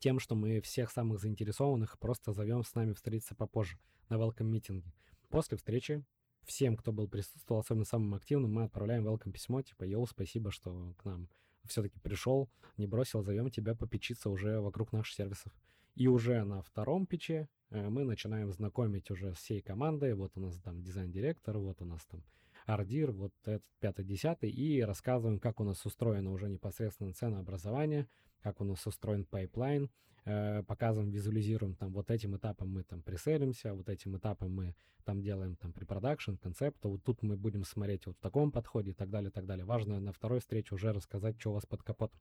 тем, 0.00 0.18
что 0.18 0.34
мы 0.34 0.60
всех 0.60 0.90
самых 0.90 1.20
заинтересованных 1.20 1.98
просто 1.98 2.32
зовем 2.32 2.64
с 2.64 2.74
нами 2.74 2.92
встретиться 2.92 3.34
попозже 3.34 3.78
на 4.08 4.14
welcome 4.14 4.44
митинге. 4.44 4.92
После 5.28 5.56
встречи 5.56 6.04
всем, 6.44 6.76
кто 6.76 6.92
был 6.92 7.08
присутствовал, 7.08 7.60
особенно 7.60 7.84
самым 7.84 8.14
активным, 8.14 8.52
мы 8.52 8.64
отправляем 8.64 9.06
welcome 9.06 9.32
письмо, 9.32 9.62
типа, 9.62 9.84
йоу, 9.84 10.06
спасибо, 10.06 10.50
что 10.50 10.94
к 10.98 11.04
нам 11.04 11.28
все-таки 11.64 11.98
пришел, 12.00 12.50
не 12.76 12.86
бросил, 12.86 13.22
зовем 13.22 13.50
тебя 13.50 13.74
попечиться 13.74 14.30
уже 14.30 14.60
вокруг 14.60 14.92
наших 14.92 15.14
сервисов. 15.14 15.52
И 15.94 16.08
уже 16.08 16.42
на 16.44 16.62
втором 16.62 17.06
пиче 17.06 17.48
э, 17.70 17.88
мы 17.88 18.04
начинаем 18.04 18.50
знакомить 18.52 19.10
уже 19.10 19.32
всей 19.34 19.60
командой. 19.60 20.14
Вот 20.14 20.32
у 20.36 20.40
нас 20.40 20.58
там 20.60 20.82
дизайн-директор, 20.82 21.58
вот 21.58 21.82
у 21.82 21.84
нас 21.84 22.04
там 22.06 22.24
арт-дир, 22.66 23.12
вот 23.12 23.32
этот 23.44 23.64
пятый, 23.80 24.04
десятый, 24.04 24.50
и 24.50 24.80
рассказываем, 24.82 25.38
как 25.38 25.60
у 25.60 25.64
нас 25.64 25.84
устроено 25.84 26.30
уже 26.30 26.48
непосредственно 26.48 27.12
ценообразование, 27.12 28.08
как 28.42 28.60
у 28.60 28.64
нас 28.64 28.86
устроен 28.86 29.24
пайплайн, 29.24 29.90
э, 30.24 30.62
показываем, 30.64 31.10
визуализируем 31.10 31.74
там 31.74 31.92
вот 31.92 32.10
этим 32.10 32.36
этапом 32.36 32.70
мы 32.70 32.82
там 32.82 33.02
пресейлимся, 33.02 33.74
вот 33.74 33.88
этим 33.88 34.16
этапом 34.16 34.52
мы 34.52 34.74
там 35.04 35.22
делаем 35.22 35.56
там 35.56 35.72
препродакшн, 35.72 36.34
концепт, 36.36 36.84
вот 36.84 37.02
тут 37.02 37.22
мы 37.22 37.36
будем 37.36 37.64
смотреть 37.64 38.06
вот 38.06 38.16
в 38.16 38.20
таком 38.20 38.52
подходе 38.52 38.90
и 38.90 38.94
так 38.94 39.10
далее, 39.10 39.30
и 39.30 39.32
так 39.32 39.46
далее. 39.46 39.64
Важно 39.64 40.00
на 40.00 40.12
второй 40.12 40.40
встрече 40.40 40.74
уже 40.74 40.92
рассказать, 40.92 41.40
что 41.40 41.50
у 41.50 41.54
вас 41.54 41.66
под 41.66 41.82
капотом. 41.82 42.20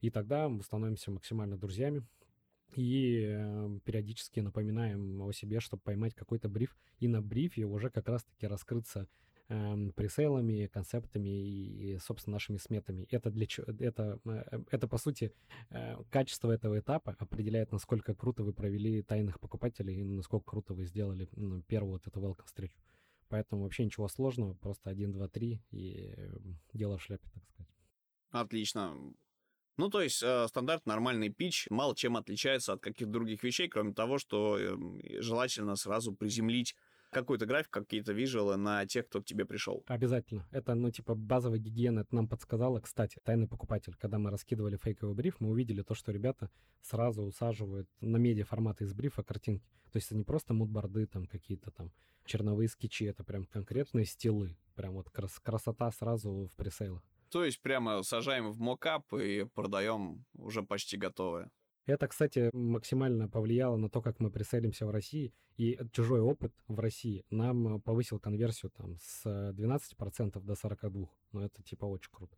И 0.00 0.10
тогда 0.10 0.48
мы 0.48 0.62
становимся 0.62 1.10
максимально 1.10 1.56
друзьями, 1.56 2.06
и 2.76 3.24
э, 3.26 3.78
периодически 3.84 4.40
напоминаем 4.40 5.22
о 5.22 5.32
себе, 5.32 5.60
чтобы 5.60 5.82
поймать 5.82 6.14
какой-то 6.14 6.48
бриф, 6.48 6.76
и 6.98 7.08
на 7.08 7.22
брифе 7.22 7.64
уже 7.64 7.90
как 7.90 8.08
раз-таки 8.08 8.46
раскрыться 8.46 9.08
э, 9.48 9.90
пресейлами, 9.94 10.66
концептами 10.66 11.28
и, 11.28 11.98
собственно, 11.98 12.34
нашими 12.34 12.56
сметами. 12.58 13.06
Это, 13.10 13.30
для, 13.30 13.46
это, 13.80 14.20
э, 14.24 14.60
это 14.70 14.88
по 14.88 14.98
сути, 14.98 15.32
э, 15.70 15.96
качество 16.10 16.50
этого 16.50 16.78
этапа 16.78 17.16
определяет, 17.18 17.72
насколько 17.72 18.14
круто 18.14 18.42
вы 18.42 18.52
провели 18.52 19.02
тайных 19.02 19.40
покупателей 19.40 20.00
и 20.00 20.04
насколько 20.04 20.50
круто 20.50 20.74
вы 20.74 20.84
сделали 20.84 21.28
ну, 21.36 21.62
первую 21.62 21.94
вот 21.94 22.06
эту 22.06 22.20
welcome 22.20 22.46
встречу. 22.46 22.78
Поэтому 23.28 23.62
вообще 23.62 23.84
ничего 23.84 24.08
сложного, 24.08 24.54
просто 24.54 24.90
один, 24.90 25.12
два, 25.12 25.28
три 25.28 25.62
и 25.70 26.14
дело 26.72 26.98
в 26.98 27.02
шляпе, 27.02 27.28
так 27.32 27.44
сказать. 27.48 27.72
Отлично. 28.30 28.96
Ну, 29.76 29.90
то 29.90 30.00
есть 30.00 30.22
э, 30.22 30.46
стандарт 30.48 30.86
нормальный 30.86 31.30
пич 31.30 31.66
мало 31.68 31.96
чем 31.96 32.16
отличается 32.16 32.74
от 32.74 32.80
каких-то 32.80 33.12
других 33.12 33.42
вещей, 33.42 33.68
кроме 33.68 33.92
того, 33.92 34.18
что 34.18 34.56
э, 34.56 34.76
желательно 35.20 35.74
сразу 35.74 36.14
приземлить 36.14 36.76
какой-то 37.14 37.46
график, 37.46 37.70
какие-то 37.70 38.12
визуалы 38.12 38.56
на 38.56 38.84
тех, 38.86 39.08
кто 39.08 39.22
к 39.22 39.24
тебе 39.24 39.44
пришел. 39.46 39.82
Обязательно. 39.86 40.46
Это, 40.50 40.74
ну, 40.74 40.90
типа, 40.90 41.14
базовая 41.14 41.58
гигиена, 41.58 42.00
это 42.00 42.14
нам 42.14 42.28
подсказала. 42.28 42.80
Кстати, 42.80 43.18
тайный 43.24 43.48
покупатель, 43.48 43.94
когда 43.94 44.18
мы 44.18 44.30
раскидывали 44.30 44.76
фейковый 44.76 45.14
бриф, 45.14 45.40
мы 45.40 45.50
увидели 45.50 45.82
то, 45.82 45.94
что 45.94 46.12
ребята 46.12 46.50
сразу 46.82 47.22
усаживают 47.22 47.88
на 48.00 48.16
медиа 48.18 48.44
форматы 48.44 48.84
из 48.84 48.92
брифа 48.92 49.22
картинки. 49.22 49.66
То 49.92 49.98
есть 49.98 50.08
это 50.08 50.16
не 50.16 50.24
просто 50.24 50.52
мудборды 50.54 51.06
там 51.06 51.26
какие-то 51.26 51.70
там 51.70 51.92
черновые 52.24 52.68
скетчи, 52.68 53.04
это 53.04 53.24
прям 53.24 53.44
конкретные 53.46 54.04
стилы. 54.04 54.56
Прям 54.74 54.94
вот 54.94 55.08
крас 55.10 55.38
красота 55.38 55.90
сразу 55.92 56.48
в 56.52 56.56
пресейлах. 56.56 57.02
То 57.30 57.44
есть 57.44 57.60
прямо 57.62 58.02
сажаем 58.02 58.50
в 58.50 58.58
мокап 58.60 59.12
и 59.12 59.44
продаем 59.54 60.24
уже 60.34 60.62
почти 60.62 60.96
готовое. 60.96 61.50
Это, 61.86 62.08
кстати, 62.08 62.50
максимально 62.54 63.28
повлияло 63.28 63.76
на 63.76 63.90
то, 63.90 64.00
как 64.00 64.18
мы 64.18 64.30
преселимся 64.30 64.86
в 64.86 64.90
России. 64.90 65.34
И 65.56 65.78
чужой 65.92 66.20
опыт 66.20 66.52
в 66.66 66.80
России 66.80 67.24
нам 67.30 67.80
повысил 67.82 68.18
конверсию 68.18 68.70
там 68.70 68.96
с 69.00 69.24
12% 69.26 70.40
до 70.40 70.52
42%. 70.54 71.08
Ну, 71.32 71.40
это 71.40 71.62
типа 71.62 71.84
очень 71.84 72.10
круто. 72.10 72.36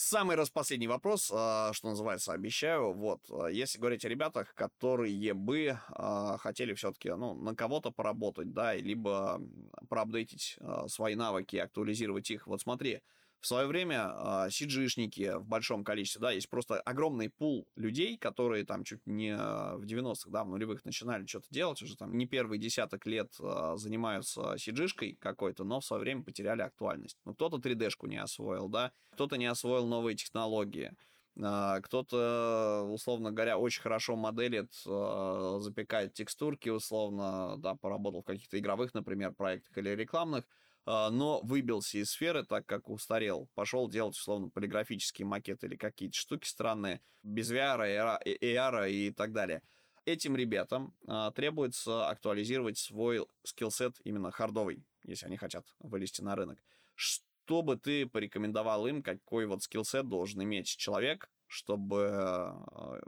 Самый 0.00 0.36
распоследний 0.36 0.86
вопрос, 0.86 1.28
а, 1.34 1.72
что 1.72 1.88
называется, 1.88 2.32
обещаю. 2.32 2.92
Вот, 2.92 3.20
а, 3.30 3.48
если 3.48 3.80
говорить 3.80 4.04
о 4.04 4.08
ребятах, 4.08 4.54
которые 4.54 5.34
бы 5.34 5.76
а, 5.88 6.36
хотели 6.38 6.72
все-таки 6.74 7.10
ну, 7.10 7.34
на 7.34 7.56
кого-то 7.56 7.90
поработать, 7.90 8.52
да, 8.52 8.76
либо 8.76 9.42
проапдейтить 9.88 10.56
свои 10.86 11.16
навыки, 11.16 11.56
актуализировать 11.56 12.30
их. 12.30 12.46
Вот 12.46 12.60
смотри, 12.60 13.00
в 13.40 13.46
свое 13.46 13.66
время 13.66 14.12
э, 14.14 14.50
сиджишники 14.50 15.36
в 15.36 15.46
большом 15.46 15.84
количестве, 15.84 16.20
да, 16.20 16.30
есть 16.32 16.48
просто 16.48 16.80
огромный 16.80 17.30
пул 17.30 17.68
людей, 17.76 18.16
которые 18.16 18.64
там 18.64 18.84
чуть 18.84 19.06
не 19.06 19.36
в 19.36 19.84
90-х, 19.84 20.30
да, 20.30 20.44
в 20.44 20.48
нулевых 20.48 20.84
начинали 20.84 21.26
что-то 21.26 21.46
делать, 21.50 21.80
уже 21.82 21.96
там 21.96 22.16
не 22.16 22.26
первый 22.26 22.58
десяток 22.58 23.06
лет 23.06 23.32
э, 23.40 23.74
занимаются 23.76 24.56
сиджишкой 24.58 25.16
какой-то, 25.20 25.64
но 25.64 25.80
в 25.80 25.84
свое 25.84 26.02
время 26.02 26.24
потеряли 26.24 26.62
актуальность. 26.62 27.18
Ну, 27.24 27.34
кто-то 27.34 27.58
3D-шку 27.58 28.08
не 28.08 28.18
освоил, 28.18 28.68
да, 28.68 28.92
кто-то 29.12 29.36
не 29.36 29.46
освоил 29.46 29.86
новые 29.86 30.16
технологии, 30.16 30.92
кто-то, 31.36 32.84
условно 32.90 33.30
говоря, 33.30 33.58
очень 33.58 33.80
хорошо 33.80 34.16
моделит, 34.16 34.74
запекает 34.74 36.12
текстурки, 36.12 36.68
условно, 36.68 37.54
да, 37.58 37.76
поработал 37.76 38.22
в 38.22 38.24
каких-то 38.24 38.58
игровых, 38.58 38.92
например, 38.92 39.32
проектах 39.32 39.78
или 39.78 39.90
рекламных, 39.90 40.44
а, 40.44 40.57
но 40.88 41.40
выбился 41.42 41.98
из 41.98 42.10
сферы, 42.10 42.44
так 42.44 42.64
как 42.64 42.88
устарел. 42.88 43.48
Пошел 43.54 43.88
делать, 43.88 44.16
условно, 44.16 44.48
полиграфические 44.48 45.26
макеты 45.26 45.66
или 45.66 45.76
какие-то 45.76 46.16
штуки 46.16 46.46
странные, 46.46 47.02
без 47.22 47.52
VR, 47.52 48.18
AR 48.24 48.90
и 48.90 49.10
так 49.10 49.32
далее. 49.32 49.62
Этим 50.08 50.36
ребятам 50.36 50.94
а, 51.06 51.30
требуется 51.32 52.08
актуализировать 52.08 52.78
свой 52.78 53.26
скиллсет 53.42 54.00
именно 54.04 54.30
хардовый, 54.30 54.82
если 55.04 55.26
они 55.26 55.36
хотят 55.36 55.66
вылезти 55.80 56.22
на 56.22 56.34
рынок. 56.34 56.58
Что 56.94 57.60
бы 57.60 57.76
ты 57.76 58.06
порекомендовал 58.06 58.86
им, 58.86 59.02
какой 59.02 59.44
вот 59.44 59.62
скиллсет 59.62 60.08
должен 60.08 60.42
иметь 60.42 60.66
человек, 60.66 61.30
чтобы 61.46 62.08
а, 62.10 63.02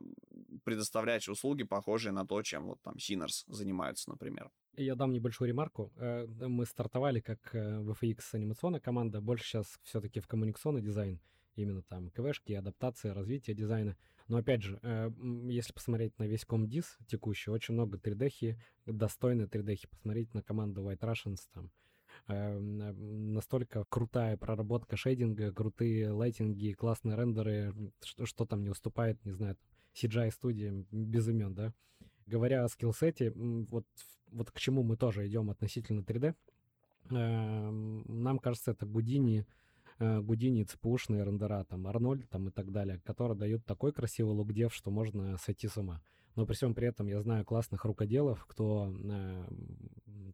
предоставлять 0.64 1.26
услуги, 1.26 1.62
похожие 1.62 2.12
на 2.12 2.26
то, 2.26 2.42
чем 2.42 2.66
вот 2.66 2.82
там 2.82 2.96
Sinners 2.96 3.44
занимаются, 3.46 4.10
например. 4.10 4.50
Я 4.76 4.94
дам 4.94 5.12
небольшую 5.12 5.48
ремарку. 5.48 5.92
Э, 5.96 6.26
мы 6.26 6.64
стартовали 6.64 7.20
как 7.20 7.54
э, 7.54 7.80
VFX 7.80 8.20
анимационная 8.32 8.80
команда, 8.80 9.20
больше 9.20 9.44
сейчас 9.44 9.78
все-таки 9.82 10.20
в 10.20 10.26
коммуникационный 10.26 10.80
дизайн, 10.80 11.20
именно 11.56 11.82
там 11.82 12.10
КВшки, 12.10 12.52
адаптация, 12.52 13.12
развитие 13.12 13.56
дизайна. 13.56 13.96
Но 14.28 14.36
опять 14.36 14.62
же, 14.62 14.78
э, 14.82 15.10
если 15.48 15.72
посмотреть 15.72 16.18
на 16.18 16.24
весь 16.24 16.44
комдиз 16.44 16.96
текущий, 17.06 17.50
очень 17.50 17.74
много 17.74 17.98
3D-хи, 17.98 18.58
достойные 18.86 19.48
3D-хи. 19.48 19.88
Посмотреть 19.88 20.32
на 20.34 20.42
команду 20.42 20.82
White 20.82 21.00
Russians, 21.00 21.40
там 21.52 21.70
настолько 22.26 23.84
крутая 23.84 24.36
проработка 24.36 24.96
шейдинга, 24.96 25.52
крутые 25.52 26.10
лайтинги, 26.10 26.72
классные 26.72 27.16
рендеры, 27.16 27.72
что, 28.04 28.26
что 28.26 28.46
там 28.46 28.62
не 28.62 28.68
уступает, 28.68 29.24
не 29.24 29.32
знаю, 29.32 29.56
CGI 29.94 30.30
студии 30.30 30.86
без 30.90 31.28
имен, 31.28 31.54
да. 31.54 31.72
Говоря 32.30 32.64
о 32.64 32.68
скиллсете, 32.68 33.32
вот, 33.34 33.86
вот 34.30 34.50
к 34.52 34.60
чему 34.60 34.84
мы 34.84 34.96
тоже 34.96 35.26
идем 35.26 35.50
относительно 35.50 36.00
3D, 36.00 36.34
нам 37.10 38.38
кажется, 38.38 38.70
это 38.70 38.86
Гудини, 38.86 39.46
Гудини, 39.98 40.62
ЦПУшные 40.62 41.24
рендера, 41.24 41.64
там, 41.64 41.88
Арнольд 41.88 42.28
там, 42.30 42.48
и 42.48 42.50
так 42.52 42.70
далее, 42.70 43.00
которые 43.04 43.36
дают 43.36 43.64
такой 43.66 43.92
красивый 43.92 44.34
лукдев, 44.34 44.72
что 44.72 44.92
можно 44.92 45.36
сойти 45.38 45.66
с 45.66 45.76
ума. 45.76 46.00
Но 46.36 46.46
при 46.46 46.54
всем 46.54 46.74
при 46.74 46.86
этом 46.86 47.08
я 47.08 47.20
знаю 47.20 47.44
классных 47.44 47.84
рукоделов, 47.84 48.46
кто 48.46 48.94
э, 48.96 49.44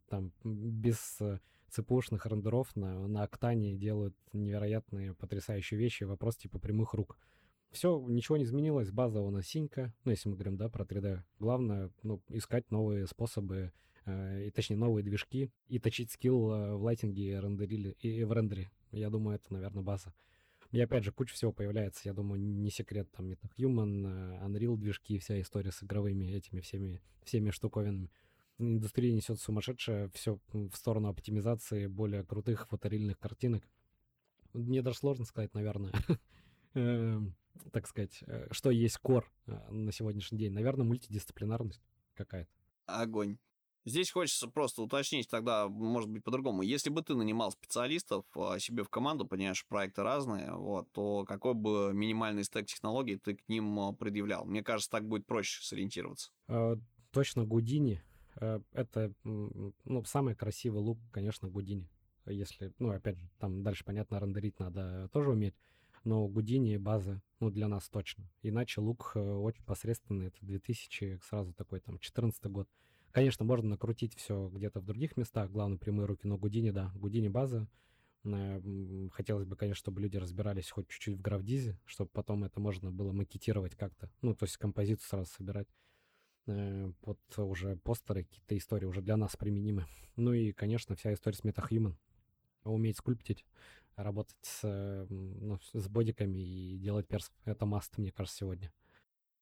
там 0.09 0.33
без 0.45 1.19
ЦПУшных 1.71 2.27
рендеров 2.27 2.77
на, 2.77 3.09
на 3.09 3.23
Октане 3.23 3.75
делают 3.75 4.15
невероятные, 4.33 5.15
потрясающие 5.15 5.81
вещи. 5.81 6.05
Вопрос 6.05 6.37
типа 6.37 6.59
прямых 6.59 6.93
рук. 6.93 7.17
Все, 7.77 8.03
ничего 8.09 8.39
не 8.39 8.45
изменилось, 8.45 8.91
база 8.91 9.21
у 9.21 9.31
нас 9.31 9.49
синька, 9.49 9.93
ну, 10.05 10.11
если 10.11 10.31
мы 10.31 10.37
говорим, 10.37 10.57
да, 10.57 10.71
про 10.71 10.87
3D. 10.87 11.21
Главное, 11.39 11.91
ну, 12.03 12.23
искать 12.31 12.71
новые 12.71 13.07
способы, 13.07 13.71
э, 14.07 14.47
и 14.47 14.51
точнее, 14.51 14.77
новые 14.77 15.05
движки, 15.05 15.51
и 15.69 15.79
точить 15.79 16.11
скилл 16.11 16.53
э, 16.53 16.75
в 16.75 16.83
лайтинге 16.83 17.33
и, 17.33 17.35
рендерили, 17.35 17.91
и 18.01 18.25
в 18.25 18.33
рендере. 18.33 18.71
Я 18.93 19.11
думаю, 19.11 19.37
это, 19.37 19.53
наверное, 19.53 19.83
база. 19.83 20.15
И 20.73 20.81
опять 20.81 21.05
же, 21.05 21.13
куча 21.13 21.35
всего 21.35 21.53
появляется, 21.53 22.01
я 22.05 22.15
думаю, 22.15 22.41
не 22.41 22.71
секрет, 22.71 23.11
там, 23.13 23.31
MetaHuman, 23.31 24.07
э, 24.07 24.47
Unreal 24.47 24.79
движки, 24.79 25.19
вся 25.19 25.39
история 25.39 25.71
с 25.71 25.83
игровыми 25.83 26.33
этими 26.33 26.61
всеми, 26.61 27.03
всеми 27.25 27.51
штуковинами. 27.51 28.11
Индустрия 28.57 29.13
несет 29.13 29.39
сумасшедшее 29.39 30.09
все 30.15 30.39
в 30.55 30.75
сторону 30.77 31.09
оптимизации 31.09 31.89
более 31.89 32.25
крутых 32.25 32.69
фоторильных 32.69 33.19
картинок. 33.19 33.69
Мне 34.55 34.81
даже 34.81 34.97
сложно 34.97 35.27
сказать, 35.27 35.53
наверное, 35.53 35.93
эм, 36.73 37.37
так 37.73 37.87
сказать, 37.87 38.23
э, 38.27 38.49
что 38.51 38.71
есть 38.71 38.99
кор 38.99 39.31
э, 39.47 39.71
на 39.71 39.93
сегодняшний 39.93 40.39
день? 40.39 40.53
Наверное, 40.53 40.85
мультидисциплинарность 40.85 41.83
какая-то. 42.15 42.51
Огонь. 42.87 43.39
Здесь 43.85 44.11
хочется 44.11 44.49
просто 44.49 44.83
уточнить 44.83 45.29
тогда, 45.29 45.69
может 45.69 46.11
быть, 46.11 46.25
по-другому. 46.25 46.63
Если 46.63 46.91
бы 46.91 47.03
ты 47.03 47.15
нанимал 47.15 47.53
специалистов 47.53 48.25
а, 48.35 48.59
себе 48.59 48.83
в 48.83 48.89
команду, 48.89 49.29
понимаешь, 49.29 49.65
проекты 49.65 50.03
разные, 50.03 50.53
вот, 50.53 50.91
то 50.91 51.25
какой 51.25 51.55
бы 51.55 51.93
минимальный 51.95 52.43
стек 52.43 52.67
технологий 52.67 53.17
ты 53.17 53.37
к 53.37 53.49
ним 53.49 53.79
а, 53.79 53.93
предъявлял? 53.93 54.45
Мне 54.45 54.65
кажется, 54.65 54.91
так 54.91 55.07
будет 55.07 55.25
проще 55.25 55.63
сориентироваться. 55.63 56.33
Э, 56.49 56.75
точно 57.13 57.45
Гудини. 57.45 58.03
Это, 58.35 59.15
ну, 59.25 60.05
самый 60.05 60.35
красивый 60.35 60.83
лук, 60.83 60.99
конечно, 61.11 61.49
Гудини. 61.49 61.89
Если, 62.27 62.75
ну, 62.79 62.91
опять 62.91 63.17
же, 63.17 63.31
там 63.39 63.63
дальше, 63.63 63.85
понятно, 63.85 64.19
рендерить 64.19 64.59
надо 64.59 65.09
тоже 65.13 65.31
уметь. 65.31 65.55
Но 66.07 66.29
Гудини 66.29 66.77
база, 66.77 67.21
ну, 67.41 67.51
для 67.51 67.67
нас 67.67 67.89
точно. 67.89 68.31
Иначе 68.43 68.81
лук 68.81 69.13
э, 69.17 69.21
очень 69.21 69.65
посредственный, 69.65 70.29
это 70.29 70.39
2000, 70.41 71.19
сразу 71.29 71.53
такой 71.53 71.81
там 71.81 71.99
14 71.99 72.47
год. 72.47 72.69
Конечно, 73.11 73.45
можно 73.45 73.71
накрутить 73.71 74.15
все 74.15 74.49
где-то 74.49 74.81
в 74.81 74.85
других 74.85 75.17
местах, 75.17 75.51
главное, 75.51 75.79
прямые 75.79 76.07
руки, 76.07 76.27
но 76.27 76.39
Гудини, 76.39 76.71
да, 76.71 76.93
Гудини 76.95 77.29
база. 77.29 77.69
Э, 78.25 79.09
хотелось 79.11 79.47
бы, 79.47 79.57
конечно, 79.57 79.81
чтобы 79.81 80.01
люди 80.01 80.17
разбирались 80.17 80.71
хоть 80.71 80.89
чуть-чуть 80.89 81.17
в 81.19 81.23
графдизе, 81.23 81.77
чтобы 81.85 82.11
потом 82.13 82.45
это 82.45 82.61
можно 82.61 82.93
было 82.93 83.11
макетировать 83.11 83.75
как-то, 83.75 84.09
ну, 84.23 84.33
то 84.33 84.45
есть 84.45 84.57
композицию 84.59 85.09
сразу 85.09 85.33
собирать 85.33 85.69
э, 86.47 86.93
под 87.01 87.19
уже 87.37 87.77
постеры, 87.79 88.23
какие-то 88.23 88.57
истории 88.57 88.87
уже 88.87 89.03
для 89.03 89.17
нас 89.17 89.37
применимы. 89.37 89.87
Ну 90.15 90.33
и, 90.33 90.53
конечно, 90.53 90.95
вся 90.95 91.13
история 91.13 91.37
с 91.37 91.45
MetaHuman. 91.45 91.97
Уметь 92.63 92.97
скульптить, 92.97 93.45
работать 93.97 94.37
с, 94.43 95.07
ну, 95.09 95.59
с 95.73 95.89
бодиками 95.89 96.39
и 96.39 96.79
делать 96.79 97.09
персов. 97.09 97.33
Это 97.45 97.67
маст, 97.67 97.99
мне 97.99 98.13
кажется, 98.13 98.39
сегодня. 98.39 98.73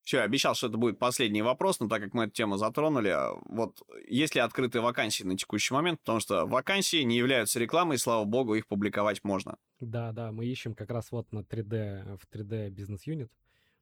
Все, 0.02 0.18
я 0.18 0.24
обещал, 0.24 0.54
что 0.54 0.66
это 0.66 0.76
будет 0.76 0.98
последний 0.98 1.40
вопрос, 1.40 1.80
но 1.80 1.88
так 1.88 2.02
как 2.02 2.12
мы 2.12 2.24
эту 2.24 2.34
тему 2.34 2.58
затронули, 2.58 3.08
а, 3.08 3.32
вот 3.46 3.82
есть 4.06 4.34
ли 4.34 4.40
открытые 4.42 4.82
вакансии 4.82 5.24
на 5.24 5.36
текущий 5.36 5.72
момент, 5.72 6.00
потому 6.00 6.20
что 6.20 6.44
вакансии 6.44 7.02
не 7.02 7.16
являются 7.16 7.58
рекламой, 7.58 7.96
и, 7.96 7.98
слава 7.98 8.24
богу, 8.24 8.54
их 8.54 8.66
публиковать 8.66 9.24
можно. 9.24 9.56
Да, 9.80 10.12
да, 10.12 10.30
мы 10.30 10.44
ищем 10.44 10.74
как 10.74 10.90
раз 10.90 11.10
вот 11.10 11.32
на 11.32 11.38
3D, 11.38 12.18
в 12.18 12.26
3D 12.30 12.68
бизнес-юнит 12.68 13.32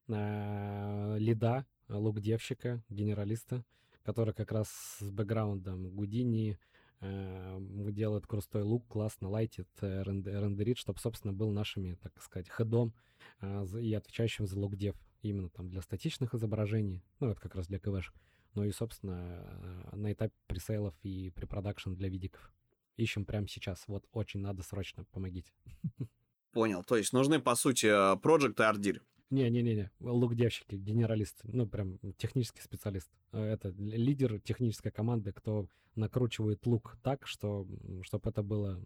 лида, 0.08 1.66
lookdev 1.88 2.32
щика, 2.32 2.82
генералиста, 2.88 3.64
который 4.02 4.34
как 4.34 4.52
раз 4.52 4.68
с 4.98 5.10
бэкграундом 5.10 5.90
Гудини, 5.90 6.58
делает 7.02 8.26
крутой 8.26 8.62
look, 8.62 8.86
классно 8.88 9.28
лайтит, 9.28 9.68
э, 9.80 10.02
рендерит, 10.02 10.78
чтобы, 10.78 10.98
собственно, 10.98 11.32
был 11.32 11.50
нашими, 11.50 11.94
так 12.02 12.20
сказать, 12.22 12.48
хедом 12.48 12.94
э, 13.40 13.64
и 13.80 13.92
отвечающим 13.94 14.46
за 14.46 14.58
lookdev 14.58 14.96
именно 15.22 15.48
там 15.50 15.68
для 15.68 15.82
статичных 15.82 16.34
изображений, 16.34 17.04
ну, 17.20 17.28
это 17.28 17.40
как 17.40 17.54
раз 17.54 17.66
для 17.68 17.78
KV 17.78 17.92
ш, 17.92 18.12
ну 18.54 18.64
и, 18.64 18.72
собственно, 18.72 19.88
на 19.92 20.12
этапе 20.12 20.34
пресейлов 20.46 20.94
и 21.02 21.30
препродакшн 21.30 21.92
для 21.94 22.08
видиков. 22.08 22.52
Ищем 22.96 23.24
прямо 23.24 23.48
сейчас. 23.48 23.84
Вот 23.86 24.04
очень 24.12 24.40
надо 24.40 24.62
срочно, 24.62 25.04
помогите. 25.12 25.52
Понял. 26.52 26.84
То 26.84 26.96
есть 26.96 27.12
нужны, 27.14 27.40
по 27.40 27.54
сути, 27.54 27.88
проект 28.20 28.60
и 28.60 28.62
ардир. 28.62 29.02
Не-не-не, 29.32 29.90
лук-девщики, 30.00 30.74
генералист, 30.74 31.40
ну, 31.44 31.66
прям 31.66 31.98
технический 32.18 32.60
специалист. 32.60 33.10
Это 33.32 33.70
лидер 33.70 34.38
технической 34.40 34.92
команды, 34.92 35.32
кто 35.32 35.68
накручивает 35.94 36.66
лук 36.66 36.98
так, 37.02 37.26
что, 37.26 37.66
чтобы 38.02 38.28
это 38.28 38.42
было 38.42 38.84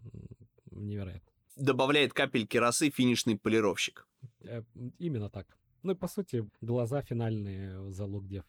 невероятно. 0.71 1.29
Добавляет 1.57 2.13
капельки 2.13 2.55
росы 2.55 2.89
финишный 2.89 3.37
полировщик. 3.37 4.07
Э, 4.39 4.63
именно 4.99 5.29
так. 5.29 5.57
Ну 5.83 5.91
и 5.91 5.95
по 5.95 6.07
сути, 6.07 6.47
глаза 6.61 7.01
финальные 7.01 7.91
за 7.91 8.05
лук-дев. 8.05 8.45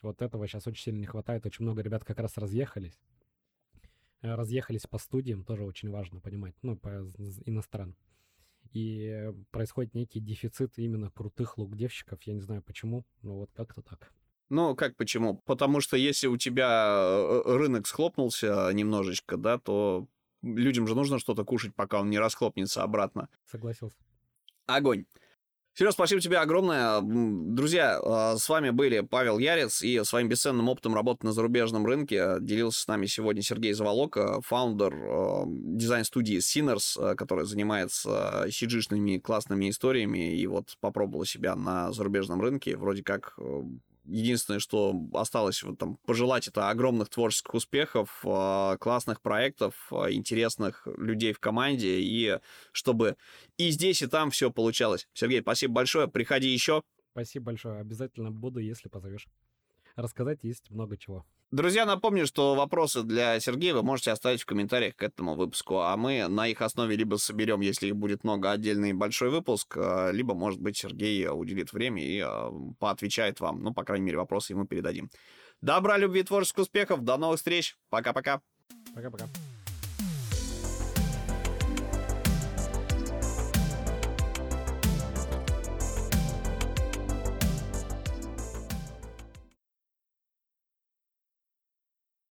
Вот 0.00 0.22
этого 0.22 0.46
сейчас 0.46 0.66
очень 0.66 0.84
сильно 0.84 0.98
не 1.00 1.06
хватает. 1.06 1.44
Очень 1.44 1.64
много 1.64 1.82
ребят 1.82 2.04
как 2.04 2.20
раз 2.20 2.38
разъехались. 2.38 2.98
Э, 4.22 4.34
разъехались 4.34 4.86
по 4.86 4.98
студиям, 4.98 5.44
тоже 5.44 5.64
очень 5.64 5.90
важно 5.90 6.20
понимать, 6.20 6.54
ну, 6.62 6.76
по 6.76 6.88
иностранным. 7.44 7.96
И 8.72 9.32
происходит 9.50 9.94
некий 9.94 10.20
дефицит 10.20 10.78
именно 10.78 11.10
крутых 11.10 11.58
лук-девщиков. 11.58 12.22
Я 12.22 12.34
не 12.34 12.40
знаю 12.40 12.62
почему, 12.62 13.06
но 13.22 13.36
вот 13.36 13.50
как-то 13.52 13.82
так. 13.82 14.12
Ну, 14.50 14.74
как 14.74 14.96
почему? 14.96 15.36
Потому 15.44 15.80
что 15.80 15.96
если 15.96 16.26
у 16.26 16.36
тебя 16.36 16.88
э, 17.00 17.42
рынок 17.44 17.86
схлопнулся 17.86 18.70
немножечко, 18.72 19.36
да, 19.36 19.58
то 19.58 20.08
людям 20.42 20.86
же 20.86 20.94
нужно 20.94 21.18
что-то 21.18 21.44
кушать, 21.44 21.74
пока 21.74 22.00
он 22.00 22.08
не 22.08 22.18
расхлопнется 22.18 22.82
обратно. 22.82 23.28
Согласился. 23.46 23.96
Огонь. 24.66 25.04
Сереж, 25.78 25.92
спасибо 25.92 26.20
тебе 26.20 26.38
огромное. 26.38 27.00
Друзья, 27.02 28.00
а, 28.02 28.36
с 28.36 28.48
вами 28.48 28.70
были 28.70 28.98
Павел 28.98 29.38
Ярец 29.38 29.80
и 29.80 30.02
своим 30.02 30.28
бесценным 30.28 30.68
опытом 30.68 30.92
работы 30.92 31.24
на 31.24 31.32
зарубежном 31.32 31.86
рынке 31.86 32.38
делился 32.40 32.80
с 32.80 32.88
нами 32.88 33.06
сегодня 33.06 33.42
Сергей 33.42 33.72
Заволока, 33.74 34.40
фаундер 34.40 34.92
а, 34.92 35.44
дизайн-студии 35.46 36.38
Sinners, 36.38 36.98
а, 36.98 37.14
которая 37.14 37.44
занимается 37.44 38.46
cg 38.48 39.20
классными 39.20 39.70
историями 39.70 40.36
и 40.36 40.44
вот 40.48 40.76
попробовала 40.80 41.24
себя 41.24 41.54
на 41.54 41.92
зарубежном 41.92 42.40
рынке. 42.40 42.76
Вроде 42.76 43.04
как 43.04 43.38
единственное, 44.08 44.60
что 44.60 44.94
осталось 45.12 45.62
вот 45.62 45.78
там 45.78 45.96
пожелать, 46.06 46.48
это 46.48 46.70
огромных 46.70 47.08
творческих 47.08 47.54
успехов, 47.54 48.20
а, 48.24 48.76
классных 48.78 49.20
проектов, 49.20 49.74
а, 49.90 50.10
интересных 50.10 50.86
людей 50.96 51.32
в 51.32 51.40
команде, 51.40 52.00
и 52.00 52.38
чтобы 52.72 53.16
и 53.56 53.70
здесь, 53.70 54.02
и 54.02 54.06
там 54.06 54.30
все 54.30 54.50
получалось. 54.50 55.08
Сергей, 55.12 55.40
спасибо 55.40 55.74
большое, 55.74 56.08
приходи 56.08 56.48
еще. 56.48 56.82
Спасибо 57.12 57.46
большое, 57.46 57.80
обязательно 57.80 58.30
буду, 58.30 58.60
если 58.60 58.88
позовешь. 58.88 59.26
Рассказать 59.98 60.44
есть 60.44 60.70
много 60.70 60.96
чего. 60.96 61.26
Друзья, 61.50 61.84
напомню, 61.84 62.24
что 62.24 62.54
вопросы 62.54 63.02
для 63.02 63.40
Сергея 63.40 63.74
вы 63.74 63.82
можете 63.82 64.12
оставить 64.12 64.42
в 64.42 64.46
комментариях 64.46 64.94
к 64.94 65.02
этому 65.02 65.34
выпуску, 65.34 65.80
а 65.80 65.96
мы 65.96 66.28
на 66.28 66.46
их 66.46 66.62
основе 66.62 66.94
либо 66.94 67.16
соберем, 67.16 67.60
если 67.62 67.88
их 67.88 67.96
будет 67.96 68.22
много, 68.22 68.52
отдельный 68.52 68.92
большой 68.92 69.30
выпуск, 69.30 69.76
а, 69.76 70.12
либо, 70.12 70.34
может 70.34 70.60
быть, 70.60 70.76
Сергей 70.76 71.26
уделит 71.28 71.72
время 71.72 72.00
и 72.04 72.20
а, 72.20 72.52
поотвечает 72.78 73.40
вам. 73.40 73.60
Ну, 73.60 73.74
по 73.74 73.82
крайней 73.82 74.04
мере, 74.04 74.18
вопросы 74.18 74.52
ему 74.52 74.66
передадим. 74.66 75.10
Добра, 75.62 75.96
любви, 75.96 76.22
творческих 76.22 76.60
успехов. 76.60 77.02
До 77.02 77.16
новых 77.16 77.38
встреч. 77.38 77.76
Пока-пока. 77.90 78.40
Пока-пока. 78.94 79.24